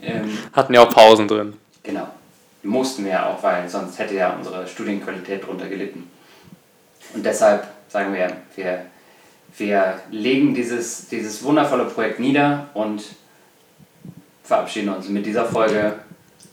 Ähm, 0.04 0.38
Hatten 0.54 0.74
ja 0.74 0.82
auch 0.82 0.90
Pausen 0.90 1.28
drin. 1.28 1.54
Genau. 1.82 2.08
Mussten 2.62 3.06
wir 3.06 3.12
ja 3.12 3.30
auch, 3.30 3.42
weil 3.42 3.68
sonst 3.68 3.98
hätte 3.98 4.14
ja 4.14 4.36
unsere 4.36 4.68
Studienqualität 4.68 5.42
darunter 5.44 5.68
gelitten. 5.68 6.10
Und 7.14 7.26
deshalb 7.26 7.66
sagen 7.88 8.14
wir, 8.14 8.28
wir, 8.56 8.82
wir 9.58 10.00
legen 10.12 10.54
dieses, 10.54 11.08
dieses 11.08 11.44
wundervolle 11.44 11.86
Projekt 11.86 12.20
nieder 12.20 12.68
und 12.74 13.04
verabschieden 14.44 14.90
uns 14.90 15.10
mit 15.10 15.26
dieser 15.26 15.46
Folge 15.46 15.96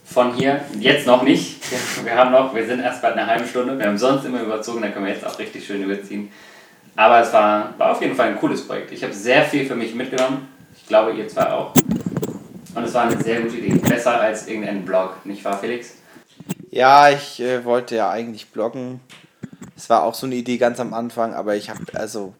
von 0.03 0.33
hier. 0.33 0.61
Jetzt 0.79 1.07
noch 1.07 1.23
nicht. 1.23 1.61
Wir 2.03 2.15
haben 2.15 2.31
noch, 2.31 2.53
wir 2.53 2.65
sind 2.65 2.81
erst 2.81 3.01
bei 3.01 3.13
einer 3.13 3.25
halben 3.25 3.47
Stunde. 3.47 3.77
Wir 3.77 3.87
haben 3.87 3.97
sonst 3.97 4.25
immer 4.25 4.41
überzogen, 4.41 4.81
da 4.81 4.89
können 4.89 5.05
wir 5.05 5.13
jetzt 5.13 5.25
auch 5.25 5.37
richtig 5.39 5.65
schön 5.65 5.83
überziehen. 5.83 6.31
Aber 6.95 7.19
es 7.19 7.33
war, 7.33 7.73
war 7.77 7.91
auf 7.91 8.01
jeden 8.01 8.15
Fall 8.15 8.29
ein 8.29 8.39
cooles 8.39 8.65
Projekt. 8.65 8.91
Ich 8.91 9.03
habe 9.03 9.13
sehr 9.13 9.43
viel 9.43 9.65
für 9.65 9.75
mich 9.75 9.93
mitgenommen. 9.95 10.47
Ich 10.75 10.87
glaube, 10.87 11.13
ihr 11.13 11.27
zwei 11.27 11.49
auch. 11.51 11.73
Und 12.75 12.83
es 12.83 12.93
war 12.93 13.03
eine 13.03 13.21
sehr 13.21 13.41
gute 13.41 13.57
Idee. 13.57 13.77
Besser 13.79 14.19
als 14.19 14.47
irgendein 14.47 14.85
Blog, 14.85 15.25
nicht 15.25 15.43
wahr, 15.43 15.57
Felix? 15.57 15.95
Ja, 16.69 17.09
ich 17.09 17.39
äh, 17.39 17.63
wollte 17.63 17.95
ja 17.95 18.09
eigentlich 18.09 18.51
bloggen. 18.51 18.99
Es 19.77 19.89
war 19.89 20.03
auch 20.03 20.13
so 20.13 20.25
eine 20.25 20.35
Idee 20.35 20.57
ganz 20.57 20.79
am 20.79 20.93
Anfang, 20.93 21.33
aber 21.33 21.55
ich 21.55 21.69
habe 21.69 21.81
also 21.93 22.33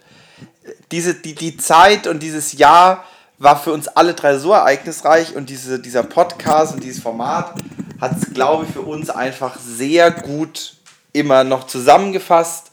diese 0.91 1.13
die, 1.13 1.35
die 1.35 1.57
Zeit 1.57 2.07
und 2.07 2.21
dieses 2.21 2.53
Jahr 2.53 3.03
war 3.37 3.59
für 3.59 3.71
uns 3.71 3.87
alle 3.87 4.13
drei 4.13 4.37
so 4.37 4.53
ereignisreich 4.53 5.35
und 5.35 5.49
diese, 5.49 5.79
dieser 5.79 6.03
Podcast 6.03 6.73
und 6.73 6.83
dieses 6.83 7.01
Format 7.01 7.55
hat 7.99 8.17
es, 8.17 8.33
glaube 8.33 8.65
ich, 8.65 8.71
für 8.71 8.81
uns 8.81 9.09
einfach 9.09 9.57
sehr 9.59 10.11
gut 10.11 10.75
immer 11.11 11.43
noch 11.43 11.67
zusammengefasst. 11.67 12.71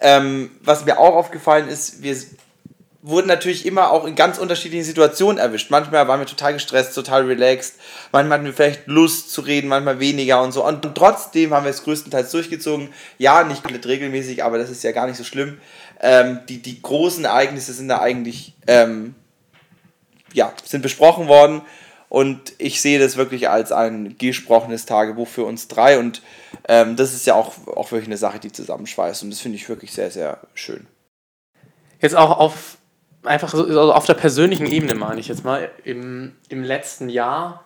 Ähm, 0.00 0.50
was 0.62 0.84
mir 0.84 0.98
auch 0.98 1.14
aufgefallen 1.14 1.68
ist, 1.68 2.02
wir 2.02 2.16
wurden 3.02 3.28
natürlich 3.28 3.64
immer 3.64 3.90
auch 3.90 4.04
in 4.04 4.14
ganz 4.14 4.38
unterschiedlichen 4.38 4.84
Situationen 4.84 5.38
erwischt. 5.38 5.70
Manchmal 5.70 6.06
waren 6.06 6.20
wir 6.20 6.26
total 6.26 6.52
gestresst, 6.54 6.94
total 6.94 7.24
relaxed. 7.24 7.76
Manchmal 8.12 8.38
hatten 8.38 8.46
wir 8.46 8.52
vielleicht 8.52 8.86
Lust 8.86 9.32
zu 9.32 9.40
reden, 9.40 9.68
manchmal 9.68 10.00
weniger 10.00 10.42
und 10.42 10.52
so. 10.52 10.66
Und 10.66 10.82
trotzdem 10.94 11.54
haben 11.54 11.64
wir 11.64 11.70
es 11.70 11.82
größtenteils 11.84 12.30
durchgezogen. 12.30 12.90
Ja, 13.18 13.44
nicht 13.44 13.62
komplett 13.62 13.86
regelmäßig, 13.86 14.44
aber 14.44 14.58
das 14.58 14.70
ist 14.70 14.82
ja 14.82 14.92
gar 14.92 15.06
nicht 15.06 15.16
so 15.16 15.24
schlimm. 15.24 15.58
Ähm, 16.00 16.40
die, 16.48 16.62
die 16.62 16.80
großen 16.80 17.24
Ereignisse 17.24 17.72
sind 17.72 17.88
da 17.88 18.00
eigentlich, 18.00 18.54
ähm, 18.66 19.14
ja, 20.32 20.52
sind 20.64 20.82
besprochen 20.82 21.28
worden. 21.28 21.62
Und 22.08 22.54
ich 22.58 22.80
sehe 22.80 22.98
das 22.98 23.16
wirklich 23.16 23.48
als 23.48 23.70
ein 23.70 24.16
gesprochenes 24.18 24.84
Tagebuch 24.84 25.28
für 25.28 25.44
uns 25.44 25.68
drei. 25.68 25.98
Und 25.98 26.22
ähm, 26.66 26.96
das 26.96 27.14
ist 27.14 27.26
ja 27.26 27.34
auch, 27.34 27.54
auch 27.68 27.92
wirklich 27.92 28.08
eine 28.08 28.16
Sache, 28.16 28.40
die 28.40 28.50
zusammenschweißt. 28.50 29.22
Und 29.22 29.30
das 29.30 29.40
finde 29.40 29.56
ich 29.56 29.68
wirklich 29.68 29.92
sehr, 29.92 30.10
sehr 30.10 30.40
schön. 30.54 30.86
Jetzt 32.00 32.16
auch 32.16 32.36
auf 32.38 32.78
einfach 33.22 33.50
so 33.50 33.64
also 33.64 33.92
auf 33.92 34.06
der 34.06 34.14
persönlichen 34.14 34.66
Ebene 34.66 34.94
meine 34.94 35.20
ich 35.20 35.28
jetzt 35.28 35.44
mal. 35.44 35.70
Im, 35.84 36.32
im 36.48 36.64
letzten 36.64 37.08
Jahr, 37.08 37.64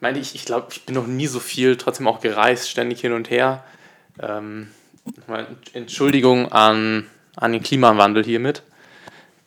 meine, 0.00 0.18
ich, 0.18 0.34
ich 0.34 0.44
glaube, 0.44 0.68
ich 0.70 0.84
bin 0.84 0.94
noch 0.94 1.06
nie 1.06 1.26
so 1.26 1.40
viel, 1.40 1.76
trotzdem 1.76 2.06
auch 2.06 2.20
gereist, 2.20 2.70
ständig 2.70 3.00
hin 3.00 3.12
und 3.12 3.30
her. 3.30 3.64
Ähm, 4.20 4.70
Entschuldigung 5.72 6.50
an, 6.52 7.06
an 7.36 7.52
den 7.52 7.62
Klimawandel 7.62 8.24
hiermit. 8.24 8.62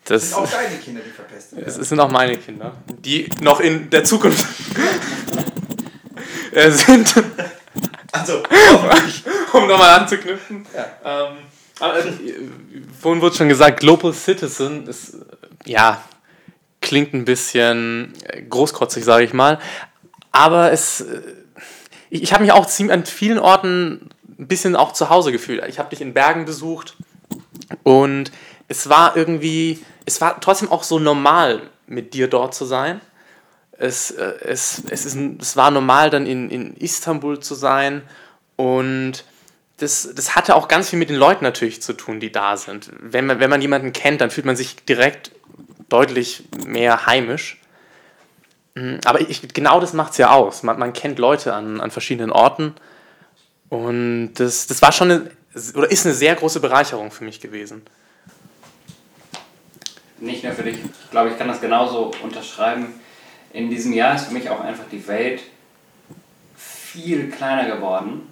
Das 0.04 0.22
Das 0.22 0.30
sind 0.30 0.38
auch 0.38 0.50
deine 0.50 0.76
Kinder, 0.78 1.00
die 1.04 1.10
verpestet 1.10 1.58
es 1.58 1.74
werden. 1.74 1.84
sind 1.84 2.00
auch 2.00 2.10
meine 2.10 2.36
Kinder, 2.36 2.74
die 2.88 3.28
noch 3.40 3.60
in 3.60 3.90
der 3.90 4.04
Zukunft 4.04 4.46
sind, 6.68 7.14
Also, 8.12 8.42
um 9.52 9.68
nochmal 9.68 10.00
anzuknüpfen. 10.00 10.66
Ja. 10.74 11.28
Ähm, 11.28 11.36
äh, 11.80 12.32
vorhin 13.00 13.20
wurde 13.22 13.36
schon 13.36 13.48
gesagt, 13.48 13.80
Global 13.80 14.12
Citizen 14.12 14.86
ist, 14.86 15.16
ja, 15.66 16.02
klingt 16.80 17.12
ein 17.12 17.24
bisschen 17.24 18.14
äh, 18.24 18.42
großkotzig, 18.42 19.04
sage 19.04 19.24
ich 19.24 19.32
mal. 19.34 19.58
Aber 20.32 20.72
es, 20.72 21.02
äh, 21.02 21.20
ich, 22.10 22.22
ich 22.22 22.32
habe 22.32 22.44
mich 22.44 22.52
auch 22.52 22.66
ziemlich 22.66 22.94
an 22.94 23.04
vielen 23.04 23.38
Orten 23.38 24.08
ein 24.38 24.46
bisschen 24.48 24.74
auch 24.76 24.92
zu 24.92 25.10
Hause 25.10 25.32
gefühlt. 25.32 25.62
Ich 25.68 25.78
habe 25.78 25.90
dich 25.90 26.00
in 26.00 26.14
Bergen 26.14 26.44
besucht 26.44 26.96
und 27.82 28.30
es 28.68 28.88
war 28.88 29.16
irgendwie, 29.16 29.84
es 30.04 30.20
war 30.20 30.40
trotzdem 30.40 30.70
auch 30.70 30.82
so 30.82 30.98
normal, 30.98 31.62
mit 31.86 32.14
dir 32.14 32.28
dort 32.28 32.54
zu 32.54 32.64
sein. 32.64 33.00
Es, 33.72 34.10
äh, 34.10 34.34
es, 34.42 34.82
es, 34.90 35.04
ist, 35.06 35.16
es 35.40 35.56
war 35.56 35.70
normal, 35.70 36.10
dann 36.10 36.26
in, 36.26 36.50
in 36.50 36.76
Istanbul 36.76 37.40
zu 37.40 37.54
sein 37.54 38.02
und 38.56 39.24
das, 39.78 40.10
das 40.14 40.34
hatte 40.34 40.56
auch 40.56 40.68
ganz 40.68 40.90
viel 40.90 40.98
mit 40.98 41.08
den 41.08 41.16
Leuten 41.16 41.44
natürlich 41.44 41.80
zu 41.80 41.92
tun, 41.92 42.18
die 42.18 42.32
da 42.32 42.56
sind. 42.56 42.90
Wenn 42.98 43.26
man, 43.26 43.40
wenn 43.40 43.48
man 43.48 43.62
jemanden 43.62 43.92
kennt, 43.92 44.20
dann 44.20 44.30
fühlt 44.30 44.46
man 44.46 44.56
sich 44.56 44.76
direkt 44.84 45.30
deutlich 45.88 46.44
mehr 46.66 47.06
heimisch. 47.06 47.60
Mm, 48.74 48.96
Aber 49.04 49.20
ich, 49.20 49.48
genau 49.54 49.80
das 49.80 49.92
macht 49.92 50.12
es 50.12 50.18
ja 50.18 50.30
aus. 50.30 50.64
Man, 50.64 50.78
man 50.78 50.92
kennt 50.92 51.20
Leute 51.20 51.54
an, 51.54 51.80
an 51.80 51.92
verschiedenen 51.92 52.32
Orten. 52.32 52.74
Und 53.68 54.34
das, 54.34 54.66
das 54.66 54.82
war 54.82 54.90
schon 54.90 55.10
eine, 55.10 55.30
oder 55.74 55.90
ist 55.90 56.04
eine 56.04 56.14
sehr 56.14 56.34
große 56.34 56.60
Bereicherung 56.60 57.10
für 57.10 57.24
mich 57.24 57.40
gewesen. 57.40 57.82
Nicht 60.20 60.44
nur 60.44 60.52
für 60.52 60.64
dich, 60.64 60.76
ich 60.76 61.10
glaube, 61.10 61.30
ich 61.30 61.38
kann 61.38 61.48
das 61.48 61.60
genauso 61.60 62.10
unterschreiben. 62.22 62.94
In 63.52 63.70
diesem 63.70 63.92
Jahr 63.92 64.16
ist 64.16 64.26
für 64.26 64.34
mich 64.34 64.50
auch 64.50 64.60
einfach 64.60 64.84
die 64.90 65.06
Welt 65.06 65.42
viel 66.56 67.30
kleiner 67.30 67.74
geworden. 67.74 68.22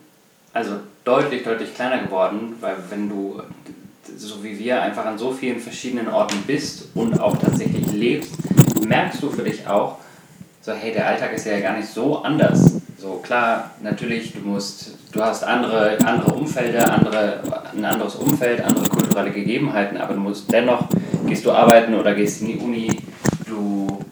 Also 0.53 0.81
deutlich, 1.05 1.45
deutlich 1.45 1.75
kleiner 1.75 1.99
geworden, 1.99 2.57
weil 2.61 2.77
wenn 2.91 3.09
du, 3.09 3.43
so 4.17 4.43
wie 4.43 4.59
wir, 4.59 4.83
einfach 4.83 5.05
an 5.05 5.19
so 5.19 5.33
vielen 5.33 5.61
verschiedenen 5.61 6.09
Orten 6.09 6.43
bist 6.47 6.89
und 6.95 7.21
auch 7.21 7.37
tatsächlich 7.37 7.87
lebst, 7.93 8.33
merkst 8.85 9.23
du 9.23 9.31
für 9.31 9.43
dich 9.43 9.67
auch, 9.67 9.99
so 10.63 10.73
hey, 10.73 10.93
der 10.93 11.07
Alltag 11.07 11.33
ist 11.33 11.47
ja 11.47 11.61
gar 11.61 11.77
nicht 11.77 11.89
so 11.89 12.23
anders. 12.23 12.81
So 13.07 13.19
klar, 13.19 13.71
natürlich, 13.83 14.33
du 14.33 14.41
musst, 14.41 14.91
du 15.13 15.23
hast 15.23 15.45
andere, 15.45 15.97
andere 16.05 16.35
Umfelder, 16.35 16.93
andere, 16.93 17.41
ein 17.73 17.85
anderes 17.85 18.17
Umfeld, 18.17 18.61
andere 18.61 18.89
kulturelle 18.89 19.31
Gegebenheiten, 19.31 19.97
aber 19.97 20.15
du 20.15 20.19
musst 20.19 20.51
dennoch, 20.51 20.89
gehst 21.25 21.45
du 21.45 21.53
arbeiten 21.53 21.95
oder 21.95 22.17
gehst 22.17 22.41
in 22.41 22.49
die 22.49 22.57
Uni, 22.57 23.01
du, 23.47 24.05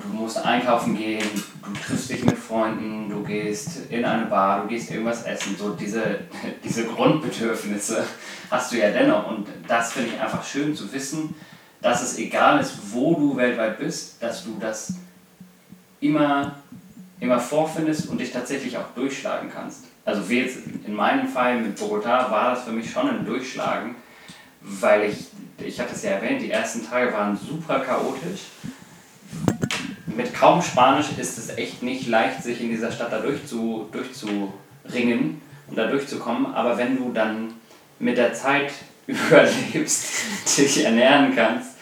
du 0.00 0.08
musst 0.14 0.38
einkaufen 0.38 0.96
gehen, 0.96 1.26
du 1.62 1.78
triffst 1.78 2.08
dich 2.08 2.24
mit 2.24 2.38
Freunden, 2.38 3.10
du 3.10 3.22
gehst 3.22 3.90
in 3.90 4.02
eine 4.06 4.24
Bar, 4.24 4.62
du 4.62 4.68
gehst 4.68 4.90
irgendwas 4.90 5.24
essen, 5.24 5.54
so 5.58 5.74
diese, 5.74 6.20
diese 6.64 6.86
Grundbedürfnisse 6.86 8.02
hast 8.50 8.72
du 8.72 8.78
ja 8.78 8.88
dennoch 8.92 9.30
und 9.30 9.46
das 9.68 9.92
finde 9.92 10.12
ich 10.14 10.18
einfach 10.18 10.42
schön 10.42 10.74
zu 10.74 10.90
wissen, 10.90 11.34
dass 11.82 12.02
es 12.02 12.18
egal 12.18 12.60
ist, 12.60 12.78
wo 12.94 13.14
du 13.14 13.36
weltweit 13.36 13.78
bist, 13.78 14.22
dass 14.22 14.42
du 14.42 14.56
das 14.58 14.94
immer, 16.00 16.56
immer 17.20 17.38
vorfindest 17.38 18.08
und 18.08 18.18
dich 18.18 18.32
tatsächlich 18.32 18.76
auch 18.76 18.88
durchschlagen 18.94 19.50
kannst. 19.52 19.84
Also 20.04 20.28
wie 20.28 20.40
jetzt 20.40 20.58
in 20.86 20.94
meinem 20.94 21.28
Fall 21.28 21.60
mit 21.60 21.78
Bogota 21.78 22.30
war 22.30 22.54
das 22.54 22.64
für 22.64 22.72
mich 22.72 22.90
schon 22.90 23.08
ein 23.08 23.24
Durchschlagen, 23.26 23.94
weil 24.62 25.10
ich, 25.10 25.26
ich 25.58 25.78
hatte 25.78 25.94
es 25.94 26.02
ja 26.02 26.12
erwähnt, 26.12 26.40
die 26.40 26.50
ersten 26.50 26.84
Tage 26.84 27.12
waren 27.12 27.38
super 27.38 27.80
chaotisch. 27.80 28.46
Mit 30.06 30.34
kaum 30.34 30.60
Spanisch 30.62 31.06
ist 31.18 31.38
es 31.38 31.56
echt 31.56 31.82
nicht 31.82 32.08
leicht, 32.08 32.42
sich 32.42 32.60
in 32.60 32.70
dieser 32.70 32.90
Stadt 32.90 33.12
da 33.12 33.20
durchzu, 33.20 33.88
durchzuringen 33.92 35.40
und 35.68 35.76
da 35.76 35.86
durchzukommen. 35.86 36.54
Aber 36.54 36.76
wenn 36.78 36.96
du 36.96 37.12
dann 37.12 37.54
mit 37.98 38.16
der 38.16 38.32
Zeit 38.32 38.72
überlebst, 39.06 40.22
dich 40.58 40.84
ernähren 40.84 41.34
kannst 41.36 41.76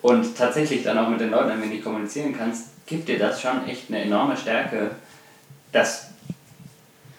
und 0.00 0.36
tatsächlich 0.36 0.82
dann 0.84 0.98
auch 0.98 1.08
mit 1.08 1.20
den 1.20 1.30
Leuten 1.30 1.50
ein 1.50 1.62
wenig 1.62 1.82
kommunizieren 1.82 2.34
kannst, 2.36 2.73
gibt 2.86 3.08
dir 3.08 3.18
das 3.18 3.40
schon 3.40 3.66
echt 3.68 3.88
eine 3.88 4.02
enorme 4.02 4.36
Stärke, 4.36 4.90
dass 5.72 6.08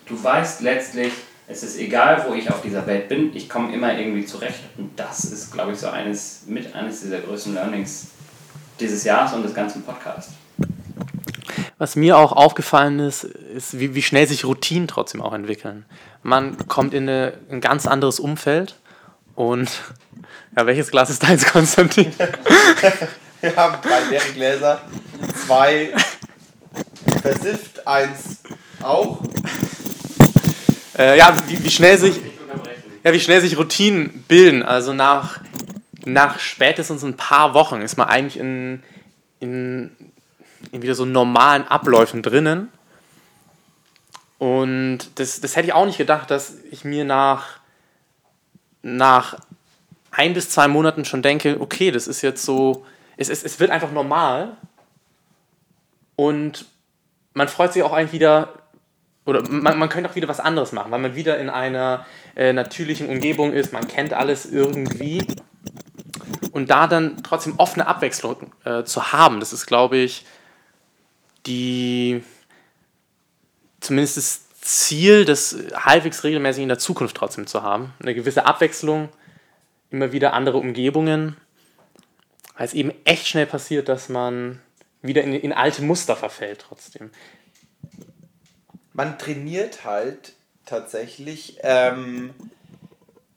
du 0.05 0.21
weißt 0.21 0.61
letztlich, 0.61 1.13
es 1.47 1.63
ist 1.63 1.77
egal, 1.77 2.25
wo 2.27 2.33
ich 2.33 2.49
auf 2.49 2.61
dieser 2.61 2.85
Welt 2.87 3.07
bin, 3.07 3.35
ich 3.35 3.49
komme 3.49 3.73
immer 3.73 3.97
irgendwie 3.97 4.25
zurecht. 4.25 4.61
Und 4.77 4.99
das 4.99 5.25
ist, 5.25 5.51
glaube 5.51 5.73
ich, 5.73 5.79
so 5.79 5.87
eines, 5.87 6.43
mit 6.47 6.73
eines 6.75 7.01
dieser 7.01 7.19
größten 7.19 7.53
Learnings 7.53 8.07
dieses 8.79 9.03
Jahres 9.03 9.33
und 9.33 9.43
des 9.43 9.53
ganzen 9.53 9.83
Podcasts. 9.83 10.33
Was 11.77 11.95
mir 11.95 12.17
auch 12.17 12.31
aufgefallen 12.31 12.99
ist, 12.99 13.25
ist, 13.25 13.79
wie, 13.79 13.95
wie 13.95 14.01
schnell 14.01 14.27
sich 14.27 14.45
Routinen 14.45 14.87
trotzdem 14.87 15.21
auch 15.21 15.33
entwickeln. 15.33 15.85
Man 16.23 16.67
kommt 16.67 16.93
in 16.93 17.03
eine, 17.03 17.33
ein 17.51 17.61
ganz 17.61 17.85
anderes 17.85 18.19
Umfeld 18.19 18.75
und 19.35 19.69
ja, 20.57 20.65
welches 20.65 20.89
Glas 20.89 21.09
ist 21.09 21.23
deins, 21.23 21.45
Konstantin? 21.45 22.11
Wir 23.45 23.55
haben 23.55 23.79
drei 23.79 23.99
leere 24.09 24.33
Gläser, 24.33 24.81
zwei 25.45 25.93
versifft, 27.21 27.85
eins 27.85 28.39
auch. 28.81 29.21
Äh, 30.97 31.19
ja, 31.19 31.31
wie, 31.45 31.63
wie 31.63 31.69
schnell 31.69 31.95
sich 31.99 32.19
ja, 33.03 33.13
wie 33.13 33.19
schnell 33.19 33.41
sich 33.41 33.55
Routinen 33.55 34.23
bilden. 34.27 34.63
Also 34.63 34.93
nach, 34.93 35.41
nach 36.05 36.39
spätestens 36.39 37.03
ein 37.03 37.17
paar 37.17 37.53
Wochen 37.53 37.81
ist 37.81 37.97
man 37.97 38.07
eigentlich 38.07 38.39
in, 38.39 38.81
in, 39.39 39.91
in 40.71 40.81
wieder 40.81 40.95
so 40.95 41.05
normalen 41.05 41.67
Abläufen 41.67 42.23
drinnen. 42.23 42.69
Und 44.39 45.01
das, 45.19 45.39
das 45.39 45.55
hätte 45.55 45.67
ich 45.67 45.73
auch 45.73 45.85
nicht 45.85 45.99
gedacht, 45.99 46.31
dass 46.31 46.55
ich 46.71 46.83
mir 46.83 47.05
nach, 47.05 47.59
nach 48.81 49.37
ein 50.09 50.33
bis 50.33 50.49
zwei 50.49 50.67
Monaten 50.67 51.05
schon 51.05 51.21
denke, 51.21 51.57
okay, 51.59 51.91
das 51.91 52.07
ist 52.07 52.23
jetzt 52.23 52.43
so, 52.43 52.83
es, 53.17 53.29
es, 53.29 53.43
es 53.43 53.59
wird 53.59 53.71
einfach 53.71 53.91
normal. 53.91 54.57
Und 56.15 56.65
man 57.33 57.47
freut 57.47 57.73
sich 57.73 57.83
auch 57.83 57.93
eigentlich 57.93 58.13
wieder, 58.13 58.53
oder 59.25 59.47
man, 59.49 59.77
man 59.77 59.89
könnte 59.89 60.09
auch 60.09 60.15
wieder 60.15 60.27
was 60.27 60.39
anderes 60.39 60.71
machen, 60.71 60.91
weil 60.91 60.99
man 60.99 61.15
wieder 61.15 61.37
in 61.39 61.49
einer 61.49 62.05
äh, 62.35 62.53
natürlichen 62.53 63.09
Umgebung 63.09 63.53
ist, 63.53 63.73
man 63.73 63.87
kennt 63.87 64.13
alles 64.13 64.45
irgendwie. 64.45 65.25
Und 66.51 66.69
da 66.69 66.87
dann 66.87 67.21
trotzdem 67.23 67.55
offene 67.57 67.87
Abwechslung 67.87 68.53
äh, 68.63 68.83
zu 68.83 69.11
haben, 69.11 69.39
das 69.39 69.51
ist, 69.51 69.65
glaube 69.65 69.97
ich, 69.97 70.25
die 71.45 72.23
zumindest 73.81 74.17
das 74.17 74.45
Ziel, 74.61 75.25
das 75.25 75.55
halbwegs 75.75 76.23
regelmäßig 76.23 76.63
in 76.63 76.69
der 76.69 76.79
Zukunft 76.79 77.15
trotzdem 77.17 77.45
zu 77.45 77.61
haben. 77.61 77.93
Eine 77.99 78.15
gewisse 78.15 78.45
Abwechslung, 78.45 79.09
immer 79.91 80.11
wieder 80.11 80.33
andere 80.33 80.57
Umgebungen, 80.57 81.37
weil 82.57 82.65
es 82.65 82.73
eben 82.73 82.93
echt 83.03 83.27
schnell 83.27 83.45
passiert, 83.45 83.89
dass 83.89 84.09
man 84.09 84.61
wieder 85.01 85.23
in, 85.23 85.33
in 85.33 85.53
alte 85.53 85.81
Muster 85.81 86.15
verfällt 86.15 86.65
trotzdem. 86.67 87.11
Man 88.93 89.19
trainiert 89.19 89.83
halt 89.83 90.33
tatsächlich 90.65 91.59
ähm, 91.61 92.33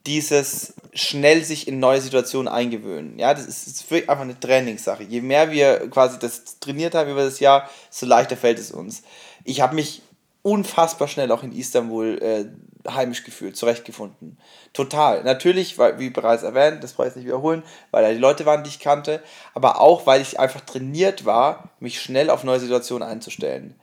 dieses 0.06 0.74
schnell 0.94 1.44
sich 1.44 1.68
in 1.68 1.78
neue 1.78 2.00
Situationen 2.00 2.48
eingewöhnen. 2.48 3.18
Ja, 3.18 3.34
das 3.34 3.46
ist, 3.46 3.66
ist 3.66 3.90
wirklich 3.90 4.08
einfach 4.08 4.24
eine 4.24 4.38
Trainingssache. 4.38 5.02
Je 5.02 5.20
mehr 5.20 5.50
wir 5.50 5.90
quasi 5.90 6.18
das 6.18 6.58
trainiert 6.60 6.94
haben 6.94 7.10
über 7.10 7.24
das 7.24 7.40
Jahr, 7.40 7.68
desto 7.90 8.06
leichter 8.06 8.36
fällt 8.36 8.58
es 8.58 8.70
uns. 8.70 9.02
Ich 9.44 9.60
habe 9.60 9.74
mich 9.74 10.02
unfassbar 10.42 11.08
schnell 11.08 11.30
auch 11.30 11.42
in 11.42 11.52
Istanbul 11.52 12.18
äh, 12.22 12.46
heimisch 12.94 13.24
gefühlt, 13.24 13.56
zurechtgefunden. 13.56 14.38
Total. 14.72 15.22
Natürlich, 15.24 15.78
weil, 15.78 15.98
wie 15.98 16.10
bereits 16.10 16.42
erwähnt, 16.42 16.82
das 16.82 16.92
brauche 16.92 17.06
ich 17.06 17.10
jetzt 17.10 17.16
nicht 17.16 17.26
wiederholen, 17.26 17.62
weil 17.90 18.04
da 18.04 18.10
die 18.10 18.18
Leute 18.18 18.46
waren, 18.46 18.64
die 18.64 18.70
ich 18.70 18.80
kannte, 18.80 19.22
aber 19.54 19.80
auch, 19.80 20.06
weil 20.06 20.20
ich 20.20 20.38
einfach 20.38 20.60
trainiert 20.60 21.24
war, 21.24 21.70
mich 21.80 22.00
schnell 22.00 22.30
auf 22.30 22.44
neue 22.44 22.60
Situationen 22.60 23.08
einzustellen. 23.08 23.74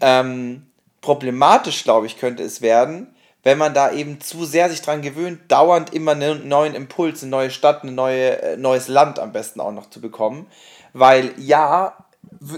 Ähm, 0.00 0.66
problematisch, 1.00 1.84
glaube 1.84 2.06
ich, 2.06 2.18
könnte 2.18 2.42
es 2.42 2.62
werden, 2.62 3.14
wenn 3.42 3.58
man 3.58 3.74
da 3.74 3.90
eben 3.92 4.20
zu 4.20 4.44
sehr 4.44 4.70
sich 4.70 4.82
dran 4.82 5.02
gewöhnt, 5.02 5.50
dauernd 5.50 5.92
immer 5.92 6.12
einen 6.12 6.48
neuen 6.48 6.74
Impuls, 6.74 7.22
eine 7.22 7.30
neue 7.30 7.50
Stadt, 7.50 7.82
ein 7.82 7.94
neue, 7.94 8.40
äh, 8.40 8.56
neues 8.56 8.88
Land 8.88 9.18
am 9.18 9.32
besten 9.32 9.60
auch 9.60 9.72
noch 9.72 9.90
zu 9.90 10.00
bekommen. 10.00 10.46
Weil 10.92 11.32
ja, 11.38 11.96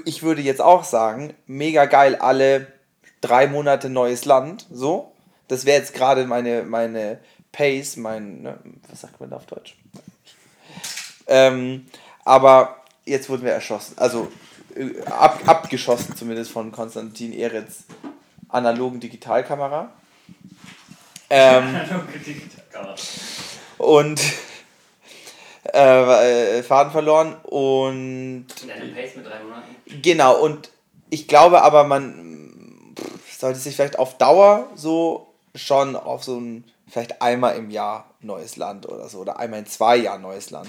ich 0.05 0.22
würde 0.22 0.43
jetzt 0.43 0.61
auch 0.61 0.85
sagen, 0.85 1.35
mega 1.47 1.87
geil, 1.87 2.16
alle 2.16 2.66
drei 3.20 3.47
Monate 3.47 3.89
neues 3.89 4.25
Land, 4.25 4.66
so. 4.70 5.14
Das 5.49 5.65
wäre 5.65 5.79
jetzt 5.79 5.95
gerade 5.95 6.27
meine, 6.27 6.63
meine 6.63 7.19
Pace, 7.53 7.97
mein, 7.97 8.43
ne, 8.43 8.59
was 8.89 9.03
sagt 9.03 9.21
man 9.21 9.31
da 9.31 9.37
auf 9.37 9.47
Deutsch? 9.47 9.77
Ähm, 11.27 11.87
aber 12.25 12.83
jetzt 13.05 13.29
wurden 13.29 13.45
wir 13.45 13.53
erschossen. 13.53 13.95
Also 13.99 14.31
äh, 14.75 15.01
ab, 15.07 15.41
abgeschossen 15.47 16.17
zumindest 16.17 16.51
von 16.51 16.73
Konstantin 16.73 17.33
Eretz 17.33 17.85
analogen 18.49 19.01
Digitalkamera. 19.01 19.91
Ähm, 21.31 21.81
und 23.79 24.21
äh, 25.73 26.59
äh, 26.59 26.63
Faden 26.63 26.93
verloren 26.93 27.35
und 27.43 28.47
Pace 28.49 29.17
mit 29.17 29.27
drei 29.27 29.43
Monaten. 29.43 29.75
Genau, 30.03 30.41
und 30.41 30.71
ich 31.11 31.27
glaube 31.27 31.63
aber, 31.63 31.85
man 31.85 32.95
pff, 32.97 33.39
sollte 33.39 33.59
sich 33.59 33.75
vielleicht 33.75 33.99
auf 33.99 34.19
Dauer 34.19 34.69
so 34.75 35.34
schon 35.55 35.97
auf 35.97 36.25
so 36.25 36.39
ein, 36.39 36.65
vielleicht 36.89 37.23
einmal 37.23 37.57
im 37.57 37.71
Jahr 37.71 38.11
neues 38.21 38.57
Land 38.57 38.89
oder 38.89 39.09
so, 39.09 39.19
oder 39.19 39.39
einmal 39.39 39.61
in 39.61 39.67
zwei 39.67 39.97
Jahren 39.97 40.23
neues 40.23 40.51
Land 40.51 40.69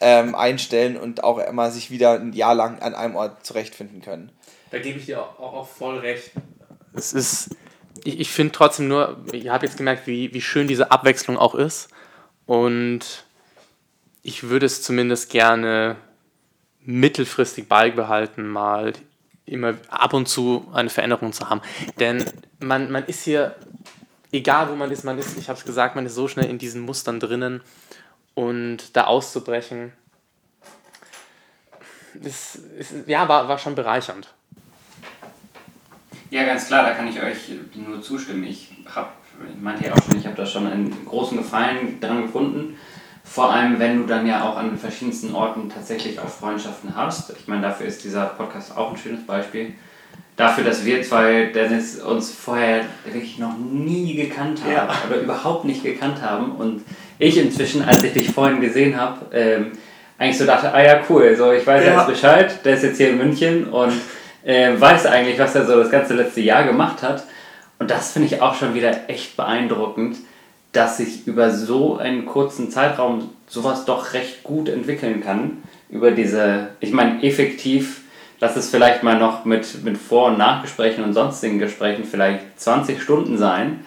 ähm, 0.00 0.34
einstellen 0.34 0.96
und 0.96 1.22
auch 1.22 1.38
immer 1.38 1.70
sich 1.70 1.90
wieder 1.90 2.14
ein 2.14 2.32
Jahr 2.32 2.54
lang 2.54 2.80
an 2.80 2.94
einem 2.94 3.16
Ort 3.16 3.46
zurechtfinden 3.46 4.02
können. 4.02 4.32
Da 4.70 4.78
gebe 4.78 4.98
ich 4.98 5.06
dir 5.06 5.22
auch, 5.22 5.38
auch, 5.38 5.52
auch 5.54 5.68
voll 5.68 5.98
recht. 5.98 6.32
Es 6.92 7.12
ist, 7.12 7.50
ich, 8.04 8.20
ich 8.20 8.30
finde 8.30 8.52
trotzdem 8.52 8.88
nur, 8.88 9.16
ich 9.32 9.48
habe 9.48 9.66
jetzt 9.66 9.76
gemerkt, 9.76 10.06
wie, 10.06 10.32
wie 10.34 10.40
schön 10.40 10.68
diese 10.68 10.90
Abwechslung 10.90 11.38
auch 11.38 11.54
ist. 11.54 11.88
Und 12.46 13.24
ich 14.22 14.44
würde 14.44 14.66
es 14.66 14.82
zumindest 14.82 15.30
gerne 15.30 15.96
mittelfristig 16.80 17.68
beibehalten, 17.68 18.48
mal 18.48 18.92
immer 19.44 19.74
ab 19.88 20.14
und 20.14 20.28
zu 20.28 20.66
eine 20.72 20.90
Veränderung 20.90 21.32
zu 21.32 21.48
haben. 21.48 21.60
Denn 22.00 22.24
man, 22.58 22.90
man 22.90 23.04
ist 23.04 23.22
hier, 23.24 23.54
egal 24.36 24.68
wo 24.70 24.74
man 24.74 24.90
ist, 24.90 25.04
man 25.04 25.18
ist, 25.18 25.36
ich 25.38 25.48
habe 25.48 25.58
es 25.58 25.64
gesagt, 25.64 25.96
man 25.96 26.06
ist 26.06 26.14
so 26.14 26.28
schnell 26.28 26.46
in 26.46 26.58
diesen 26.58 26.82
Mustern 26.82 27.20
drinnen 27.20 27.62
und 28.34 28.96
da 28.96 29.04
auszubrechen, 29.04 29.92
ist, 32.22 32.56
ist, 32.78 32.92
ja, 33.06 33.28
war, 33.28 33.48
war 33.48 33.58
schon 33.58 33.74
bereichernd. 33.74 34.32
Ja, 36.30 36.44
ganz 36.44 36.66
klar, 36.66 36.84
da 36.84 36.92
kann 36.92 37.08
ich 37.08 37.22
euch 37.22 37.52
nur 37.74 38.02
zustimmen. 38.02 38.44
Ich 38.44 38.72
habe, 38.86 39.10
ich 39.48 39.62
meinte 39.62 39.86
ja 39.86 39.92
auch 39.92 40.02
schon, 40.02 40.18
ich 40.18 40.26
habe 40.26 40.36
da 40.36 40.46
schon 40.46 40.66
einen 40.66 41.06
großen 41.06 41.38
Gefallen 41.38 42.00
dran 42.00 42.22
gefunden. 42.22 42.76
Vor 43.22 43.52
allem, 43.52 43.78
wenn 43.78 43.98
du 43.98 44.06
dann 44.06 44.26
ja 44.26 44.48
auch 44.48 44.56
an 44.56 44.76
verschiedensten 44.76 45.34
Orten 45.34 45.68
tatsächlich 45.68 46.18
auch 46.18 46.28
Freundschaften 46.28 46.94
hast. 46.96 47.30
Ich 47.38 47.48
meine, 47.48 47.62
dafür 47.62 47.86
ist 47.86 48.02
dieser 48.04 48.26
Podcast 48.26 48.76
auch 48.76 48.92
ein 48.92 48.96
schönes 48.96 49.26
Beispiel. 49.26 49.74
Dafür, 50.36 50.64
dass 50.64 50.84
wir 50.84 51.02
zwei, 51.02 51.46
Dennis, 51.54 51.96
uns 52.02 52.30
vorher 52.30 52.82
wirklich 53.04 53.38
noch 53.38 53.54
nie 53.58 54.14
gekannt 54.14 54.60
haben 54.62 54.72
Ja. 54.72 54.88
oder 55.08 55.20
überhaupt 55.22 55.64
nicht 55.64 55.82
gekannt 55.82 56.20
haben. 56.20 56.52
Und 56.52 56.84
ich 57.18 57.38
inzwischen, 57.38 57.82
als 57.82 58.02
ich 58.04 58.12
dich 58.12 58.30
vorhin 58.30 58.60
gesehen 58.60 59.00
habe, 59.00 59.34
ähm, 59.34 59.72
eigentlich 60.18 60.36
so 60.38 60.44
dachte, 60.44 60.72
ah 60.74 60.82
ja, 60.82 61.00
cool, 61.08 61.34
so 61.36 61.52
ich 61.52 61.66
weiß 61.66 61.84
Ja. 61.86 61.96
jetzt 61.96 62.06
Bescheid, 62.06 62.64
der 62.64 62.74
ist 62.74 62.82
jetzt 62.82 62.98
hier 62.98 63.10
in 63.10 63.18
München 63.18 63.64
und 63.68 63.92
äh, 64.44 64.78
weiß 64.78 65.06
eigentlich, 65.06 65.38
was 65.38 65.54
er 65.54 65.64
so 65.66 65.76
das 65.76 65.90
ganze 65.90 66.14
letzte 66.14 66.42
Jahr 66.42 66.64
gemacht 66.64 67.02
hat. 67.02 67.24
Und 67.78 67.90
das 67.90 68.12
finde 68.12 68.28
ich 68.28 68.40
auch 68.42 68.54
schon 68.54 68.74
wieder 68.74 69.08
echt 69.08 69.36
beeindruckend, 69.36 70.18
dass 70.72 70.98
sich 70.98 71.26
über 71.26 71.50
so 71.50 71.96
einen 71.96 72.26
kurzen 72.26 72.70
Zeitraum 72.70 73.30
sowas 73.48 73.86
doch 73.86 74.12
recht 74.12 74.42
gut 74.44 74.68
entwickeln 74.68 75.22
kann. 75.22 75.62
Über 75.88 76.10
diese, 76.10 76.68
ich 76.80 76.92
meine, 76.92 77.22
effektiv, 77.22 78.02
lass 78.40 78.56
es 78.56 78.70
vielleicht 78.70 79.02
mal 79.02 79.18
noch 79.18 79.44
mit, 79.44 79.84
mit 79.84 79.96
Vor- 79.96 80.28
und 80.28 80.38
Nachgesprächen 80.38 81.04
und 81.04 81.14
sonstigen 81.14 81.58
Gesprächen 81.58 82.04
vielleicht 82.04 82.60
20 82.60 83.02
Stunden 83.02 83.38
sein. 83.38 83.84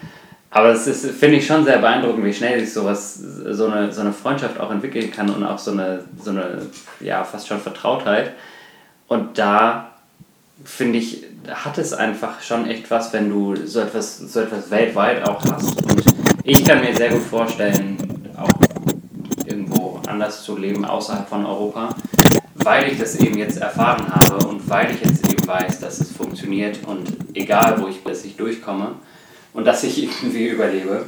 Aber 0.50 0.72
das 0.72 0.86
ist, 0.88 1.08
finde 1.12 1.36
ich, 1.36 1.46
schon 1.46 1.64
sehr 1.64 1.78
beeindruckend, 1.78 2.24
wie 2.24 2.34
schnell 2.34 2.58
sich 2.58 2.72
sowas, 2.72 3.14
so 3.14 3.66
eine, 3.66 3.92
so 3.92 4.00
eine 4.00 4.12
Freundschaft 4.12 4.58
auch 4.58 4.72
entwickeln 4.72 5.12
kann 5.12 5.30
und 5.30 5.44
auch 5.44 5.58
so 5.58 5.70
eine, 5.70 6.04
so 6.20 6.30
eine, 6.30 6.66
ja, 6.98 7.22
fast 7.22 7.46
schon 7.46 7.60
Vertrautheit. 7.60 8.32
Und 9.06 9.38
da 9.38 9.92
finde 10.64 10.98
ich, 10.98 11.24
hat 11.48 11.78
es 11.78 11.92
einfach 11.92 12.42
schon 12.42 12.66
echt 12.68 12.90
was, 12.90 13.12
wenn 13.12 13.30
du 13.30 13.54
so 13.64 13.80
etwas, 13.80 14.18
so 14.18 14.40
etwas 14.40 14.70
weltweit 14.70 15.26
auch 15.28 15.40
hast. 15.44 15.80
Und 15.82 16.02
ich 16.42 16.64
kann 16.64 16.80
mir 16.80 16.94
sehr 16.96 17.10
gut 17.10 17.22
vorstellen, 17.22 17.96
auch 18.36 18.50
irgendwo 19.46 20.00
anders 20.08 20.42
zu 20.42 20.56
leben, 20.56 20.84
außerhalb 20.84 21.28
von 21.28 21.46
Europa, 21.46 21.90
weil 22.64 22.92
ich 22.92 22.98
das 22.98 23.16
eben 23.16 23.38
jetzt 23.38 23.58
erfahren 23.58 24.06
habe 24.08 24.46
und 24.46 24.68
weil 24.68 24.94
ich 24.94 25.00
jetzt 25.00 25.26
eben 25.30 25.46
weiß, 25.46 25.80
dass 25.80 26.00
es 26.00 26.12
funktioniert 26.12 26.78
und 26.86 27.08
egal 27.34 27.80
wo 27.80 27.88
ich 27.88 28.02
dass 28.02 28.24
ich 28.24 28.36
durchkomme 28.36 28.96
und 29.52 29.64
dass 29.64 29.82
ich 29.84 30.02
irgendwie 30.22 30.48
überlebe. 30.48 31.06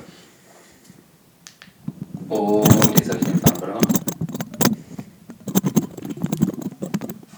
Und 2.28 2.98
jetzt 2.98 3.11
habe 3.11 3.18
ich 3.18 3.26
den 3.26 3.38
Faden 3.38 3.59
verloren. 3.59 3.86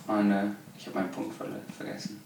Freunde, 0.06 0.52
ich 0.78 0.86
habe 0.86 0.98
meinen 0.98 1.10
Punkt 1.10 1.34
vergessen. 1.76 2.22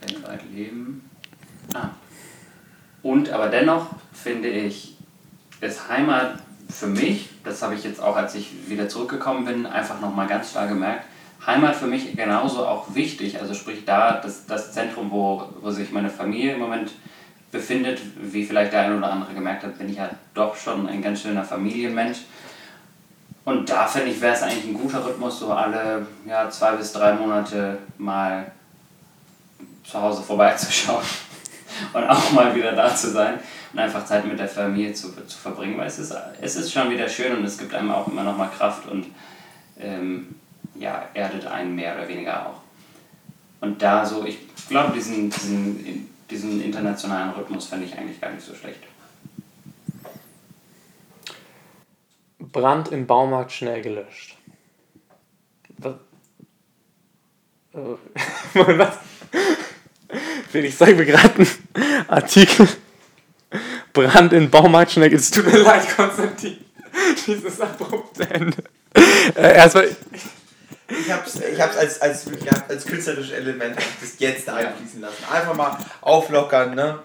Weltweit 0.00 0.40
leben. 0.52 1.08
Ah. 1.74 1.90
Und 3.02 3.30
aber 3.30 3.48
dennoch 3.48 3.94
finde 4.12 4.48
ich, 4.48 4.96
ist 5.60 5.88
Heimat 5.88 6.42
für 6.68 6.86
mich, 6.86 7.28
das 7.44 7.62
habe 7.62 7.74
ich 7.74 7.84
jetzt 7.84 8.02
auch, 8.02 8.16
als 8.16 8.34
ich 8.34 8.68
wieder 8.68 8.88
zurückgekommen 8.88 9.44
bin, 9.44 9.66
einfach 9.66 10.00
nochmal 10.00 10.26
ganz 10.26 10.52
klar 10.52 10.66
gemerkt, 10.66 11.04
Heimat 11.46 11.76
für 11.76 11.86
mich 11.86 12.16
genauso 12.16 12.66
auch 12.66 12.94
wichtig. 12.94 13.40
Also 13.40 13.54
sprich 13.54 13.84
da 13.84 14.20
das, 14.20 14.46
das 14.46 14.72
Zentrum, 14.72 15.10
wo, 15.10 15.48
wo 15.60 15.70
sich 15.70 15.92
meine 15.92 16.10
Familie 16.10 16.54
im 16.54 16.60
Moment 16.60 16.92
befindet, 17.52 18.00
wie 18.20 18.44
vielleicht 18.44 18.72
der 18.72 18.82
eine 18.82 18.98
oder 18.98 19.12
andere 19.12 19.32
gemerkt 19.32 19.62
hat, 19.62 19.78
bin 19.78 19.88
ich 19.88 19.96
ja 19.96 20.10
doch 20.34 20.56
schon 20.56 20.88
ein 20.88 21.02
ganz 21.02 21.22
schöner 21.22 21.44
Familienmensch. 21.44 22.18
Und 23.44 23.70
da 23.70 23.86
finde 23.86 24.10
ich, 24.10 24.20
wäre 24.20 24.34
es 24.34 24.42
eigentlich 24.42 24.64
ein 24.64 24.74
guter 24.74 25.06
Rhythmus, 25.06 25.38
so 25.38 25.52
alle 25.52 26.04
ja, 26.26 26.50
zwei 26.50 26.72
bis 26.72 26.92
drei 26.92 27.12
Monate 27.12 27.78
mal 27.96 28.50
zu 29.84 30.02
Hause 30.02 30.22
vorbeizuschauen 30.22 31.04
und 31.92 32.04
auch 32.04 32.32
mal 32.32 32.52
wieder 32.56 32.72
da 32.72 32.92
zu 32.92 33.10
sein 33.10 33.38
und 33.76 33.82
einfach 33.82 34.06
Zeit 34.06 34.24
mit 34.24 34.38
der 34.38 34.48
Familie 34.48 34.94
zu, 34.94 35.14
zu 35.26 35.36
verbringen, 35.36 35.76
weil 35.76 35.86
es 35.86 35.98
ist, 35.98 36.14
es 36.40 36.56
ist 36.56 36.72
schon 36.72 36.90
wieder 36.90 37.06
schön 37.10 37.36
und 37.36 37.44
es 37.44 37.58
gibt 37.58 37.74
einem 37.74 37.90
auch 37.90 38.08
immer 38.08 38.24
noch 38.24 38.34
mal 38.34 38.48
Kraft 38.48 38.88
und 38.88 39.04
ähm, 39.78 40.34
ja, 40.76 41.06
erdet 41.12 41.46
einen 41.46 41.74
mehr 41.74 41.94
oder 41.94 42.08
weniger 42.08 42.46
auch. 42.46 42.60
Und 43.60 43.82
da 43.82 44.06
so, 44.06 44.24
ich 44.24 44.38
glaube, 44.68 44.94
diesen, 44.94 45.28
diesen, 45.28 46.08
diesen 46.30 46.62
internationalen 46.62 47.32
Rhythmus 47.32 47.66
fände 47.66 47.84
ich 47.84 47.98
eigentlich 47.98 48.18
gar 48.18 48.30
nicht 48.30 48.46
so 48.46 48.54
schlecht. 48.54 48.80
Brand 52.38 52.88
im 52.88 53.06
Baumarkt 53.06 53.52
schnell 53.52 53.82
gelöscht. 53.82 54.38
Was? 55.76 55.96
Äh, 57.74 57.78
was? 58.54 58.96
Felix, 60.48 60.78
zeig 60.78 60.96
mir 60.96 61.04
gerade 61.04 61.34
einen 61.34 62.08
Artikel. 62.08 62.66
Brand 63.96 64.32
im 64.34 64.50
Baumarkt 64.50 64.92
schnell 64.92 65.08
gelöscht. 65.08 65.24
Es 65.24 65.42
tut 65.42 65.50
mir 65.50 65.58
leid, 65.58 65.96
Konstantin. 65.96 66.58
Dieses 67.26 67.60
abrupte 67.60 68.28
Ende. 68.30 68.56
Äh, 69.34 69.56
erstmal, 69.56 69.88
Ich 70.88 71.10
hab's, 71.10 71.36
ich 71.36 71.60
hab's 71.60 71.76
als, 71.78 72.00
als, 72.02 72.26
als 72.68 72.84
künstlerisches 72.84 73.32
Element 73.32 73.76
hab 73.76 74.00
das 74.00 74.18
jetzt 74.18 74.48
einfließen 74.48 75.00
lassen. 75.00 75.24
Einfach 75.32 75.54
mal 75.54 75.78
auflockern, 76.02 76.74
ne? 76.74 76.98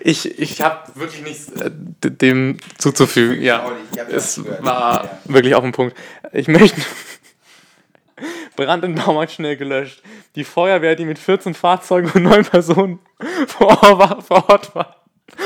ich, 0.00 0.38
ich 0.38 0.60
habe 0.62 0.90
wirklich 0.94 1.22
nichts 1.22 1.48
äh, 1.60 1.70
dem 2.02 2.56
zuzufügen. 2.78 3.42
Ja, 3.42 3.70
hab 3.98 4.10
es 4.10 4.42
war 4.62 5.04
Ja. 5.04 5.18
wirklich 5.26 5.54
auf 5.54 5.62
den 5.62 5.72
Punkt. 5.72 5.96
Ich 6.32 6.48
möchte. 6.48 6.80
Brand 8.56 8.82
im 8.84 8.96
Baumarkt 8.96 9.32
schnell 9.32 9.56
gelöscht. 9.56 10.02
Die 10.34 10.42
Feuerwehr, 10.42 10.96
die 10.96 11.04
mit 11.04 11.18
14 11.18 11.54
Fahrzeugen 11.54 12.10
und 12.12 12.22
9 12.24 12.44
Personen 12.44 12.98
vor 13.46 13.68
Ort 13.68 13.98
war, 13.98 14.22
vor 14.22 14.48
Ort 14.48 14.74
war 14.74 14.96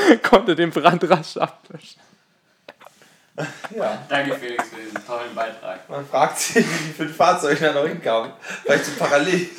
konnte 0.23 0.55
den 0.55 0.71
Brand 0.71 1.09
rasch 1.09 1.37
ablöschen. 1.37 2.01
Ja. 3.75 4.03
Danke 4.09 4.35
Felix 4.35 4.69
für 4.69 4.75
diesen 4.75 5.05
tollen 5.07 5.33
Beitrag. 5.33 5.89
Man 5.89 6.05
fragt 6.05 6.37
sich, 6.37 6.57
wie 6.57 6.87
die 6.87 6.93
fünf 6.93 7.15
Fahrzeuge 7.15 7.65
da 7.65 7.73
noch 7.73 7.87
hinkamen. 7.87 8.31
Vielleicht 8.63 8.85
so 8.85 8.91
parallel. 8.99 9.49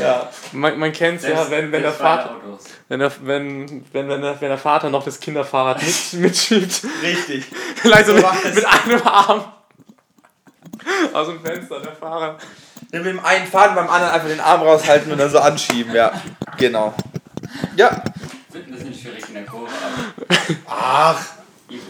ja. 0.00 0.30
Man, 0.52 0.78
man 0.78 0.92
kennt 0.92 1.22
es 1.22 1.28
ja, 1.28 1.50
wenn, 1.50 1.70
wenn, 1.70 1.82
der 1.82 1.92
Vater, 1.92 2.36
Autos. 2.36 2.64
wenn, 2.88 3.00
der, 3.00 3.12
wenn, 3.22 3.84
wenn, 3.92 4.08
wenn, 4.08 4.22
der, 4.22 4.40
wenn 4.40 4.48
der 4.48 4.58
Vater 4.58 4.88
noch 4.88 5.04
das 5.04 5.20
Kinderfahrrad 5.20 5.82
mit, 5.82 6.12
mitschiebt. 6.14 6.82
Richtig. 7.02 7.44
Vielleicht 7.76 8.06
so 8.06 8.16
So 8.16 8.26
mit, 8.26 8.54
mit 8.54 8.64
einem 8.64 9.02
Arm 9.02 9.52
aus 11.12 11.28
dem 11.28 11.40
Fenster, 11.40 11.80
der 11.80 11.92
Fahrer. 11.92 12.38
Mit 12.92 13.04
dem 13.04 13.24
einen 13.24 13.46
Faden 13.46 13.74
beim 13.74 13.88
anderen 13.88 14.12
einfach 14.12 14.28
den 14.28 14.40
Arm 14.40 14.62
raushalten 14.62 15.12
und 15.12 15.18
dann 15.18 15.30
so 15.30 15.38
anschieben, 15.38 15.94
ja. 15.94 16.12
Genau. 16.56 16.94
Ja. 17.76 18.02
Ach. 20.66 21.24
Ivo. 21.68 21.82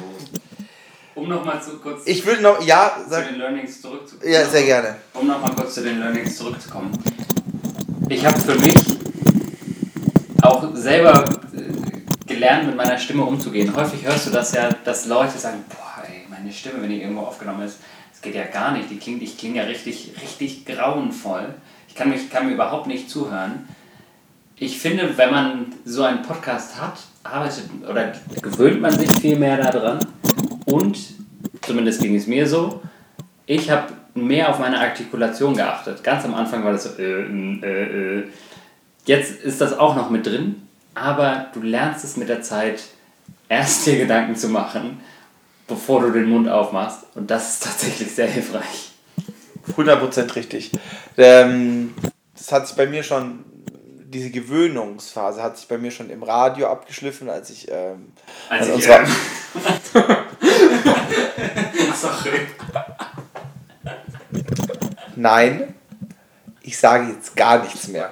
Um 1.14 1.28
nochmal 1.28 1.62
zu 1.62 1.78
kurz 1.78 2.02
Ich 2.06 2.24
würde 2.24 2.42
noch, 2.42 2.64
ja, 2.64 2.96
zu 3.02 3.10
sag, 3.10 3.28
den 3.28 3.38
Learnings 3.38 3.80
zurückzukommen. 3.82 4.32
ja, 4.32 4.44
sehr 4.46 4.62
gerne. 4.64 4.96
Um 5.14 5.26
nochmal 5.26 5.54
kurz 5.54 5.74
zu 5.74 5.82
den 5.82 5.98
Learnings 5.98 6.36
zurückzukommen. 6.36 6.90
Ich 8.08 8.24
habe 8.24 8.38
für 8.40 8.54
mich 8.56 8.74
auch 10.42 10.74
selber 10.74 11.24
äh, 11.52 12.26
gelernt, 12.26 12.66
mit 12.66 12.76
meiner 12.76 12.98
Stimme 12.98 13.24
umzugehen. 13.24 13.74
Häufig 13.76 14.04
hörst 14.04 14.26
du 14.26 14.30
das 14.30 14.52
ja, 14.52 14.70
dass 14.84 15.06
Leute 15.06 15.38
sagen, 15.38 15.64
boah, 15.68 16.02
ey, 16.06 16.26
meine 16.28 16.52
Stimme, 16.52 16.82
wenn 16.82 16.90
die 16.90 17.02
irgendwo 17.02 17.22
aufgenommen 17.22 17.62
ist, 17.62 17.78
das 18.12 18.22
geht 18.22 18.34
ja 18.34 18.44
gar 18.46 18.72
nicht. 18.72 18.90
Die 18.90 18.98
klingt, 18.98 19.22
ich 19.22 19.36
klinge 19.36 19.58
ja 19.58 19.64
richtig, 19.64 20.12
richtig 20.22 20.64
grauenvoll. 20.64 21.54
Ich 21.88 21.94
kann, 21.94 22.08
mich, 22.08 22.30
kann 22.30 22.46
mir 22.46 22.54
überhaupt 22.54 22.86
nicht 22.86 23.10
zuhören. 23.10 23.68
Ich 24.56 24.78
finde, 24.78 25.16
wenn 25.18 25.30
man 25.30 25.66
so 25.84 26.02
einen 26.02 26.22
Podcast 26.22 26.80
hat, 26.80 26.98
arbeitet 27.22 27.64
oder 27.88 28.12
gewöhnt 28.40 28.80
man 28.80 28.92
sich 28.92 29.10
viel 29.20 29.38
mehr 29.38 29.56
daran. 29.56 29.98
Und, 30.66 30.98
zumindest 31.62 32.00
ging 32.00 32.14
es 32.16 32.26
mir 32.26 32.46
so, 32.46 32.82
ich 33.46 33.70
habe 33.70 33.92
mehr 34.14 34.48
auf 34.48 34.58
meine 34.58 34.80
Artikulation 34.80 35.54
geachtet. 35.54 36.02
Ganz 36.02 36.24
am 36.24 36.34
Anfang 36.34 36.64
war 36.64 36.72
das 36.72 36.84
so, 36.84 37.02
äh, 37.02 37.22
äh, 37.22 38.18
äh. 38.18 38.24
Jetzt 39.06 39.42
ist 39.42 39.60
das 39.60 39.78
auch 39.78 39.96
noch 39.96 40.10
mit 40.10 40.26
drin, 40.26 40.62
aber 40.94 41.46
du 41.54 41.62
lernst 41.62 42.04
es 42.04 42.16
mit 42.16 42.28
der 42.28 42.42
Zeit, 42.42 42.82
erst 43.48 43.86
dir 43.86 43.96
Gedanken 43.96 44.36
zu 44.36 44.48
machen, 44.48 45.00
bevor 45.66 46.02
du 46.02 46.10
den 46.10 46.28
Mund 46.28 46.48
aufmachst. 46.48 47.06
Und 47.14 47.30
das 47.30 47.54
ist 47.54 47.62
tatsächlich 47.64 48.10
sehr 48.10 48.26
hilfreich. 48.26 48.92
100% 49.76 50.36
richtig. 50.36 50.70
Ähm, 51.16 51.94
das 52.36 52.52
hat 52.52 52.66
sich 52.66 52.76
bei 52.76 52.86
mir 52.86 53.02
schon, 53.02 53.44
diese 54.12 54.30
Gewöhnungsphase 54.30 55.42
hat 55.42 55.56
sich 55.56 55.68
bei 55.68 55.78
mir 55.78 55.90
schon 55.90 56.10
im 56.10 56.22
Radio 56.22 56.68
abgeschliffen, 56.68 57.30
als 57.30 57.50
ich 57.50 57.70
ähm, 57.70 58.12
Als 58.48 58.66
ich, 58.66 58.74
unserer- 58.74 59.06
Sorry. 62.00 62.40
Nein, 65.16 65.74
ich 66.62 66.76
sage 66.78 67.12
jetzt 67.12 67.36
gar 67.36 67.62
nichts 67.62 67.88
mehr. 67.88 68.10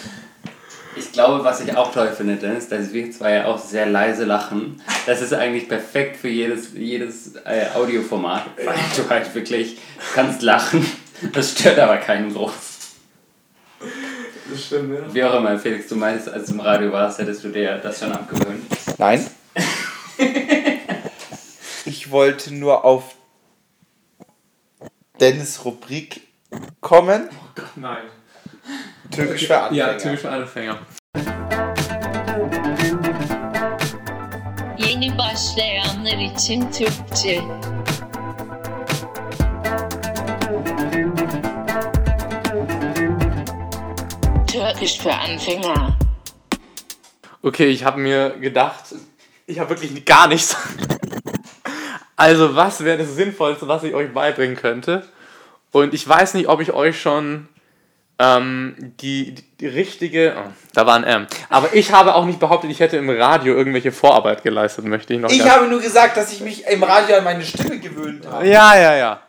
Ich 0.98 1.12
glaube, 1.12 1.44
was 1.44 1.62
ich 1.62 1.76
auch 1.76 1.92
toll 1.92 2.12
finde, 2.12 2.38
Dennis, 2.38 2.70
dass 2.70 2.92
wir 2.92 3.12
zwei 3.12 3.36
ja 3.36 3.46
auch 3.46 3.60
sehr 3.60 3.86
leise 3.86 4.26
lachen. 4.26 4.82
Das 5.06 5.22
ist 5.22 5.34
eigentlich 5.34 5.70
perfekt 5.70 6.18
für 6.18 6.30
jedes, 6.30 6.74
jedes 6.74 7.36
äh, 7.46 7.68
Audioformat, 7.76 8.44
weil 8.66 8.76
du 8.96 9.10
halt 9.10 9.34
wirklich 9.36 9.78
kannst 10.14 10.42
lachen. 10.42 10.86
Das 11.34 11.52
stört 11.52 11.80
aber 11.80 11.98
keinen 11.98 12.34
groß. 12.34 12.54
Das 14.50 14.66
stimmt, 14.66 14.94
ja. 14.94 15.14
Wie 15.14 15.24
auch 15.24 15.34
immer, 15.36 15.58
Felix, 15.60 15.88
du 15.88 15.96
meinst, 15.96 16.30
als 16.30 16.48
du 16.48 16.54
im 16.54 16.60
Radio 16.60 16.92
warst, 16.92 17.20
hättest 17.20 17.44
du 17.44 17.50
dir 17.50 17.78
das 17.78 18.00
schon 18.00 18.12
abgewöhnt. 18.12 18.64
Nein. 18.98 19.26
ich 21.86 22.12
wollte 22.12 22.54
nur 22.54 22.86
auf 22.86 23.16
Dennis 25.20 25.66
Rubrik 25.66 26.22
kommen. 26.82 27.30
Nein. 27.76 28.04
Türkisch 29.12 29.48
für 29.48 29.58
Anfänger. 29.58 29.88
Ja, 29.88 29.98
typisch 29.98 30.20
für 30.20 30.30
Anfänger. 30.30 30.78
Yeni 34.78 35.18
başlayanlar 35.18 36.36
için 36.36 36.72
Türkçe. 36.72 37.42
Türkisch 44.48 45.00
für 45.00 45.14
Anfänger. 45.14 45.98
Okay, 47.44 47.68
ich 47.68 47.84
habe 47.84 48.00
mir 48.00 48.30
gedacht, 48.42 48.96
ich 49.46 49.60
habe 49.60 49.70
wirklich 49.70 50.06
gar 50.06 50.28
nichts. 50.28 50.56
Also, 52.16 52.56
was 52.56 52.84
wäre 52.84 52.98
das 52.98 53.16
Sinnvollste, 53.16 53.68
was 53.68 53.84
ich 53.84 53.94
euch 53.94 54.12
beibringen 54.12 54.56
könnte? 54.56 55.08
Und 55.72 55.94
ich 55.94 56.08
weiß 56.08 56.34
nicht, 56.34 56.50
ob 56.50 56.62
ich 56.62 56.74
euch 56.74 57.00
schon 57.00 57.48
ähm, 58.20 58.76
die, 59.00 59.36
die, 59.36 59.44
die 59.60 59.68
richtige. 59.68 60.36
Oh, 60.38 60.50
da 60.74 60.86
war 60.86 60.96
ein 60.96 61.04
M. 61.04 61.28
Aber 61.50 61.74
ich 61.74 61.92
habe 61.92 62.16
auch 62.16 62.26
nicht 62.26 62.40
behauptet, 62.40 62.72
ich 62.72 62.80
hätte 62.80 62.98
im 62.98 63.10
Radio 63.10 63.56
irgendwelche 63.56 63.92
Vorarbeit 63.92 64.44
geleistet, 64.44 64.86
möchte 64.86 65.14
ich 65.14 65.20
noch 65.20 65.30
Ich 65.30 65.48
habe 65.48 65.68
nur 65.68 65.82
gesagt, 65.82 66.18
dass 66.18 66.32
ich 66.32 66.42
mich 66.42 66.66
im 66.66 66.84
Radio 66.84 67.18
an 67.18 67.24
meine 67.24 67.44
Stimme 67.44 67.80
gewöhnt 67.80 68.26
habe. 68.26 68.48
Ja, 68.48 68.76
ja, 68.76 68.96
ja. 68.96 69.22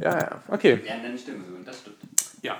Ja, 0.00 0.18
ja, 0.18 0.42
okay. 0.48 0.80
Wir 0.82 0.92
haben 0.92 1.02
deine 1.02 1.18
Stimme 1.18 1.44
gewöhnt, 1.44 1.68
das 1.68 1.78
stimmt. 1.78 1.96
Ja. 2.42 2.56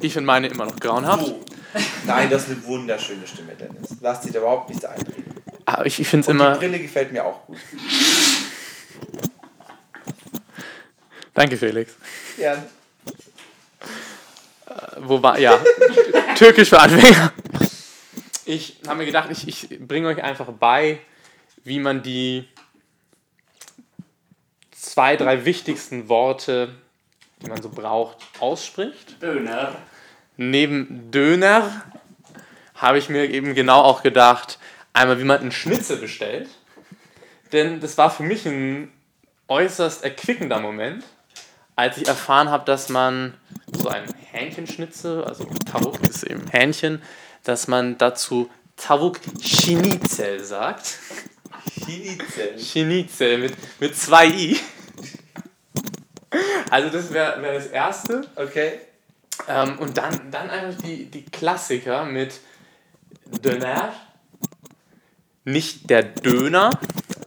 Ich 0.00 0.12
finde 0.12 0.26
meine 0.26 0.48
immer 0.48 0.64
noch 0.66 0.76
grauenhaft. 0.76 1.26
So. 1.26 1.44
Nein, 2.06 2.30
das 2.30 2.42
ist 2.48 2.50
eine 2.50 2.64
wunderschöne 2.64 3.26
Stimme, 3.26 3.52
Dennis. 3.54 3.96
Lass 4.00 4.20
dir 4.22 4.32
da 4.32 4.38
überhaupt 4.40 4.70
nichts 4.70 4.84
einreden. 4.84 5.34
Aber 5.66 5.86
ich, 5.86 6.00
ich 6.00 6.08
finde 6.08 6.22
es 6.22 6.28
Und 6.28 6.36
immer. 6.36 6.52
die 6.54 6.58
Brille 6.58 6.78
gefällt 6.80 7.12
mir 7.12 7.24
auch 7.24 7.46
gut. 7.46 7.58
Danke, 11.34 11.56
Felix. 11.56 11.92
Ja. 12.38 12.56
Wo 14.98 15.22
war. 15.22 15.38
Ja. 15.38 15.58
Türkisch 16.36 16.68
für 16.68 16.80
Anfänger. 16.80 17.32
Ich 18.44 18.76
habe 18.86 18.98
mir 18.98 19.06
gedacht, 19.06 19.28
ich, 19.30 19.46
ich 19.46 19.78
bringe 19.86 20.08
euch 20.08 20.22
einfach 20.22 20.46
bei, 20.46 20.98
wie 21.64 21.78
man 21.78 22.02
die 22.02 22.48
zwei, 24.72 25.16
drei 25.16 25.44
wichtigsten 25.44 26.08
Worte, 26.08 26.74
die 27.42 27.48
man 27.48 27.62
so 27.62 27.68
braucht, 27.68 28.16
ausspricht. 28.40 29.22
Döner. 29.22 29.76
Neben 30.36 31.10
Döner 31.10 31.84
habe 32.74 32.98
ich 32.98 33.08
mir 33.08 33.28
eben 33.30 33.54
genau 33.54 33.82
auch 33.82 34.02
gedacht, 34.02 34.58
einmal 34.92 35.18
wie 35.18 35.24
man 35.24 35.40
einen 35.40 35.52
Schnitzel 35.52 35.98
bestellt. 35.98 36.48
Denn 37.52 37.80
das 37.80 37.98
war 37.98 38.10
für 38.10 38.22
mich 38.22 38.46
ein 38.46 38.90
äußerst 39.48 40.04
erquickender 40.04 40.60
Moment, 40.60 41.04
als 41.76 41.96
ich 41.96 42.08
erfahren 42.08 42.50
habe, 42.50 42.64
dass 42.64 42.88
man 42.88 43.34
so 43.72 43.88
ein 43.88 44.04
Hähnchenschnitzel, 44.32 45.24
also 45.24 45.44
Tavuk 45.70 46.00
ist 46.08 46.24
eben 46.24 46.46
Hähnchen, 46.48 47.02
dass 47.44 47.68
man 47.68 47.98
dazu 47.98 48.50
Tavuk 48.76 49.20
Schnitzel 49.40 50.42
sagt. 50.44 50.98
Schnitzel. 51.72 52.58
Schnitzel 52.58 53.38
mit, 53.38 53.54
mit 53.80 53.96
zwei 53.96 54.26
I. 54.26 54.60
Also 56.70 56.88
das 56.88 57.12
wäre 57.12 57.42
wär 57.42 57.54
das 57.54 57.66
Erste. 57.66 58.26
Okay. 58.36 58.80
Ähm, 59.48 59.78
und 59.78 59.96
dann, 59.96 60.30
dann 60.30 60.50
einfach 60.50 60.80
die, 60.82 61.06
die 61.06 61.24
Klassiker 61.24 62.04
mit 62.04 62.40
Döner, 63.42 63.92
nicht 65.44 65.88
der 65.88 66.02
Döner 66.02 66.70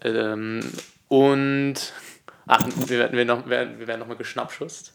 ähm, 0.03 0.71
und 1.07 1.75
ach, 2.47 2.63
wir 2.75 2.99
werden, 2.99 3.17
wir 3.17 3.25
noch, 3.25 3.45
wir 3.47 3.87
werden 3.87 3.99
nochmal 3.99 4.17
geschnappschusst. 4.17 4.93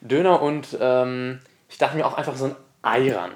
Döner 0.00 0.40
und 0.40 0.76
ähm, 0.80 1.40
ich 1.68 1.78
dachte 1.78 1.96
mir 1.96 2.06
auch 2.06 2.14
einfach 2.14 2.36
so 2.36 2.46
ein 2.46 2.56
Eiran. 2.82 3.32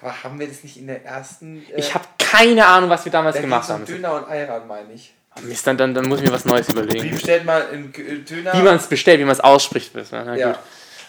Aber 0.00 0.22
haben 0.24 0.38
wir 0.40 0.48
das 0.48 0.62
nicht 0.62 0.78
in 0.78 0.86
der 0.86 1.04
ersten. 1.04 1.62
Äh, 1.70 1.78
Ich 1.78 1.94
habe 1.94 2.04
keine 2.18 2.66
Ahnung, 2.66 2.88
was 2.88 3.04
wir 3.04 3.12
damals 3.12 3.36
da 3.36 3.42
gemacht 3.42 3.68
haben. 3.68 3.84
Döner 3.84 4.14
und 4.14 4.24
Ayran, 4.28 4.66
meine 4.66 4.92
ich. 4.94 5.14
Mist, 5.42 5.66
dann, 5.66 5.76
dann, 5.78 5.94
dann 5.94 6.08
muss 6.08 6.20
ich 6.20 6.26
mir 6.26 6.32
was 6.32 6.44
Neues 6.44 6.68
Wie 6.68 6.72
überlegen. 6.72 7.10
bestellt 7.10 7.44
man 7.44 7.62
einen 7.62 7.94
äh, 7.94 8.18
Döner? 8.20 8.52
Wie 8.54 8.62
man 8.62 8.76
es 8.76 8.86
bestellt, 8.86 9.20
wie 9.20 9.24
man 9.24 9.32
es 9.32 9.40
ausspricht. 9.40 9.94
wir. 9.94 10.04
Na 10.10 10.36
Ja. 10.36 10.52
gut. 10.52 10.58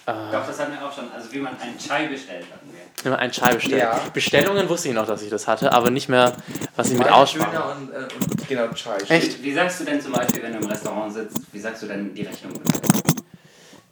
Ich 0.01 0.29
glaube, 0.31 0.47
das 0.47 0.59
hatten 0.59 0.73
wir 0.73 0.83
auch 0.83 0.91
schon. 0.91 1.11
Also 1.11 1.31
wie 1.31 1.39
man 1.39 1.53
einen 1.59 1.77
Chai 1.77 2.07
bestellt 2.07 2.45
hatten 2.51 2.67
wir. 2.73 2.79
Wenn 3.03 3.11
man 3.11 3.19
einen 3.19 3.31
Chai 3.31 3.53
bestellt. 3.53 3.81
Ja. 3.81 3.99
Bestellungen 4.11 4.67
wusste 4.67 4.89
ich 4.89 4.95
noch, 4.95 5.05
dass 5.05 5.21
ich 5.21 5.29
das 5.29 5.47
hatte, 5.47 5.71
aber 5.71 5.91
nicht 5.91 6.09
mehr, 6.09 6.35
was 6.75 6.89
ich 6.89 6.97
mit 6.97 7.07
Aussprache. 7.07 7.51
Döner 7.51 7.75
und, 7.75 7.91
äh, 7.91 7.97
und 7.97 8.47
genau, 8.47 8.67
Chai. 8.73 8.97
Echt? 9.09 9.43
Wie 9.43 9.53
sagst 9.53 9.79
du 9.79 9.83
denn 9.85 10.01
zum 10.01 10.13
Beispiel, 10.13 10.41
wenn 10.41 10.53
du 10.53 10.59
im 10.59 10.65
Restaurant 10.65 11.13
sitzt, 11.13 11.37
wie 11.51 11.59
sagst 11.59 11.83
du 11.83 11.87
denn 11.87 12.15
die 12.15 12.23
Rechnung? 12.23 12.53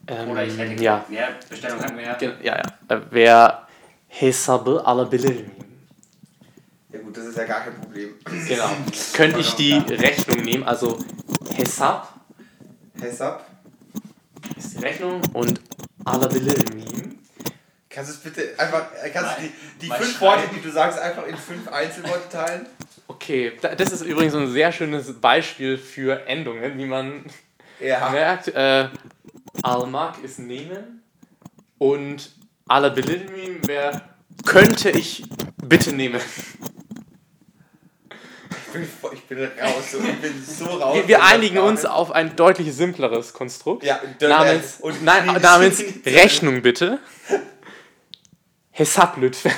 Ähm, 0.07 0.32
Oder 0.32 0.43
ich 0.43 0.57
hätte 0.57 0.84
ja. 0.84 1.05
ja, 1.10 1.28
Bestellung 1.47 1.80
hatten 1.80 1.95
wir 1.95 2.03
ja. 2.03 2.18
Ja, 2.20 2.57
ja. 2.57 2.95
Äh, 2.95 3.01
Wer 3.12 3.68
hesabı 4.07 4.82
alabilir 4.86 5.30
miyim? 5.30 5.51
Ja 6.91 6.99
gut, 7.01 7.16
das 7.18 7.26
ist 7.26 7.38
ja 7.38 7.43
gar 7.43 7.62
kein 7.62 7.76
Problem. 7.80 8.16
Genau. 8.47 8.70
Könnte 9.14 9.39
ich 9.39 9.53
die 9.53 9.78
Rechnung 9.78 10.38
nehmen, 10.41 10.64
also 10.64 10.97
Hesab 11.55 12.14
Hesab. 12.99 13.45
ist 14.57 14.74
die 14.78 14.84
Rechnung 14.84 15.22
und 15.34 15.62
alabilir 16.10 16.57
miyim. 16.74 17.20
Kannst 17.89 18.12
du 18.12 18.14
es 18.16 18.20
bitte 18.20 18.53
einfach, 18.60 18.88
äh, 19.03 19.10
kannst 19.10 19.38
du 19.38 19.41
die, 19.41 19.51
die 19.82 19.91
fünf. 19.91 20.22
Worte, 20.22 20.43
die 20.55 20.62
du 20.62 20.72
sagst, 20.72 20.99
einfach 20.99 21.26
in 21.26 21.36
fünf 21.38 21.68
Einzelworte 21.68 22.30
teilen? 22.32 22.66
Okay, 23.07 23.53
da- 23.62 23.74
das 23.76 23.91
ist 23.91 24.01
übrigens 24.01 24.36
ein 24.36 24.51
sehr 24.51 24.72
schönes 24.72 25.14
Beispiel 25.20 25.78
für 25.78 26.26
Endungen, 26.28 26.78
wie 26.78 26.86
man 26.86 27.26
Ja. 27.80 28.10
merkt. 28.10 28.49
Äh, 28.49 28.89
almak 29.64 30.24
ist 30.24 30.39
nehmen 30.39 31.01
und 31.80 32.30
alabilir 32.68 33.30
miyim 33.32 33.68
wäre 33.68 34.01
könnte 34.45 34.89
ich 34.91 35.24
bitte 35.64 35.91
nehmen. 35.93 36.22
Ich 38.50 38.74
bin, 38.74 38.88
ich 39.14 39.24
bin 39.24 39.39
raus. 39.39 39.93
Ich 39.93 40.22
bin 40.22 40.43
so 40.45 40.66
raus. 40.66 40.95
Wir, 40.95 41.08
wir 41.08 41.24
einigen 41.24 41.60
uns 41.60 41.86
auf 41.86 42.12
ein 42.12 42.36
deutlich 42.36 42.74
simpleres 42.74 43.34
Konstrukt. 43.34 43.84
Ja, 43.84 44.00
namens, 44.22 44.78
und 44.80 45.04
nein, 45.04 45.26
namens 45.41 45.84
Rechnung 46.06 46.62
bitte. 46.62 47.00
Hesab 48.72 49.18
lütfen. 49.18 49.52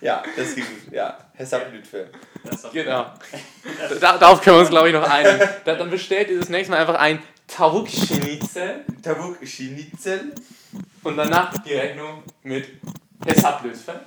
Ja, 0.00 0.22
das 0.36 0.54
geht 0.54 0.64
gut. 0.66 0.92
Ja, 0.92 1.16
Hesab 1.34 1.72
Lütfe. 1.72 2.10
Das 2.44 2.56
ist 2.56 2.64
doch 2.64 2.72
Genau. 2.72 3.06
Da, 4.00 4.18
darauf 4.18 4.42
können 4.42 4.56
wir 4.56 4.60
uns, 4.60 4.68
glaube 4.68 4.88
ich, 4.88 4.94
noch 4.94 5.08
einigen. 5.08 5.48
Da, 5.64 5.76
dann 5.76 5.88
bestellt 5.88 6.28
ihr 6.28 6.38
das 6.38 6.50
nächste 6.50 6.72
Mal 6.72 6.80
einfach 6.80 6.96
ein 6.96 7.22
Tavuk 7.46 7.88
Schnitzel 7.88 8.84
Tavuk 9.02 9.38
Schnitzel. 9.46 10.34
und 11.02 11.16
danach 11.16 11.56
die 11.58 11.74
Rechnung 11.74 12.22
mit 12.42 12.68
Hesablösfeld. 13.24 14.00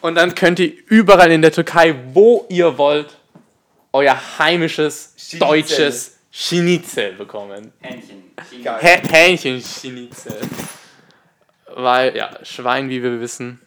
Und 0.00 0.14
dann 0.16 0.34
könnt 0.34 0.58
ihr 0.58 0.72
überall 0.86 1.30
in 1.30 1.42
der 1.42 1.52
Türkei, 1.52 1.94
wo 2.12 2.46
ihr 2.48 2.76
wollt, 2.78 3.16
euer 3.92 4.18
heimisches 4.38 5.12
Schnitzel. 5.16 5.38
deutsches 5.38 6.16
Schnitzel 6.30 7.12
bekommen. 7.12 7.72
Hähnchen. 7.80 8.30
Geil. 8.64 8.78
Hä 8.80 9.02
Hähnchen-Schnitzel. 9.08 10.40
Weil, 11.74 12.16
ja, 12.16 12.30
Schwein, 12.42 12.88
wie 12.88 13.02
wir 13.02 13.20
wissen, 13.20 13.60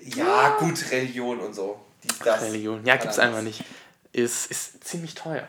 Ja, 0.00 0.56
gut, 0.58 0.78
Religion 0.90 1.40
und 1.40 1.54
so. 1.54 1.80
Dies, 2.02 2.18
das. 2.18 2.42
Religion, 2.42 2.84
ja, 2.84 2.96
gibt's 2.96 3.18
einfach 3.18 3.40
nicht. 3.42 3.64
Ist, 4.12 4.50
ist 4.50 4.84
ziemlich 4.84 5.14
teuer. 5.14 5.48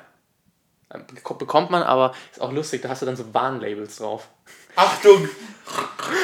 Ähm, 0.93 1.03
bek- 1.13 1.37
Bekommt 1.37 1.69
man, 1.71 1.83
aber 1.83 2.13
ist 2.31 2.41
auch 2.41 2.51
lustig, 2.51 2.81
da 2.81 2.89
hast 2.89 3.01
du 3.01 3.05
dann 3.05 3.15
so 3.17 3.33
Warnlabels 3.33 3.97
drauf. 3.97 4.27
Achtung! 4.75 5.27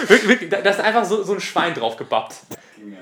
Wirklich, 0.08 0.28
wirklich, 0.28 0.50
da 0.50 0.62
da 0.62 0.70
ist 0.70 0.80
einfach 0.80 1.06
so, 1.06 1.24
so 1.24 1.34
ein 1.34 1.42
Schwein 1.42 1.74
drauf 1.74 1.98
gebappt. 1.98 2.36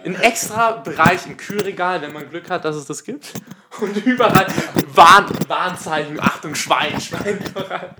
Ein 0.06 0.16
extra 0.16 0.72
Bereich 0.72 1.26
im 1.26 1.38
Kühlregal, 1.38 2.02
wenn 2.02 2.12
man 2.12 2.30
Glück 2.30 2.50
hat, 2.50 2.66
dass 2.66 2.76
es 2.76 2.86
das 2.86 3.04
gibt. 3.04 3.34
Und 3.80 3.96
überall 4.06 4.48
Warn, 4.94 5.26
Warnzeichen, 5.48 6.20
Achtung, 6.20 6.56
Schwein, 6.56 7.00
Schwein 7.00 7.40
überall. 7.40 7.96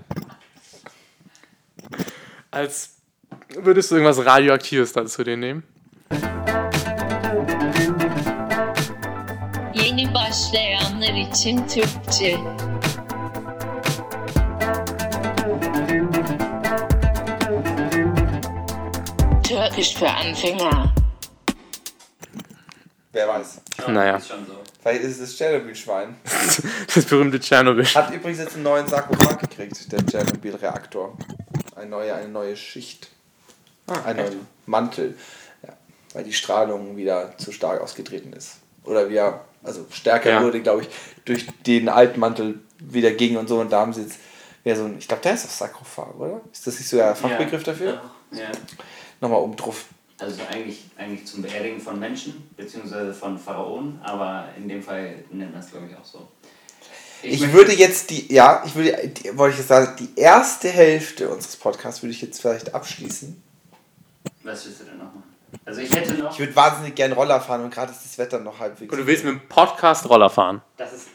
Als 2.50 2.96
würdest 3.54 3.90
du 3.90 3.96
irgendwas 3.96 4.24
Radioaktives 4.24 4.92
dann 4.92 5.06
zu 5.06 5.24
dir 5.24 5.36
nehmen? 5.36 5.62
Yeni 9.72 10.14
başlayanlar 10.14 11.14
için 11.14 11.66
Türkçe. 11.66 12.38
Türkisch 19.42 19.94
für 19.94 20.10
Anfänger. 20.10 20.99
Wer 23.12 23.26
weiß. 23.28 23.60
Naja. 23.88 24.16
Ist 24.16 24.28
schon 24.28 24.46
so. 24.46 24.52
Vielleicht 24.82 25.02
ist 25.02 25.12
es 25.12 25.18
das 25.18 25.36
Tschernobyl-Schwein. 25.36 26.14
Das 26.94 27.04
berühmte 27.04 27.40
Tschernobyl. 27.40 27.84
Hat 27.86 28.12
übrigens 28.14 28.38
jetzt 28.38 28.54
einen 28.54 28.62
neuen 28.64 28.86
Sarkophag 28.86 29.38
gekriegt, 29.40 29.90
der 29.92 30.04
Tschernobyl-Reaktor. 30.06 31.16
Eine 31.76 31.90
neue, 31.90 32.14
eine 32.14 32.28
neue 32.28 32.56
Schicht. 32.56 33.08
Ein 34.04 34.16
neuer 34.16 34.30
Mantel. 34.66 35.16
Ja, 35.62 35.70
weil 36.14 36.24
die 36.24 36.32
Strahlung 36.32 36.96
wieder 36.96 37.36
zu 37.38 37.50
stark 37.52 37.80
ausgetreten 37.80 38.32
ist. 38.32 38.58
Oder 38.84 39.08
wieder, 39.10 39.44
also 39.64 39.86
stärker 39.90 40.30
Ja. 40.30 40.42
wurde, 40.42 40.60
glaube 40.62 40.82
ich, 40.82 40.88
durch 41.24 41.46
den 41.66 41.88
alten 41.88 42.20
Mantel 42.20 42.60
wieder 42.78 43.10
ging 43.10 43.36
und 43.36 43.48
so. 43.48 43.60
Und 43.60 43.70
da 43.72 43.80
haben 43.80 43.92
sie 43.92 44.02
jetzt 44.02 44.18
wieder 44.62 44.76
so 44.76 44.84
ein, 44.84 44.98
ich 44.98 45.08
glaube, 45.08 45.22
der 45.22 45.34
ist 45.34 45.46
auch 45.46 45.50
Sarkophag, 45.50 46.14
oder? 46.18 46.40
Ist 46.52 46.66
das 46.66 46.78
nicht 46.78 46.88
so 46.88 46.96
der 46.96 47.14
Fachbegriff 47.16 47.62
dafür? 47.64 48.00
Ja. 48.32 48.50
Nochmal 49.20 49.40
oben 49.40 49.56
drauf. 49.56 49.84
Also 50.20 50.40
eigentlich, 50.52 50.84
eigentlich 50.98 51.26
zum 51.26 51.42
Beerdigen 51.42 51.80
von 51.80 51.98
Menschen, 51.98 52.48
beziehungsweise 52.56 53.14
von 53.14 53.38
Pharaonen, 53.38 54.00
aber 54.02 54.48
in 54.56 54.68
dem 54.68 54.82
Fall 54.82 55.24
nennt 55.30 55.52
man 55.52 55.60
es, 55.62 55.70
glaube 55.70 55.86
ich, 55.90 55.96
auch 55.96 56.04
so. 56.04 56.28
Ich 57.22 57.40
möchte- 57.40 57.54
würde 57.54 57.72
jetzt 57.74 58.10
die, 58.10 58.32
ja, 58.32 58.62
ich 58.66 58.74
würde, 58.74 59.08
die, 59.08 59.36
wollte 59.36 59.52
ich 59.54 59.58
jetzt 59.58 59.68
sagen, 59.68 59.96
die 59.98 60.18
erste 60.20 60.68
Hälfte 60.68 61.28
unseres 61.28 61.56
Podcasts 61.56 62.02
würde 62.02 62.12
ich 62.12 62.22
jetzt 62.22 62.40
vielleicht 62.40 62.74
abschließen. 62.74 63.42
Was 64.42 64.66
willst 64.66 64.80
du 64.80 64.84
denn 64.84 64.98
noch 64.98 65.04
machen? 65.04 65.22
Also 65.64 65.80
ich 65.80 65.92
hätte 65.94 66.14
noch... 66.14 66.32
Ich 66.32 66.38
würde 66.38 66.54
wahnsinnig 66.56 66.94
gern 66.94 67.12
Roller 67.12 67.40
fahren 67.40 67.64
und 67.64 67.72
gerade 67.74 67.92
ist 67.92 68.04
das 68.04 68.16
Wetter 68.18 68.38
noch 68.40 68.58
halbwegs. 68.58 68.90
Und 68.92 68.98
du 68.98 69.06
willst 69.06 69.24
mit 69.24 69.34
dem 69.34 69.48
Podcast 69.48 70.08
Roller 70.08 70.30
fahren. 70.30 70.62
Das 70.76 70.92
ist, 70.92 71.08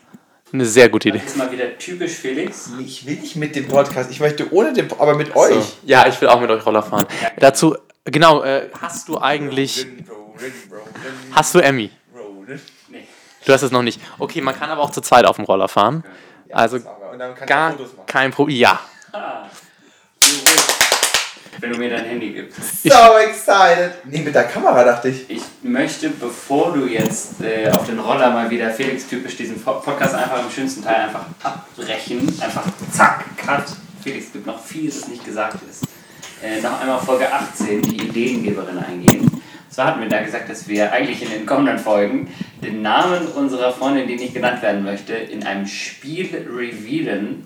Eine 0.52 0.66
sehr 0.66 0.90
gute 0.90 1.10
Idee. 1.10 1.20
das 1.20 1.28
ist 1.28 1.38
mal 1.38 1.52
wieder 1.52 1.78
typisch 1.78 2.14
Felix. 2.14 2.70
Ich 2.80 3.06
will 3.06 3.16
nicht 3.18 3.36
mit 3.36 3.56
dem 3.56 3.68
Podcast, 3.68 4.12
ich 4.12 4.20
möchte 4.20 4.52
ohne 4.54 4.74
den, 4.74 4.92
aber 4.94 5.16
mit 5.16 5.30
So. 5.34 5.40
euch. 5.40 5.78
Ja, 5.86 6.08
ich 6.08 6.20
will 6.22 6.28
auch 6.28 6.40
mit 6.42 6.50
euch 6.50 6.66
Roller 6.66 6.84
fahren. 6.84 7.06
Dazu, 7.40 7.76
genau, 8.06 8.44
äh, 8.44 8.70
hast 8.82 9.08
du 9.10 9.20
eigentlich, 9.20 9.86
hast 11.32 11.54
du 11.56 11.60
Emmy? 11.60 11.92
Nee. 12.88 13.08
Du 13.46 13.54
hast 13.54 13.62
es 13.62 13.72
noch 13.72 13.84
nicht. 13.84 14.00
Okay, 14.20 14.42
man 14.42 14.56
kann 14.58 14.70
aber 14.70 14.82
auch 14.82 14.92
zu 14.92 15.02
zweit 15.02 15.26
auf 15.26 15.36
dem 15.36 15.46
Roller 15.46 15.68
fahren. 15.68 16.04
Also 16.52 16.78
Und 16.78 17.20
dann 17.20 17.34
kann 17.36 17.44
ich 17.44 17.46
gar 17.50 17.72
Fotos 17.72 17.94
machen. 17.94 18.06
kein 18.08 18.32
Problem. 18.32 18.58
Ja. 18.60 18.80
Wenn 21.60 21.72
du 21.72 21.78
mir 21.78 21.90
dein 21.90 22.04
Handy 22.06 22.32
gibst. 22.34 22.84
So 22.84 23.18
excited! 23.18 23.94
Nee, 24.04 24.20
mit 24.20 24.36
der 24.36 24.44
Kamera 24.44 24.84
dachte 24.84 25.08
ich. 25.08 25.30
Ich 25.30 25.42
möchte, 25.62 26.10
bevor 26.10 26.74
du 26.74 26.86
jetzt 26.86 27.42
äh, 27.42 27.72
auf 27.72 27.86
den 27.86 27.98
Roller 27.98 28.30
mal 28.32 28.50
wieder 28.50 28.70
Felix-typisch 28.72 29.38
diesen 29.38 29.64
Po- 29.64 29.80
Podcast 29.80 30.14
einfach 30.16 30.44
im 30.44 30.52
schönsten 30.52 30.84
Teil 30.84 30.96
einfach 31.06 31.26
abbrechen, 31.44 32.28
einfach 32.42 32.64
zack, 32.92 33.24
cut. 33.38 33.64
Felix, 34.04 34.26
es 34.28 34.34
gibt 34.34 34.46
noch 34.46 34.62
viel, 34.62 34.92
das 34.92 35.08
nicht 35.08 35.24
gesagt 35.24 35.58
ist. 35.70 35.85
Äh, 36.44 36.62
noch 36.62 36.80
einmal 36.82 37.00
Folge 37.00 37.32
18, 37.32 37.82
die 37.82 38.08
Ideengeberin 38.08 38.78
eingehen. 38.78 39.22
Und 39.22 39.42
zwar 39.70 39.88
hatten 39.88 40.02
wir 40.02 40.10
da 40.10 40.22
gesagt, 40.22 40.50
dass 40.50 40.68
wir 40.68 40.92
eigentlich 40.92 41.22
in 41.22 41.30
den 41.30 41.46
kommenden 41.46 41.80
Folgen 41.80 42.28
den 42.62 42.82
Namen 42.82 43.28
unserer 43.28 43.72
Freundin, 43.72 44.08
die 44.08 44.16
nicht 44.16 44.34
genannt 44.34 44.62
werden 44.62 44.84
möchte, 44.84 45.14
in 45.14 45.46
einem 45.46 45.68
Spiel 45.68 46.48
revealen 46.56 47.46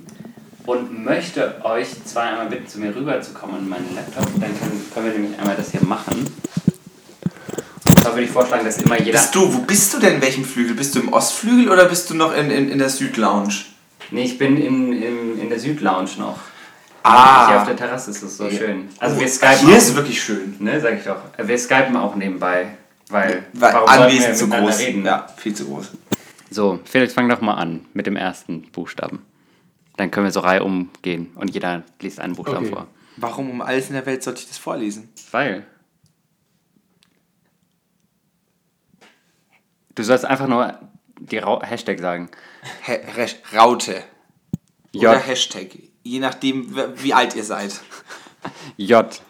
und 0.65 1.03
möchte 1.03 1.63
euch 1.63 1.87
zwei 2.05 2.23
einmal 2.23 2.47
bitten, 2.47 2.67
zu 2.67 2.79
mir 2.79 2.95
rüberzukommen 2.95 3.57
an 3.57 3.69
meinen 3.69 3.95
Laptop. 3.95 4.25
Dann 4.39 4.59
können, 4.59 4.85
können 4.93 5.05
wir 5.05 5.13
nämlich 5.13 5.39
einmal 5.39 5.55
das 5.55 5.71
hier 5.71 5.83
machen. 5.83 6.27
Und 7.87 7.99
zwar 7.99 8.13
würde 8.13 8.23
ich 8.25 8.31
vorschlagen, 8.31 8.65
dass 8.65 8.77
immer 8.77 8.99
jeder. 8.99 9.19
Bist 9.19 9.33
du, 9.33 9.53
wo 9.53 9.59
bist 9.59 9.93
du 9.93 9.99
denn 9.99 10.15
in 10.15 10.21
welchem 10.21 10.45
Flügel? 10.45 10.75
Bist 10.75 10.95
du 10.95 10.99
im 10.99 11.11
Ostflügel 11.11 11.71
oder 11.71 11.85
bist 11.85 12.09
du 12.09 12.15
noch 12.15 12.35
in, 12.35 12.51
in, 12.51 12.69
in 12.69 12.77
der 12.77 12.89
Südlounge? 12.89 13.53
Nee, 14.11 14.23
ich 14.23 14.37
bin 14.37 14.57
in, 14.57 14.93
in, 14.93 15.39
in 15.39 15.49
der 15.49 15.59
Südlounge 15.59 16.09
noch. 16.17 16.37
Ah. 17.03 17.47
Hier 17.49 17.57
auf 17.61 17.67
der 17.67 17.75
Terrasse 17.77 18.11
ist 18.11 18.21
es 18.21 18.37
so 18.37 18.49
schön. 18.49 18.89
Also 18.99 19.17
wir 19.19 19.25
Oh, 19.25 19.29
skypen. 19.29 19.57
Hier 19.59 19.69
auch- 19.73 19.77
ist 19.77 19.89
es 19.89 19.95
wirklich 19.95 20.21
schön. 20.21 20.55
Ne, 20.59 20.79
sag 20.81 20.97
ich 20.97 21.03
doch. 21.05 21.21
Wir 21.37 21.57
skypen 21.57 21.95
auch 21.97 22.15
nebenbei. 22.15 22.77
Weil, 23.09 23.45
Weil 23.53 23.73
warum 23.73 23.89
anwesend 23.89 24.37
zu 24.37 24.45
miteinander 24.45 24.71
groß. 24.71 24.79
Reden? 24.81 25.05
Ja, 25.05 25.27
viel 25.37 25.55
zu 25.55 25.65
groß. 25.65 25.91
So, 26.51 26.79
Felix, 26.85 27.13
fang 27.13 27.27
doch 27.29 27.41
mal 27.41 27.55
an 27.55 27.85
mit 27.93 28.05
dem 28.05 28.15
ersten 28.15 28.63
Buchstaben. 28.71 29.25
Dann 29.97 30.11
können 30.11 30.25
wir 30.27 30.31
so 30.31 30.39
Reihe 30.41 30.63
umgehen 30.63 31.31
und 31.35 31.53
jeder 31.53 31.83
liest 32.01 32.19
einen 32.19 32.35
Buchstaben 32.35 32.65
Okay. 32.67 32.75
vor. 32.75 32.87
Warum 33.17 33.49
um 33.49 33.61
alles 33.61 33.87
in 33.87 33.93
der 33.95 34.05
Welt 34.05 34.23
sollte 34.23 34.41
ich 34.41 34.47
das 34.47 34.57
vorlesen? 34.57 35.09
Weil. 35.31 35.65
Du 39.95 40.03
sollst 40.03 40.25
einfach 40.25 40.47
nur 40.47 40.79
die 41.19 41.37
Ra 41.39 41.61
Hashtag 41.63 41.99
sagen. 41.99 42.29
Ha 42.87 42.93
Raute. 43.57 44.03
J. 44.93 45.03
Oder 45.11 45.19
Hashtag. 45.19 45.69
Je 46.03 46.19
nachdem, 46.19 46.75
w- 46.75 47.03
wie 47.03 47.13
alt 47.13 47.35
ihr 47.35 47.43
seid. 47.43 47.79
J. 48.77 49.21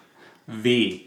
W. 0.48 1.00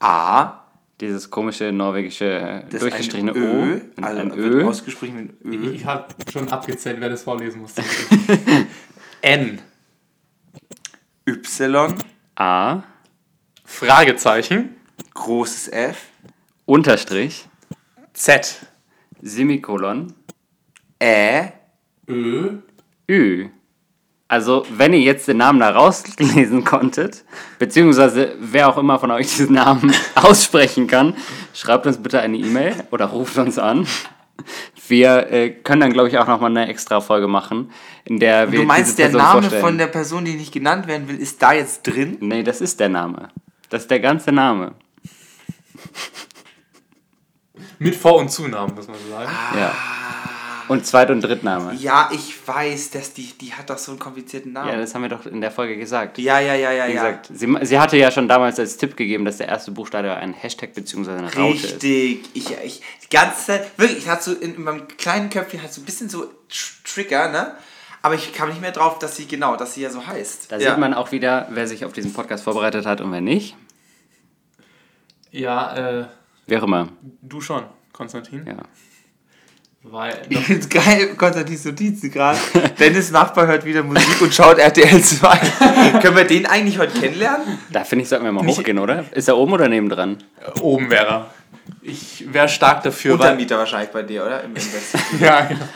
A. 0.00 0.60
Dieses 1.00 1.28
komische 1.30 1.72
norwegische 1.72 2.64
Das 2.70 2.80
durchgestrichene 2.80 3.32
ein 3.32 3.36
Ö. 3.36 3.48
O. 3.48 3.80
Und 3.96 4.04
Also 4.04 4.20
ein 4.20 4.36
wird 4.36 4.54
Ö. 4.54 4.64
ausgesprochen 4.66 5.36
mit 5.42 5.60
Ö. 5.60 5.72
Ich 5.72 5.84
habe 5.84 6.06
schon 6.32 6.48
abgezählt, 6.48 7.00
wer 7.00 7.08
das 7.08 7.22
vorlesen 7.24 7.60
musste. 7.62 7.82
N. 9.22 9.60
Y. 11.26 11.94
A. 12.36 12.82
Fragezeichen. 13.64 14.76
Großes 15.14 15.68
F. 15.68 16.06
Unterstrich. 16.66 17.48
Z. 18.12 18.66
Semikolon. 19.22 20.14
Ä. 21.02 21.52
Ö. 22.08 22.58
Ü. 23.08 23.48
Also, 24.26 24.64
wenn 24.70 24.94
ihr 24.94 25.00
jetzt 25.00 25.28
den 25.28 25.36
Namen 25.36 25.60
da 25.60 25.70
rauslesen 25.70 26.64
konntet, 26.64 27.24
beziehungsweise 27.58 28.34
wer 28.40 28.68
auch 28.68 28.78
immer 28.78 28.98
von 28.98 29.10
euch 29.10 29.28
diesen 29.28 29.54
Namen 29.54 29.94
aussprechen 30.14 30.86
kann, 30.86 31.14
schreibt 31.52 31.86
uns 31.86 31.98
bitte 31.98 32.20
eine 32.20 32.36
E-Mail 32.38 32.74
oder 32.90 33.06
ruft 33.06 33.36
uns 33.36 33.58
an. 33.58 33.86
Wir 34.88 35.30
äh, 35.30 35.50
können 35.50 35.80
dann, 35.82 35.92
glaube 35.92 36.08
ich, 36.08 36.18
auch 36.18 36.26
nochmal 36.26 36.50
eine 36.50 36.68
extra 36.68 37.00
Folge 37.00 37.28
machen, 37.28 37.70
in 38.04 38.18
der 38.18 38.50
wir 38.50 38.60
Du 38.60 38.64
meinst, 38.66 38.98
diese 38.98 39.10
der 39.10 39.18
Name 39.18 39.42
vorstellen. 39.42 39.62
von 39.62 39.78
der 39.78 39.86
Person, 39.86 40.24
die 40.24 40.34
nicht 40.34 40.52
genannt 40.52 40.86
werden 40.86 41.06
will, 41.08 41.16
ist 41.16 41.40
da 41.42 41.52
jetzt 41.52 41.82
drin? 41.82 42.16
Nee, 42.20 42.42
das 42.42 42.60
ist 42.60 42.80
der 42.80 42.88
Name. 42.88 43.28
Das 43.70 43.82
ist 43.82 43.90
der 43.90 44.00
ganze 44.00 44.32
Name. 44.32 44.72
Mit 47.78 47.94
Vor- 47.94 48.16
und 48.16 48.30
Zunamen, 48.30 48.74
muss 48.74 48.88
man 48.88 48.96
so 48.96 49.10
sagen. 49.10 49.30
Ja. 49.56 49.74
Und 50.68 50.86
Zweit- 50.86 51.10
und 51.10 51.20
Drittname. 51.20 51.74
Ja, 51.74 52.10
ich 52.12 52.34
weiß, 52.46 52.90
dass 52.90 53.12
die, 53.12 53.32
die 53.40 53.52
hat 53.52 53.70
doch 53.70 53.78
so 53.78 53.92
einen 53.92 53.98
komplizierten 53.98 54.52
Namen. 54.52 54.70
Ja, 54.70 54.76
das 54.76 54.94
haben 54.94 55.02
wir 55.02 55.08
doch 55.08 55.26
in 55.26 55.40
der 55.40 55.50
Folge 55.50 55.76
gesagt. 55.76 56.18
Ja, 56.18 56.40
ja, 56.40 56.54
ja, 56.54 56.72
ja, 56.72 56.86
Wie 56.86 56.94
ja. 56.94 57.10
gesagt, 57.10 57.30
sie, 57.32 57.54
sie 57.62 57.78
hatte 57.78 57.96
ja 57.96 58.10
schon 58.10 58.28
damals 58.28 58.58
als 58.58 58.76
Tipp 58.76 58.96
gegeben, 58.96 59.24
dass 59.24 59.36
der 59.38 59.48
erste 59.48 59.70
Buchstabe 59.72 60.14
ein 60.14 60.32
Hashtag 60.32 60.74
bzw. 60.74 61.10
eine 61.10 61.34
Raute 61.34 61.54
ist. 61.56 61.64
Richtig. 61.82 62.30
Ich, 62.34 62.50
ich, 62.64 62.82
die 63.04 63.14
ganze 63.14 63.46
Zeit, 63.46 63.78
wirklich, 63.78 63.98
ich 63.98 64.08
hatte 64.08 64.22
so 64.24 64.32
in, 64.32 64.54
in 64.54 64.62
meinem 64.62 64.88
kleinen 64.96 65.30
Köpfchen 65.30 65.62
hat 65.62 65.72
so 65.72 65.80
ein 65.80 65.84
bisschen 65.84 66.08
so 66.08 66.24
Tr- 66.50 66.84
Trigger, 66.84 67.30
ne? 67.30 67.54
Aber 68.02 68.14
ich 68.14 68.34
kam 68.34 68.50
nicht 68.50 68.60
mehr 68.60 68.72
drauf, 68.72 68.98
dass 68.98 69.16
sie, 69.16 69.26
genau, 69.26 69.56
dass 69.56 69.74
sie 69.74 69.80
ja 69.80 69.88
so 69.90 70.06
heißt. 70.06 70.52
Da 70.52 70.58
ja. 70.58 70.70
sieht 70.70 70.78
man 70.78 70.92
auch 70.92 71.10
wieder, 71.10 71.48
wer 71.50 71.66
sich 71.66 71.84
auf 71.86 71.92
diesen 71.94 72.12
Podcast 72.12 72.44
vorbereitet 72.44 72.84
hat 72.84 73.00
und 73.00 73.10
wer 73.12 73.22
nicht. 73.22 73.56
Ja, 75.30 76.00
äh, 76.00 76.06
Wie 76.46 76.56
auch 76.56 76.62
immer. 76.62 76.88
du 77.22 77.40
schon, 77.40 77.64
Konstantin. 77.92 78.46
Ja. 78.46 78.56
Weil 79.84 80.14
Geil, 80.70 81.14
Konstantins 81.16 81.64
Notizen 81.64 82.10
gerade. 82.10 82.38
Dennis 82.78 83.10
Nachbar 83.10 83.46
hört 83.46 83.64
wieder 83.64 83.82
Musik 83.82 84.20
und 84.20 84.34
schaut 84.34 84.58
RTL 84.58 85.00
2. 85.00 85.38
Können 86.02 86.16
wir 86.16 86.24
den 86.24 86.46
eigentlich 86.46 86.78
heute 86.78 86.98
kennenlernen? 86.98 87.58
Da 87.70 87.84
finde 87.84 88.02
ich, 88.02 88.08
sollten 88.08 88.24
wir 88.24 88.32
mal 88.32 88.46
hochgehen, 88.46 88.78
oder? 88.78 89.04
Ist 89.12 89.28
er 89.28 89.36
oben 89.36 89.52
oder 89.52 89.68
nebendran? 89.68 90.22
oben 90.60 90.90
wäre 90.90 91.06
er. 91.06 91.30
Ich 91.82 92.24
wäre 92.32 92.48
stark 92.48 92.82
dafür, 92.82 93.18
weil 93.18 93.26
Untermieter 93.26 93.58
wahrscheinlich 93.58 93.90
bei 93.90 94.02
dir, 94.02 94.24
oder? 94.24 94.42
Im 94.42 94.50
Invest. 94.56 94.96
Ja, 95.20 95.42
genau. 95.42 95.68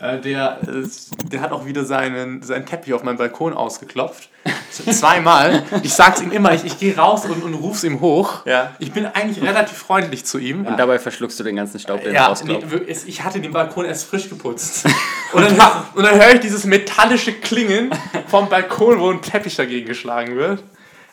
Äh, 0.00 0.18
der, 0.20 0.58
ist- 0.66 1.10
der 1.32 1.40
hat 1.40 1.52
auch 1.52 1.66
wieder 1.66 1.84
seinen, 1.84 2.42
seinen 2.42 2.66
Teppich 2.66 2.92
auf 2.94 3.04
meinem 3.04 3.16
Balkon 3.16 3.52
ausgeklopft. 3.54 4.28
Zweimal. 4.70 5.62
Ich 5.82 5.94
sag's 5.94 6.20
ihm 6.20 6.32
immer, 6.32 6.52
ich, 6.52 6.64
ich 6.64 6.78
gehe 6.78 6.96
raus 6.96 7.24
und, 7.26 7.42
und 7.44 7.54
ruf's 7.54 7.84
ihm 7.84 8.00
hoch. 8.00 8.44
Ja. 8.44 8.74
Ich 8.80 8.92
bin 8.92 9.06
eigentlich 9.06 9.42
relativ 9.42 9.78
freundlich 9.78 10.24
zu 10.24 10.38
ihm. 10.38 10.66
Und 10.66 10.76
dabei 10.78 10.98
verschluckst 10.98 11.38
du 11.38 11.44
den 11.44 11.56
ganzen 11.56 11.78
Staub, 11.78 12.02
den 12.02 12.12
Ja, 12.12 12.34
nee, 12.44 12.58
ich 13.06 13.22
hatte 13.22 13.40
den 13.40 13.52
Balkon 13.52 13.84
erst 13.84 14.06
frisch 14.06 14.28
geputzt. 14.28 14.84
Und 15.32 15.42
dann, 15.42 15.56
und 15.94 16.02
dann 16.04 16.14
höre 16.20 16.34
ich 16.34 16.40
dieses 16.40 16.64
metallische 16.64 17.32
Klingen 17.32 17.90
vom 18.28 18.48
Balkon, 18.48 18.98
wo 19.00 19.10
ein 19.10 19.22
Teppich 19.22 19.54
dagegen 19.56 19.86
geschlagen 19.86 20.36
wird. 20.36 20.62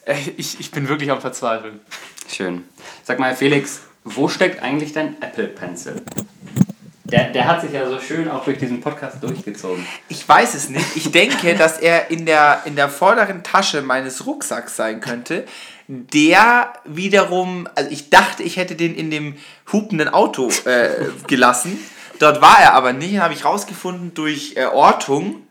Äh, 0.06 0.16
Ich, 0.38 0.60
ich 0.60 0.72
bin 0.72 0.90
wirklich 0.90 1.12
am 1.12 1.22
Verzweifeln. 1.22 1.80
Schön. 2.28 2.64
Sag 3.04 3.20
mal, 3.20 3.36
Felix, 3.36 3.82
wo 4.04 4.28
steckt 4.28 4.64
eigentlich 4.64 4.94
dein 4.94 5.22
Apple 5.22 5.48
Pencil? 5.48 6.02
Der, 7.12 7.30
der 7.30 7.46
hat 7.46 7.62
sich 7.62 7.74
ja 7.74 7.88
so 7.88 8.00
schön 8.00 8.30
auch 8.30 8.46
durch 8.46 8.58
diesen 8.58 8.80
Podcast 8.80 9.22
durchgezogen. 9.22 9.86
Ich 10.08 10.28
weiß 10.28 10.54
es 10.54 10.70
nicht. 10.70 10.96
Ich 10.96 11.12
denke, 11.12 11.56
dass 11.56 11.78
er 11.78 12.10
in 12.10 12.26
der, 12.26 12.62
in 12.66 12.76
der 12.76 12.88
vorderen 12.88 13.44
Tasche 13.44 13.82
meines 13.82 14.26
Rucksacks 14.26 14.78
sein 14.78 15.02
könnte. 15.02 15.46
Der 15.88 16.72
wiederum, 16.86 17.68
also 17.76 17.90
ich 17.90 18.10
dachte, 18.10 18.44
ich 18.44 18.56
hätte 18.56 18.76
den 18.76 18.96
in 18.96 19.12
dem 19.12 19.36
hupenden 19.72 20.08
Auto 20.08 20.50
äh, 20.64 20.90
gelassen. 21.28 21.78
Dort 22.20 22.42
war 22.42 22.60
er 22.62 22.76
aber 22.76 22.94
nicht. 22.94 23.16
Dann 23.16 23.24
habe 23.24 23.34
ich 23.34 23.44
rausgefunden 23.44 24.14
durch 24.14 24.54
äh, 24.56 24.66
Ortung, 24.66 25.48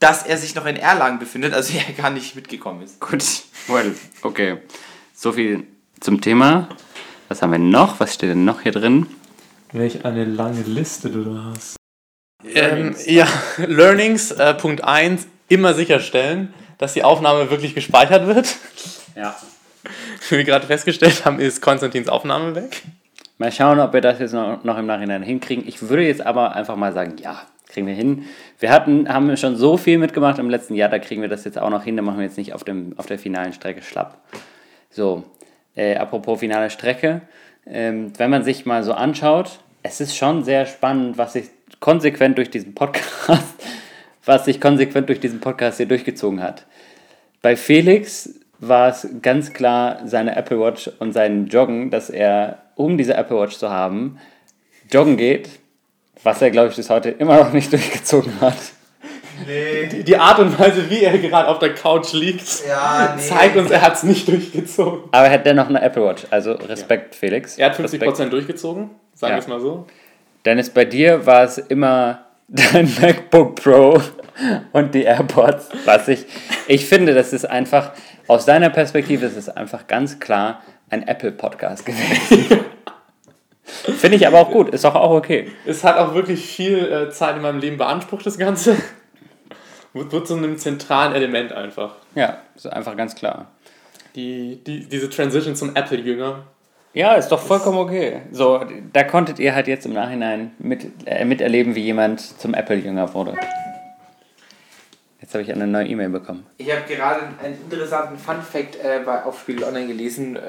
dass 0.00 0.24
er 0.24 0.36
sich 0.36 0.54
noch 0.54 0.66
in 0.66 0.76
Erlangen 0.76 1.18
befindet, 1.18 1.54
also 1.54 1.72
er 1.76 1.92
gar 1.94 2.10
nicht 2.10 2.36
mitgekommen 2.36 2.82
ist. 2.82 3.00
Gut, 3.00 3.24
well, 3.68 3.94
okay. 4.22 4.58
So 5.14 5.32
viel 5.32 5.66
zum 6.00 6.20
Thema. 6.20 6.68
Was 7.28 7.40
haben 7.40 7.52
wir 7.52 7.58
noch? 7.58 7.98
Was 7.98 8.14
steht 8.14 8.30
denn 8.30 8.44
noch 8.44 8.60
hier 8.60 8.72
drin? 8.72 9.06
Welch 9.72 10.04
eine 10.04 10.24
lange 10.24 10.62
Liste 10.62 11.10
du 11.10 11.24
da 11.24 11.52
hast. 11.52 11.76
Ähm, 12.54 12.94
ja, 13.06 13.26
Learnings, 13.58 14.30
äh, 14.30 14.54
Punkt 14.54 14.82
1, 14.82 15.26
immer 15.48 15.74
sicherstellen, 15.74 16.54
dass 16.78 16.94
die 16.94 17.04
Aufnahme 17.04 17.50
wirklich 17.50 17.74
gespeichert 17.74 18.26
wird. 18.26 18.56
Ja. 19.14 19.36
Wie 20.28 20.36
wir 20.38 20.44
gerade 20.44 20.66
festgestellt 20.66 21.24
haben, 21.24 21.38
ist 21.38 21.60
Konstantins 21.60 22.08
Aufnahme 22.08 22.54
weg. 22.54 22.82
Mal 23.36 23.52
schauen, 23.52 23.78
ob 23.78 23.92
wir 23.92 24.00
das 24.00 24.18
jetzt 24.18 24.32
noch, 24.32 24.64
noch 24.64 24.78
im 24.78 24.86
Nachhinein 24.86 25.22
hinkriegen. 25.22 25.66
Ich 25.68 25.82
würde 25.82 26.04
jetzt 26.04 26.24
aber 26.24 26.56
einfach 26.56 26.76
mal 26.76 26.92
sagen, 26.92 27.16
ja, 27.22 27.42
kriegen 27.68 27.86
wir 27.86 27.94
hin. 27.94 28.24
Wir 28.58 28.70
hatten, 28.70 29.08
haben 29.12 29.36
schon 29.36 29.56
so 29.56 29.76
viel 29.76 29.98
mitgemacht 29.98 30.38
im 30.38 30.48
letzten 30.48 30.74
Jahr, 30.74 30.88
da 30.88 30.98
kriegen 30.98 31.20
wir 31.20 31.28
das 31.28 31.44
jetzt 31.44 31.58
auch 31.58 31.70
noch 31.70 31.84
hin. 31.84 31.96
Da 31.96 32.02
machen 32.02 32.18
wir 32.18 32.24
jetzt 32.24 32.38
nicht 32.38 32.54
auf, 32.54 32.64
dem, 32.64 32.94
auf 32.96 33.06
der 33.06 33.18
finalen 33.18 33.52
Strecke 33.52 33.82
schlapp. 33.82 34.18
So, 34.90 35.24
äh, 35.76 35.96
apropos 35.96 36.40
finale 36.40 36.70
Strecke. 36.70 37.20
Ähm, 37.70 38.12
wenn 38.16 38.30
man 38.30 38.44
sich 38.44 38.66
mal 38.66 38.82
so 38.82 38.92
anschaut, 38.92 39.60
es 39.82 40.00
ist 40.00 40.16
schon 40.16 40.44
sehr 40.44 40.66
spannend, 40.66 41.18
was 41.18 41.34
sich 41.34 41.46
konsequent 41.80 42.38
durch 42.38 42.50
diesen 42.50 42.74
Podcast, 42.74 43.54
was 44.24 44.44
sich 44.44 44.60
konsequent 44.60 45.08
durch 45.08 45.20
diesen 45.20 45.40
Podcast 45.40 45.76
hier 45.76 45.86
durchgezogen 45.86 46.42
hat. 46.42 46.66
Bei 47.42 47.56
Felix 47.56 48.40
war 48.58 48.88
es 48.88 49.08
ganz 49.22 49.52
klar 49.52 50.00
seine 50.04 50.34
Apple 50.34 50.58
Watch 50.60 50.90
und 50.98 51.12
sein 51.12 51.46
Joggen, 51.46 51.90
dass 51.90 52.10
er, 52.10 52.62
um 52.74 52.98
diese 52.98 53.14
Apple 53.14 53.38
Watch 53.38 53.56
zu 53.56 53.70
haben, 53.70 54.18
joggen 54.90 55.16
geht, 55.16 55.50
was 56.22 56.42
er, 56.42 56.50
glaube 56.50 56.70
ich, 56.70 56.76
bis 56.76 56.90
heute 56.90 57.10
immer 57.10 57.36
noch 57.36 57.52
nicht 57.52 57.72
durchgezogen 57.72 58.40
hat. 58.40 58.56
Die, 59.46 60.04
die 60.04 60.16
Art 60.16 60.38
und 60.38 60.58
Weise, 60.58 60.88
wie 60.90 61.02
er 61.04 61.16
gerade 61.18 61.48
auf 61.48 61.58
der 61.58 61.74
Couch 61.74 62.12
liegt, 62.12 62.66
Ja, 62.66 63.14
nee. 63.16 63.22
zeigt 63.22 63.56
uns, 63.56 63.70
er 63.70 63.82
hat 63.82 63.94
es 63.94 64.02
nicht 64.02 64.26
durchgezogen. 64.28 65.00
Aber 65.12 65.26
er 65.26 65.32
hat 65.32 65.46
dennoch 65.46 65.68
eine 65.68 65.80
Apple 65.82 66.04
Watch, 66.04 66.24
also 66.30 66.52
Respekt, 66.52 67.14
Felix. 67.14 67.56
Er 67.58 67.66
hat 67.70 67.78
50% 67.78 68.02
Respekt. 68.02 68.32
durchgezogen, 68.32 68.90
sagen 69.14 69.30
Ja. 69.32 69.36
wir 69.36 69.42
es 69.42 69.48
mal 69.48 69.60
so. 69.60 69.86
Dennis, 70.44 70.70
bei 70.70 70.84
dir 70.84 71.26
war 71.26 71.44
es 71.44 71.58
immer 71.58 72.20
dein 72.48 72.90
MacBook 73.00 73.56
Pro 73.56 74.00
und 74.72 74.94
die 74.94 75.02
AirPods, 75.02 75.68
was 75.84 76.08
ich, 76.08 76.24
ich 76.66 76.86
finde, 76.86 77.14
das 77.14 77.32
ist 77.32 77.44
einfach, 77.44 77.92
aus 78.28 78.44
deiner 78.46 78.70
Perspektive 78.70 79.26
ist 79.26 79.36
es 79.36 79.48
einfach 79.48 79.86
ganz 79.86 80.18
klar 80.20 80.62
ein 80.90 81.06
Apple-Podcast 81.06 81.84
gewesen. 81.84 82.60
finde 83.98 84.16
ich 84.16 84.26
aber 84.26 84.38
auch 84.40 84.50
gut, 84.50 84.70
ist 84.70 84.84
doch 84.84 84.94
auch 84.94 85.10
okay. 85.10 85.50
Es 85.66 85.84
hat 85.84 85.98
auch 85.98 86.14
wirklich 86.14 86.46
viel 86.46 86.78
äh, 86.90 87.10
Zeit 87.10 87.36
in 87.36 87.42
meinem 87.42 87.58
Leben 87.58 87.76
beansprucht, 87.76 88.24
das 88.24 88.38
Ganze. 88.38 88.76
Wird, 89.92 90.12
wird 90.12 90.26
zu 90.26 90.34
einem 90.34 90.58
zentralen 90.58 91.14
Element 91.14 91.52
einfach. 91.52 91.96
Ja, 92.14 92.38
ist 92.54 92.66
einfach 92.66 92.96
ganz 92.96 93.14
klar. 93.14 93.46
Die, 94.14 94.60
die, 94.64 94.88
diese 94.88 95.08
Transition 95.10 95.54
zum 95.56 95.74
Apple-Jünger. 95.74 96.44
Ja, 96.94 97.14
ist 97.14 97.28
doch 97.28 97.40
vollkommen 97.40 97.78
okay. 97.78 98.22
So, 98.32 98.64
da 98.92 99.04
konntet 99.04 99.38
ihr 99.38 99.54
halt 99.54 99.68
jetzt 99.68 99.86
im 99.86 99.92
Nachhinein 99.92 100.52
mit, 100.58 100.86
äh, 101.06 101.24
miterleben, 101.24 101.74
wie 101.74 101.82
jemand 101.82 102.20
zum 102.20 102.54
Apple-Jünger 102.54 103.14
wurde. 103.14 103.36
Jetzt 105.20 105.34
habe 105.34 105.42
ich 105.42 105.52
eine 105.52 105.66
neue 105.66 105.86
E-Mail 105.86 106.08
bekommen. 106.08 106.46
Ich 106.56 106.70
habe 106.70 106.82
gerade 106.88 107.20
einen 107.42 107.54
interessanten 107.70 108.16
Fun-Fact 108.16 108.76
äh, 108.76 109.00
bei, 109.04 109.24
auf 109.24 109.40
Spiegel 109.40 109.64
Online 109.64 109.86
gelesen. 109.86 110.36
Äh, 110.36 110.40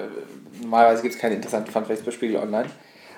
normalerweise 0.62 1.02
gibt 1.02 1.16
es 1.16 1.20
keine 1.20 1.36
interessanten 1.36 1.72
Fun-Facts 1.72 2.04
bei 2.04 2.12
Spiegel 2.12 2.38
Online. 2.38 2.70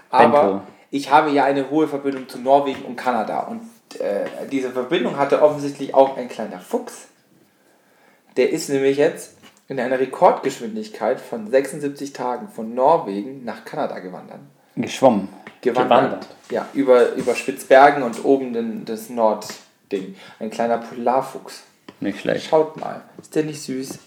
Aber 0.09 0.41
Bento. 0.41 0.61
ich 0.89 1.11
habe 1.11 1.29
ja 1.29 1.45
eine 1.45 1.69
hohe 1.69 1.87
Verbindung 1.87 2.27
zu 2.27 2.39
Norwegen 2.39 2.81
und 2.83 2.95
Kanada. 2.95 3.41
Und 3.41 3.61
äh, 3.99 4.25
diese 4.51 4.71
Verbindung 4.71 5.17
hatte 5.17 5.41
offensichtlich 5.41 5.93
auch 5.93 6.17
ein 6.17 6.29
kleiner 6.29 6.59
Fuchs. 6.59 7.07
Der 8.37 8.51
ist 8.51 8.69
nämlich 8.69 8.97
jetzt 8.97 9.35
in 9.67 9.79
einer 9.79 9.99
Rekordgeschwindigkeit 9.99 11.19
von 11.19 11.49
76 11.49 12.13
Tagen 12.13 12.47
von 12.49 12.73
Norwegen 12.73 13.43
nach 13.43 13.65
Kanada 13.65 13.99
gewandert. 13.99 14.39
Geschwommen. 14.75 15.29
Gewandert. 15.61 16.27
Ja, 16.49 16.67
über, 16.73 17.13
über 17.13 17.35
Spitzbergen 17.35 18.03
und 18.03 18.23
oben 18.25 18.53
den, 18.53 18.85
das 18.85 19.09
Nordding. 19.09 20.15
Ein 20.39 20.49
kleiner 20.49 20.77
Polarfuchs. 20.77 21.63
Nicht 21.99 22.19
schlecht. 22.19 22.47
Schaut 22.47 22.77
mal, 22.77 23.01
ist 23.21 23.35
der 23.35 23.43
nicht 23.43 23.61
süß? 23.61 23.99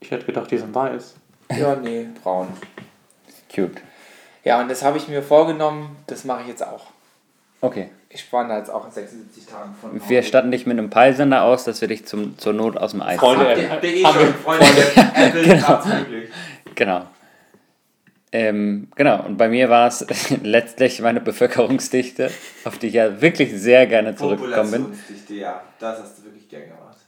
Ich 0.00 0.10
hätte 0.10 0.26
gedacht, 0.26 0.50
die 0.50 0.58
sind 0.58 0.74
weiß. 0.74 1.14
Ja, 1.58 1.76
nee, 1.76 2.08
braun. 2.22 2.48
Cute. 3.54 3.80
Ja, 4.44 4.60
und 4.60 4.68
das 4.68 4.82
habe 4.82 4.98
ich 4.98 5.08
mir 5.08 5.22
vorgenommen, 5.22 5.96
das 6.06 6.24
mache 6.24 6.42
ich 6.42 6.48
jetzt 6.48 6.66
auch. 6.66 6.86
Okay. 7.64 7.88
Ich 8.10 8.30
wandere 8.30 8.58
jetzt 8.58 8.70
auch 8.70 8.84
in 8.84 8.92
76 8.92 9.46
Tagen 9.46 9.74
von 9.80 10.08
Wir 10.08 10.22
statten 10.22 10.50
dich 10.50 10.66
mit 10.66 10.78
einem 10.78 10.90
Peilsender 10.90 11.42
aus, 11.42 11.64
dass 11.64 11.80
wir 11.80 11.88
dich 11.88 12.04
zum, 12.04 12.38
zur 12.38 12.52
Not 12.52 12.76
aus 12.76 12.90
dem 12.90 13.00
Eis 13.00 13.18
Freunde. 13.18 13.48
Habt 13.48 13.58
ihr, 13.58 13.70
habt 13.70 13.84
ihr 13.84 13.94
eh 13.94 14.02
schon, 14.02 14.34
Freunde. 14.34 14.66
Apple 15.14 16.06
möglich. 16.10 16.30
Genau. 16.74 17.06
Ähm, 18.32 18.88
genau, 18.96 19.24
und 19.24 19.38
bei 19.38 19.48
mir 19.48 19.70
war 19.70 19.88
es 19.88 20.04
letztlich 20.42 21.00
meine 21.00 21.20
Bevölkerungsdichte, 21.20 22.30
auf 22.64 22.78
die 22.78 22.88
ich 22.88 22.94
ja 22.94 23.22
wirklich 23.22 23.52
sehr 23.54 23.86
gerne 23.86 24.14
zurückgekommen 24.14 24.70
bin. 24.70 24.82
Populationsdichte, 24.82 25.34
ja, 25.34 25.62
das 25.78 26.00
hast 26.00 26.18
du 26.18 26.24
wirklich 26.24 26.48
gern 26.48 26.64
gemacht. 26.64 26.98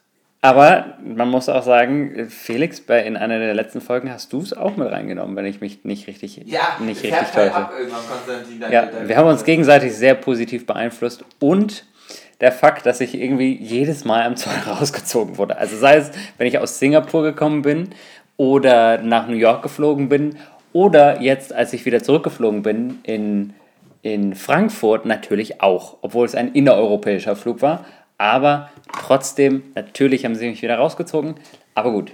Aber 0.42 0.94
man 1.02 1.28
muss 1.28 1.48
auch 1.48 1.62
sagen, 1.62 2.28
Felix, 2.28 2.80
bei, 2.80 3.02
in 3.02 3.16
einer 3.16 3.38
der 3.38 3.54
letzten 3.54 3.80
Folgen 3.80 4.12
hast 4.12 4.32
du 4.32 4.40
es 4.40 4.52
auch 4.52 4.76
mit 4.76 4.88
reingenommen, 4.90 5.34
wenn 5.34 5.46
ich 5.46 5.60
mich 5.60 5.84
nicht 5.84 6.06
richtig, 6.06 6.42
Ja, 6.46 6.76
nicht 6.78 7.02
richtig 7.02 7.20
halt 7.20 7.32
täusche. 7.32 7.54
ab 7.54 7.72
Ja, 8.70 8.88
wir 9.08 9.16
haben 9.16 9.28
uns 9.28 9.44
gegenseitig 9.44 9.94
sehr 9.94 10.14
positiv 10.14 10.66
beeinflusst 10.66 11.24
und 11.40 11.84
der 12.40 12.52
Fakt, 12.52 12.86
dass 12.86 13.00
ich 13.00 13.14
irgendwie 13.14 13.56
jedes 13.56 14.04
Mal 14.04 14.22
am 14.22 14.36
Zoll 14.36 14.52
rausgezogen 14.66 15.38
wurde. 15.38 15.56
Also 15.56 15.76
sei 15.76 15.96
es, 15.96 16.10
wenn 16.38 16.46
ich 16.46 16.58
aus 16.58 16.78
Singapur 16.78 17.22
gekommen 17.22 17.62
bin 17.62 17.90
oder 18.36 18.98
nach 18.98 19.28
New 19.28 19.36
York 19.36 19.62
geflogen 19.62 20.08
bin 20.08 20.36
oder 20.72 21.22
jetzt, 21.22 21.52
als 21.52 21.72
ich 21.72 21.86
wieder 21.86 22.02
zurückgeflogen 22.02 22.62
bin 22.62 22.98
in, 23.02 23.54
in 24.02 24.34
Frankfurt 24.34 25.06
natürlich 25.06 25.62
auch, 25.62 25.96
obwohl 26.02 26.26
es 26.26 26.34
ein 26.34 26.52
innereuropäischer 26.52 27.36
Flug 27.36 27.62
war. 27.62 27.86
Aber 28.18 28.70
trotzdem, 28.92 29.62
natürlich 29.74 30.24
haben 30.24 30.34
sie 30.34 30.48
mich 30.48 30.62
wieder 30.62 30.76
rausgezogen. 30.76 31.34
Aber 31.74 31.92
gut, 31.92 32.12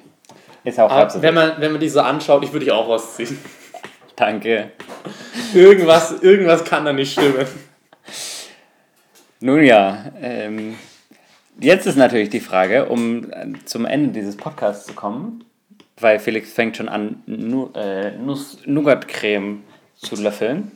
ist 0.64 0.78
auch 0.78 0.90
Aber 0.90 1.12
wenn 1.14 1.22
wild. 1.22 1.34
man, 1.34 1.60
wenn 1.60 1.72
man 1.72 1.80
die 1.80 1.88
so 1.88 2.00
anschaut, 2.00 2.44
ich 2.44 2.52
würde 2.52 2.64
dich 2.66 2.72
auch 2.72 2.88
rausziehen. 2.88 3.38
Danke. 4.16 4.72
Irgendwas, 5.54 6.22
irgendwas 6.22 6.64
kann 6.64 6.84
da 6.84 6.92
nicht 6.92 7.12
stimmen. 7.12 7.46
Nun 9.40 9.64
ja, 9.64 10.12
ähm, 10.20 10.76
jetzt 11.58 11.86
ist 11.86 11.96
natürlich 11.96 12.30
die 12.30 12.40
Frage, 12.40 12.86
um 12.86 13.30
äh, 13.32 13.46
zum 13.64 13.86
Ende 13.86 14.10
dieses 14.10 14.36
Podcasts 14.36 14.86
zu 14.86 14.92
kommen, 14.92 15.44
weil 15.98 16.20
Felix 16.20 16.52
fängt 16.52 16.76
schon 16.76 16.88
an, 16.88 17.22
Nu 17.26 17.70
äh, 17.74 18.12
Nuss 18.12 18.58
Nougat-Creme 18.66 19.62
zu 19.96 20.14
löffeln. 20.16 20.70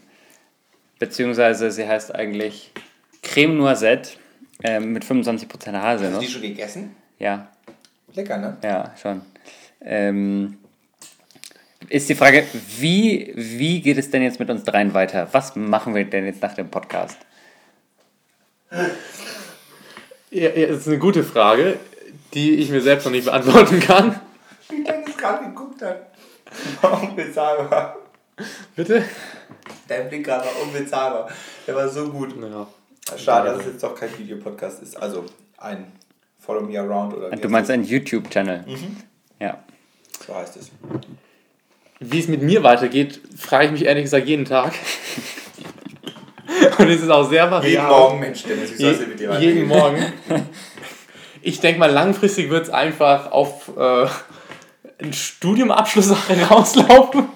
Beziehungsweise 0.99 1.71
sie 1.71 1.87
heißt 1.87 2.15
eigentlich 2.15 2.73
Creme 3.23 3.57
Noisette 3.59 4.11
ähm, 4.63 4.93
mit 4.93 5.05
25% 5.05 5.43
Hast 5.43 5.67
du 5.67 5.71
die 5.71 5.77
Haselnuss. 5.77 6.31
schon 6.31 6.43
gegessen? 6.43 6.97
Ja, 7.19 7.49
Lecker, 8.15 8.39
ne? 8.39 8.57
ja, 8.63 8.93
schon. 9.01 9.23
Ähm, 9.81 10.59
ist 11.89 12.09
die 12.09 12.15
Frage, 12.15 12.45
wie, 12.79 13.33
wie 13.37 13.81
geht 13.81 13.99
es 13.99 14.11
denn 14.11 14.23
jetzt 14.23 14.41
mit 14.41 14.51
uns 14.51 14.65
dreien 14.65 14.93
weiter? 14.95 15.29
Was 15.33 15.55
machen 15.57 15.95
wir 15.95 16.05
denn 16.05 16.25
jetzt 16.25 16.43
nach 16.43 16.55
dem 16.55 16.69
Podcast? 16.69 17.19
Ja, 20.31 20.51
ja, 20.51 20.67
das 20.67 20.79
ist 20.79 20.89
eine 20.89 20.99
gute 20.99 21.23
Frage, 21.23 21.79
die 22.35 22.57
ich 22.57 22.71
mir 22.71 22.81
selbst 22.81 23.05
noch 23.05 23.13
nicht 23.13 23.27
beantworten 23.27 23.81
kann. 23.81 24.21
Wie 24.69 24.83
Dennis 24.83 25.17
gerade 25.17 25.45
geguckt 25.45 25.81
hat. 25.83 26.11
War 26.81 27.03
unbezahlbar. 27.03 27.97
Bitte? 28.75 29.05
Dein 29.89 30.09
Blick 30.09 30.25
gerade 30.25 30.45
war 30.45 30.63
unbezahlbar. 30.63 31.29
Der 31.67 31.75
war 31.75 31.89
so 31.89 32.11
gut. 32.11 32.35
Ja. 32.41 32.67
Schade, 33.17 33.51
dass 33.51 33.61
es 33.61 33.67
jetzt 33.67 33.83
doch 33.83 33.95
kein 33.95 34.17
Videopodcast 34.19 34.83
ist. 34.83 34.97
Also 34.97 35.25
ein 35.59 35.93
Follow 36.39 36.63
Me 36.63 36.79
Around 36.79 37.15
oder 37.15 37.31
wie 37.31 37.37
Du 37.37 37.49
meinst 37.49 37.71
einen 37.71 37.85
YouTube-Channel. 37.85 38.65
Ja. 39.41 39.59
So 40.27 40.35
heißt 40.35 40.57
es. 40.57 40.71
Wie 42.01 42.19
es 42.19 42.29
mit 42.29 42.43
mir 42.43 42.63
weitergeht, 42.63 43.21
frage 43.37 43.67
ich 43.67 43.73
mich 43.73 43.85
ehrlich 43.85 44.05
gesagt 44.05 44.27
jeden 44.27 44.45
Tag. 44.45 44.73
Und 46.79 46.89
es 46.89 47.03
ist 47.03 47.11
auch 47.11 47.29
sehr 47.29 47.51
variabel. 47.51 47.71
Jeden 47.71 47.87
Morgen, 47.87 48.21
Mensch, 48.21 48.43
Dennis, 48.45 48.73
wie 48.73 48.77
soll 48.77 48.93
es 48.93 49.07
mit 49.07 49.21
dir 49.21 49.39
Je, 49.39 49.47
jeden 49.47 49.69
weitergehen? 49.69 50.13
Morgen. 50.29 50.49
Ich 51.43 51.61
denke 51.61 51.79
mal, 51.79 51.91
langfristig 51.91 52.51
wird 52.51 52.65
es 52.65 52.71
einfach 52.71 53.31
auf 53.31 53.71
äh, 53.77 54.07
einen 54.99 55.13
Studiumabschluss 55.13 56.13
rauslaufen. 56.51 57.29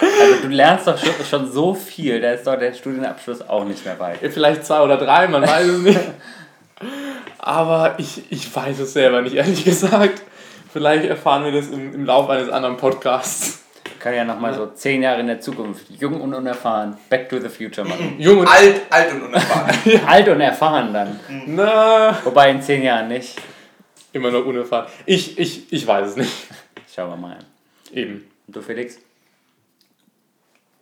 Also 0.00 0.42
du 0.42 0.48
lernst 0.48 0.86
doch 0.86 0.96
schon, 0.98 1.12
schon 1.28 1.50
so 1.52 1.74
viel, 1.74 2.20
da 2.20 2.32
ist 2.32 2.46
doch 2.46 2.56
der 2.56 2.72
Studienabschluss 2.72 3.48
auch 3.48 3.64
nicht 3.64 3.84
mehr 3.84 3.98
weit. 3.98 4.18
Vielleicht 4.20 4.64
zwei 4.64 4.80
oder 4.82 4.96
drei, 4.96 5.26
man 5.28 5.42
weiß 5.42 5.66
es 5.66 5.78
nicht. 5.80 6.00
Aber 7.38 7.94
ich, 7.98 8.22
ich 8.30 8.54
weiß 8.54 8.78
es 8.80 8.92
selber 8.92 9.22
nicht, 9.22 9.34
ehrlich 9.34 9.64
gesagt. 9.64 10.22
Vielleicht 10.72 11.04
erfahren 11.06 11.44
wir 11.44 11.52
das 11.52 11.68
im, 11.68 11.94
im 11.94 12.04
Laufe 12.04 12.32
eines 12.32 12.48
anderen 12.50 12.76
Podcasts. 12.76 13.64
Wir 13.84 13.98
können 13.98 14.16
ja 14.16 14.24
nochmal 14.24 14.54
so 14.54 14.66
zehn 14.66 15.02
Jahre 15.02 15.20
in 15.20 15.26
der 15.26 15.40
Zukunft, 15.40 15.86
jung 15.90 16.20
und 16.20 16.34
unerfahren, 16.34 16.96
Back 17.08 17.28
to 17.28 17.40
the 17.40 17.48
Future 17.48 17.88
machen. 17.88 18.14
Jung 18.18 18.38
und 18.40 18.46
Alt, 18.46 18.82
alt 18.90 19.12
und 19.12 19.22
unerfahren. 19.22 19.70
Alt 20.06 20.28
und 20.28 20.40
erfahren 20.40 20.92
dann. 20.92 21.18
na, 21.46 22.16
Wobei 22.22 22.50
in 22.50 22.62
zehn 22.62 22.82
Jahren 22.82 23.08
nicht. 23.08 23.36
immer 24.12 24.30
noch 24.30 24.44
unerfahren. 24.44 24.86
Ich, 25.06 25.36
ich, 25.38 25.72
ich 25.72 25.84
weiß 25.86 26.10
es 26.10 26.16
nicht. 26.16 26.32
Schauen 26.94 27.10
wir 27.10 27.16
mal. 27.16 27.38
Eben. 27.92 28.24
Und 28.46 28.54
du 28.56 28.60
Felix? 28.62 28.98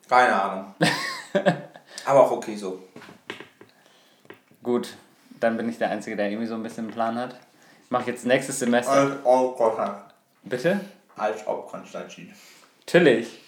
Keine 0.08 0.42
Ahnung. 0.42 0.74
Aber 2.04 2.24
auch 2.24 2.30
okay 2.30 2.56
so. 2.56 2.82
Gut, 4.62 4.94
dann 5.40 5.56
bin 5.56 5.68
ich 5.68 5.78
der 5.78 5.90
Einzige, 5.90 6.16
der 6.16 6.30
irgendwie 6.30 6.46
so 6.46 6.54
ein 6.54 6.62
bisschen 6.62 6.84
einen 6.84 6.92
Plan 6.92 7.16
hat. 7.16 7.36
Ich 7.84 7.90
mache 7.90 8.10
jetzt 8.10 8.26
nächstes 8.26 8.58
Semester. 8.58 8.92
Als 8.92 9.12
ob 9.24 9.56
Konstantin. 9.56 10.02
Bitte? 10.42 10.80
Als 11.16 11.46
ob 11.46 11.70
Konstantin. 11.70 12.32
Natürlich. 12.80 13.40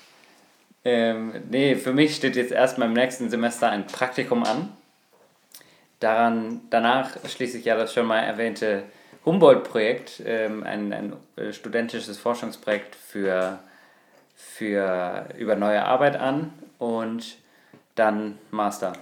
Ähm, 0.85 1.43
nee, 1.51 1.75
für 1.77 1.93
mich 1.93 2.17
steht 2.17 2.37
jetzt 2.37 2.53
erstmal 2.53 2.89
im 2.89 2.95
nächsten 2.95 3.31
Semester 3.31 3.71
ein 3.71 3.87
Praktikum 3.87 4.45
an. 4.45 4.73
Daran, 6.01 6.61
danach 6.71 7.17
schließe 7.29 7.59
ich 7.59 7.65
ja 7.65 7.77
das 7.77 7.93
schon 7.93 8.07
mal 8.07 8.21
erwähnte 8.21 8.85
Humboldt-Projekt, 9.25 10.23
ähm, 10.25 10.63
ein, 10.63 10.93
ein 10.93 11.53
studentisches 11.53 12.19
Forschungsprojekt 12.19 12.95
für, 12.95 13.59
für 14.59 15.27
über 15.39 15.55
neue 15.55 15.85
Arbeit 15.85 16.17
an 16.17 16.53
und 16.79 17.37
dann 17.95 18.39
Master. 18.51 18.93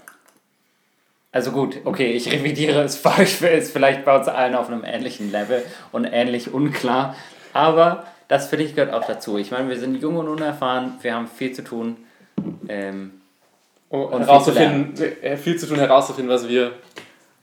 Also 1.32 1.50
gut, 1.50 1.78
okay, 1.84 2.12
ich 2.12 2.30
revidiere 2.30 2.82
es 2.82 2.96
falsch, 2.96 3.40
ist 3.40 3.72
vielleicht 3.72 4.04
bei 4.04 4.16
uns 4.16 4.28
allen 4.28 4.54
auf 4.54 4.68
einem 4.68 4.84
ähnlichen 4.84 5.32
Level 5.32 5.62
und 5.92 6.04
ähnlich 6.04 6.52
unklar. 6.52 7.16
Aber 7.54 8.06
das 8.28 8.48
finde 8.48 8.66
ich 8.66 8.74
gehört 8.74 8.92
auch 8.92 9.06
dazu. 9.06 9.38
Ich 9.38 9.50
meine, 9.50 9.68
wir 9.68 9.78
sind 9.78 10.00
jung 10.00 10.16
und 10.16 10.28
unerfahren, 10.28 10.94
wir 11.00 11.14
haben 11.14 11.28
viel 11.28 11.52
zu 11.52 11.64
tun. 11.64 11.96
Ähm, 12.68 13.12
Um 13.88 14.04
Und 14.04 14.24
viel 14.24 14.26
herauszufinden, 14.26 15.22
äh, 15.22 15.36
viel 15.36 15.56
zu 15.56 15.66
tun, 15.66 15.78
herauszufinden, 15.78 16.32
was 16.34 16.48
wir, 16.48 16.72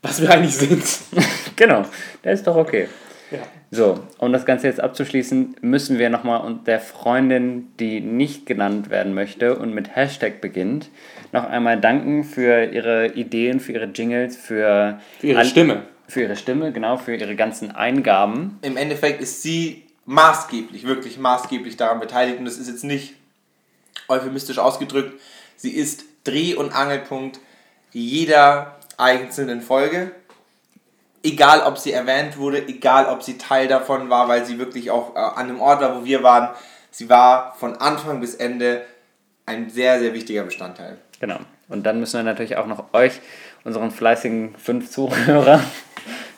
was 0.02 0.20
wir 0.20 0.30
eigentlich 0.30 0.56
sind. 0.56 0.84
genau, 1.56 1.84
das 2.22 2.40
ist 2.40 2.46
doch 2.46 2.56
okay. 2.56 2.88
Ja. 3.34 3.42
So, 3.70 4.00
um 4.18 4.32
das 4.32 4.46
Ganze 4.46 4.68
jetzt 4.68 4.80
abzuschließen, 4.80 5.56
müssen 5.60 5.98
wir 5.98 6.08
nochmal 6.10 6.58
der 6.66 6.80
Freundin, 6.80 7.68
die 7.80 8.00
nicht 8.00 8.46
genannt 8.46 8.90
werden 8.90 9.14
möchte 9.14 9.56
und 9.56 9.74
mit 9.74 9.96
Hashtag 9.96 10.40
beginnt, 10.40 10.90
noch 11.32 11.44
einmal 11.44 11.80
danken 11.80 12.24
für 12.24 12.64
ihre 12.64 13.08
Ideen, 13.08 13.58
für 13.58 13.72
ihre 13.72 13.86
Jingles, 13.86 14.36
für, 14.36 15.00
Für 15.18 15.26
ihre 15.26 15.44
Stimme. 15.44 15.82
Für 16.06 16.22
ihre 16.22 16.36
Stimme, 16.36 16.70
genau, 16.70 16.96
für 16.96 17.16
ihre 17.16 17.34
ganzen 17.34 17.72
Eingaben. 17.72 18.58
Im 18.62 18.76
Endeffekt 18.76 19.20
ist 19.20 19.42
sie 19.42 19.84
maßgeblich, 20.04 20.86
wirklich 20.86 21.18
maßgeblich 21.18 21.76
daran 21.76 21.98
beteiligt. 21.98 22.38
Und 22.38 22.44
das 22.44 22.58
ist 22.58 22.68
jetzt 22.68 22.84
nicht 22.84 23.14
euphemistisch 24.08 24.58
ausgedrückt. 24.58 25.20
Sie 25.56 25.70
ist 25.70 26.04
Dreh- 26.24 26.54
und 26.54 26.72
Angelpunkt 26.74 27.40
jeder 27.90 28.78
einzelnen 28.98 29.60
Folge. 29.60 30.10
Egal, 31.24 31.62
ob 31.62 31.78
sie 31.78 31.92
erwähnt 31.92 32.36
wurde, 32.36 32.68
egal, 32.68 33.06
ob 33.06 33.22
sie 33.22 33.38
Teil 33.38 33.66
davon 33.66 34.10
war, 34.10 34.28
weil 34.28 34.44
sie 34.44 34.58
wirklich 34.58 34.90
auch 34.90 35.16
äh, 35.16 35.18
an 35.18 35.48
dem 35.48 35.58
Ort 35.60 35.80
war, 35.80 35.98
wo 35.98 36.04
wir 36.04 36.22
waren. 36.22 36.50
Sie 36.90 37.08
war 37.08 37.56
von 37.58 37.76
Anfang 37.78 38.20
bis 38.20 38.34
Ende 38.34 38.82
ein 39.46 39.70
sehr, 39.70 39.98
sehr 39.98 40.12
wichtiger 40.12 40.42
Bestandteil. 40.42 40.98
Genau. 41.20 41.38
Und 41.68 41.84
dann 41.84 41.98
müssen 41.98 42.18
wir 42.18 42.24
natürlich 42.24 42.56
auch 42.56 42.66
noch 42.66 42.92
euch, 42.92 43.20
unseren 43.64 43.90
fleißigen 43.90 44.54
fünf 44.62 44.90
Zuhörer, 44.90 45.60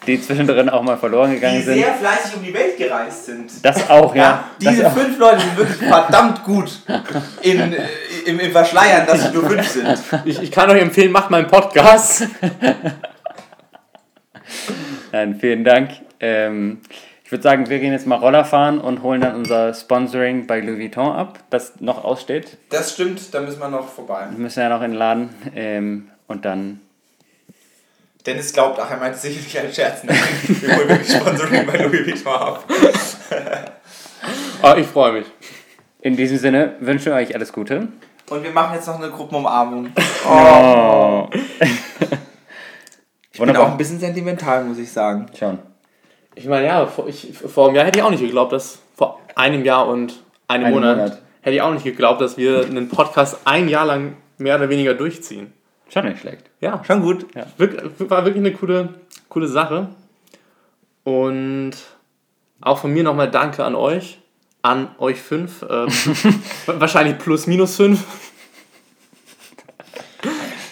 die 0.07 0.23
zwischendrin 0.23 0.69
auch 0.69 0.83
mal 0.83 0.97
verloren 0.97 1.33
gegangen 1.33 1.57
Die 1.57 1.63
sind. 1.63 1.75
sehr 1.75 1.93
fleißig 1.95 2.37
um 2.37 2.45
die 2.45 2.55
Welt 2.55 2.77
gereist 2.79 3.27
sind. 3.27 3.51
Das 3.65 3.91
auch, 3.91 4.15
ja. 4.15 4.23
Ja, 4.23 4.45
diese 4.61 4.87
auch. 4.87 4.93
fünf 4.93 5.19
Leute 5.19 5.41
sind 5.41 5.57
wirklich 5.57 5.89
verdammt 5.89 6.45
gut 6.45 6.71
in, 7.43 7.75
im, 8.25 8.39
im 8.39 8.53
Verschleiern, 8.53 9.05
dass 9.05 9.25
sie 9.25 9.33
nur 9.33 9.51
fünf 9.51 9.67
sind. 9.69 9.99
Ich, 10.25 10.41
ich 10.41 10.53
kann 10.53 10.71
euch 10.71 10.81
empfehlen, 10.81 11.11
macht 11.11 11.29
mal 11.31 11.39
einen 11.39 11.49
Podcast. 11.49 12.29
Nein, 15.13 15.37
vielen 15.41 15.65
Dank. 15.65 15.91
Ähm, 16.21 16.81
ich 17.27 17.33
würde 17.33 17.43
sagen, 17.43 17.69
wir 17.69 17.81
gehen 17.81 17.93
jetzt 17.93 18.07
mal 18.07 18.17
Roller 18.17 18.45
fahren 18.45 18.81
und 18.81 19.03
holen 19.03 19.21
dann 19.21 19.35
unser 19.35 19.75
Sponsoring 19.75 20.47
bei 20.47 20.61
Louis 20.61 20.79
Vuitton 20.79 21.11
ab, 21.13 21.41
das 21.51 21.81
noch 21.81 22.05
aussteht. 22.05 22.57
Das 22.71 22.93
stimmt, 22.93 23.35
da 23.35 23.41
müssen 23.41 23.59
wir 23.59 23.69
noch 23.69 23.89
vorbei. 23.89 24.27
Wir 24.31 24.39
müssen 24.39 24.61
ja 24.61 24.69
noch 24.69 24.81
in 24.81 24.93
den 24.93 24.99
Laden 24.99 25.31
ähm, 25.57 26.11
und 26.29 26.45
dann. 26.45 26.81
Dennis 28.25 28.53
glaubt, 28.53 28.79
ach, 28.81 28.91
er 28.91 28.99
meinte 28.99 29.19
sicherlich 29.19 29.59
einen 29.59 29.73
Scherz. 29.73 30.05
Nein, 30.05 30.17
wir 30.47 30.77
holen 30.77 30.89
wirklich 30.89 31.17
Sponsoring 31.17 31.67
bei 31.67 31.79
Louis 31.79 32.07
Vuitton 32.07 32.33
ab. 32.33 32.65
Aber 34.63 34.79
ich 34.79 34.87
freue 34.87 35.13
mich. 35.13 35.27
In 36.01 36.17
diesem 36.17 36.39
Sinne 36.39 36.77
wünschen 36.79 37.07
wir 37.07 37.15
euch 37.15 37.35
alles 37.35 37.53
Gute. 37.53 37.89
Und 38.31 38.43
wir 38.45 38.51
machen 38.51 38.75
jetzt 38.75 38.87
noch 38.87 39.01
eine 39.01 39.11
Gruppenumarmung. 39.11 39.91
Oh. 40.29 41.29
Ich 43.39 43.45
bin 43.47 43.57
auch 43.57 43.71
ein 43.71 43.77
bisschen 43.77 44.01
sentimental, 44.01 44.65
muss 44.65 44.79
ich 44.79 44.91
sagen. 44.91 45.27
Schon. 45.39 45.59
Ich 46.35 46.47
meine, 46.47 46.67
ja, 46.67 46.87
vor, 46.87 47.07
ich, 47.09 47.33
vor 47.37 47.67
einem 47.67 47.77
Jahr 47.77 47.85
hätte 47.87 47.99
ich 47.99 48.05
auch 48.05 48.11
nicht 48.11 48.21
geglaubt, 48.23 48.53
dass 48.53 48.79
vor 48.95 49.21
einem 49.35 49.65
Jahr 49.65 49.87
und 49.89 50.23
einem 50.49 50.71
Monat, 50.71 50.97
Monat. 50.97 51.23
hätte 51.43 51.57
ich 51.57 51.63
auch 51.63 51.73
nicht 51.73 51.85
geglaubt, 51.85 52.21
dass 52.21 52.37
wir 52.37 52.65
einen 52.65 52.89
Podcast 52.89 53.39
ein 53.45 53.69
Jahr 53.69 53.87
lang 53.87 54.17
mehr 54.39 54.57
oder 54.57 54.69
weniger 54.69 54.95
durchziehen. 54.95 55.53
Schon 55.89 56.07
nicht 56.07 56.21
schlecht. 56.21 56.45
Ja, 56.61 56.83
Schon 56.85 57.01
gut. 57.03 57.27
Wirk- 57.59 58.11
war 58.11 58.25
wirklich 58.25 58.45
eine 58.45 58.53
coole, 58.53 58.95
coole 59.29 59.49
Sache. 59.49 59.89
Und 61.05 61.73
auch 62.61 62.79
von 62.79 62.93
mir 62.93 63.03
nochmal 63.05 63.31
Danke 63.31 63.65
an 63.65 63.75
euch, 63.75 64.19
an 64.63 64.89
euch 64.99 65.21
fünf. 65.21 65.63
Äh, 65.63 65.87
wahrscheinlich 66.67 67.19
plus 67.19 67.47
minus 67.47 67.77
fünf. 67.77 68.05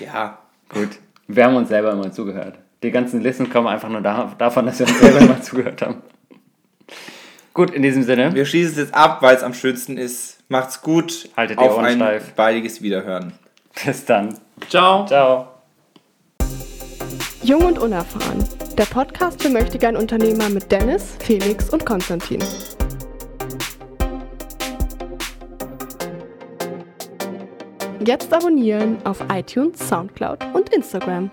Ja. 0.00 0.38
Gut. 0.68 0.88
Wir 1.26 1.44
haben 1.44 1.56
uns 1.56 1.68
selber 1.68 1.92
immer 1.92 2.12
zugehört. 2.12 2.58
Die 2.82 2.90
ganzen 2.90 3.20
Listen 3.20 3.50
kommen 3.50 3.66
einfach 3.66 3.88
nur 3.88 4.00
da, 4.02 4.34
davon, 4.36 4.66
dass 4.66 4.78
wir 4.78 4.86
uns 4.86 4.98
selber 4.98 5.20
immer 5.20 5.40
zugehört 5.42 5.80
haben. 5.82 6.02
Gut, 7.54 7.70
in 7.70 7.82
diesem 7.82 8.02
Sinne. 8.02 8.34
Wir 8.34 8.44
schließen 8.44 8.72
es 8.72 8.78
jetzt 8.78 8.94
ab, 8.94 9.22
weil 9.22 9.36
es 9.36 9.42
am 9.42 9.54
schönsten 9.54 9.96
ist. 9.96 10.38
Macht's 10.48 10.82
gut. 10.82 11.30
Haltet 11.36 11.58
die 11.58 11.62
Auf 11.62 11.76
Ohren 11.76 11.86
ein 11.86 11.96
steif. 11.96 12.32
baldiges 12.34 12.82
Wiederhören. 12.82 13.32
Bis 13.84 14.04
dann. 14.04 14.38
Ciao. 14.68 15.06
Ciao. 15.06 15.48
Jung 17.42 17.64
und 17.64 17.78
unerfahren. 17.78 18.44
Der 18.76 18.84
Podcast 18.84 19.42
für 19.42 19.50
Möchtegern 19.50 19.96
Unternehmer 19.96 20.48
mit 20.48 20.70
Dennis, 20.72 21.16
Felix 21.20 21.70
und 21.70 21.86
Konstantin. 21.86 22.42
Jetzt 28.06 28.34
abonnieren 28.34 28.98
auf 29.04 29.24
iTunes, 29.32 29.78
Soundcloud 29.88 30.38
und 30.52 30.68
Instagram. 30.74 31.30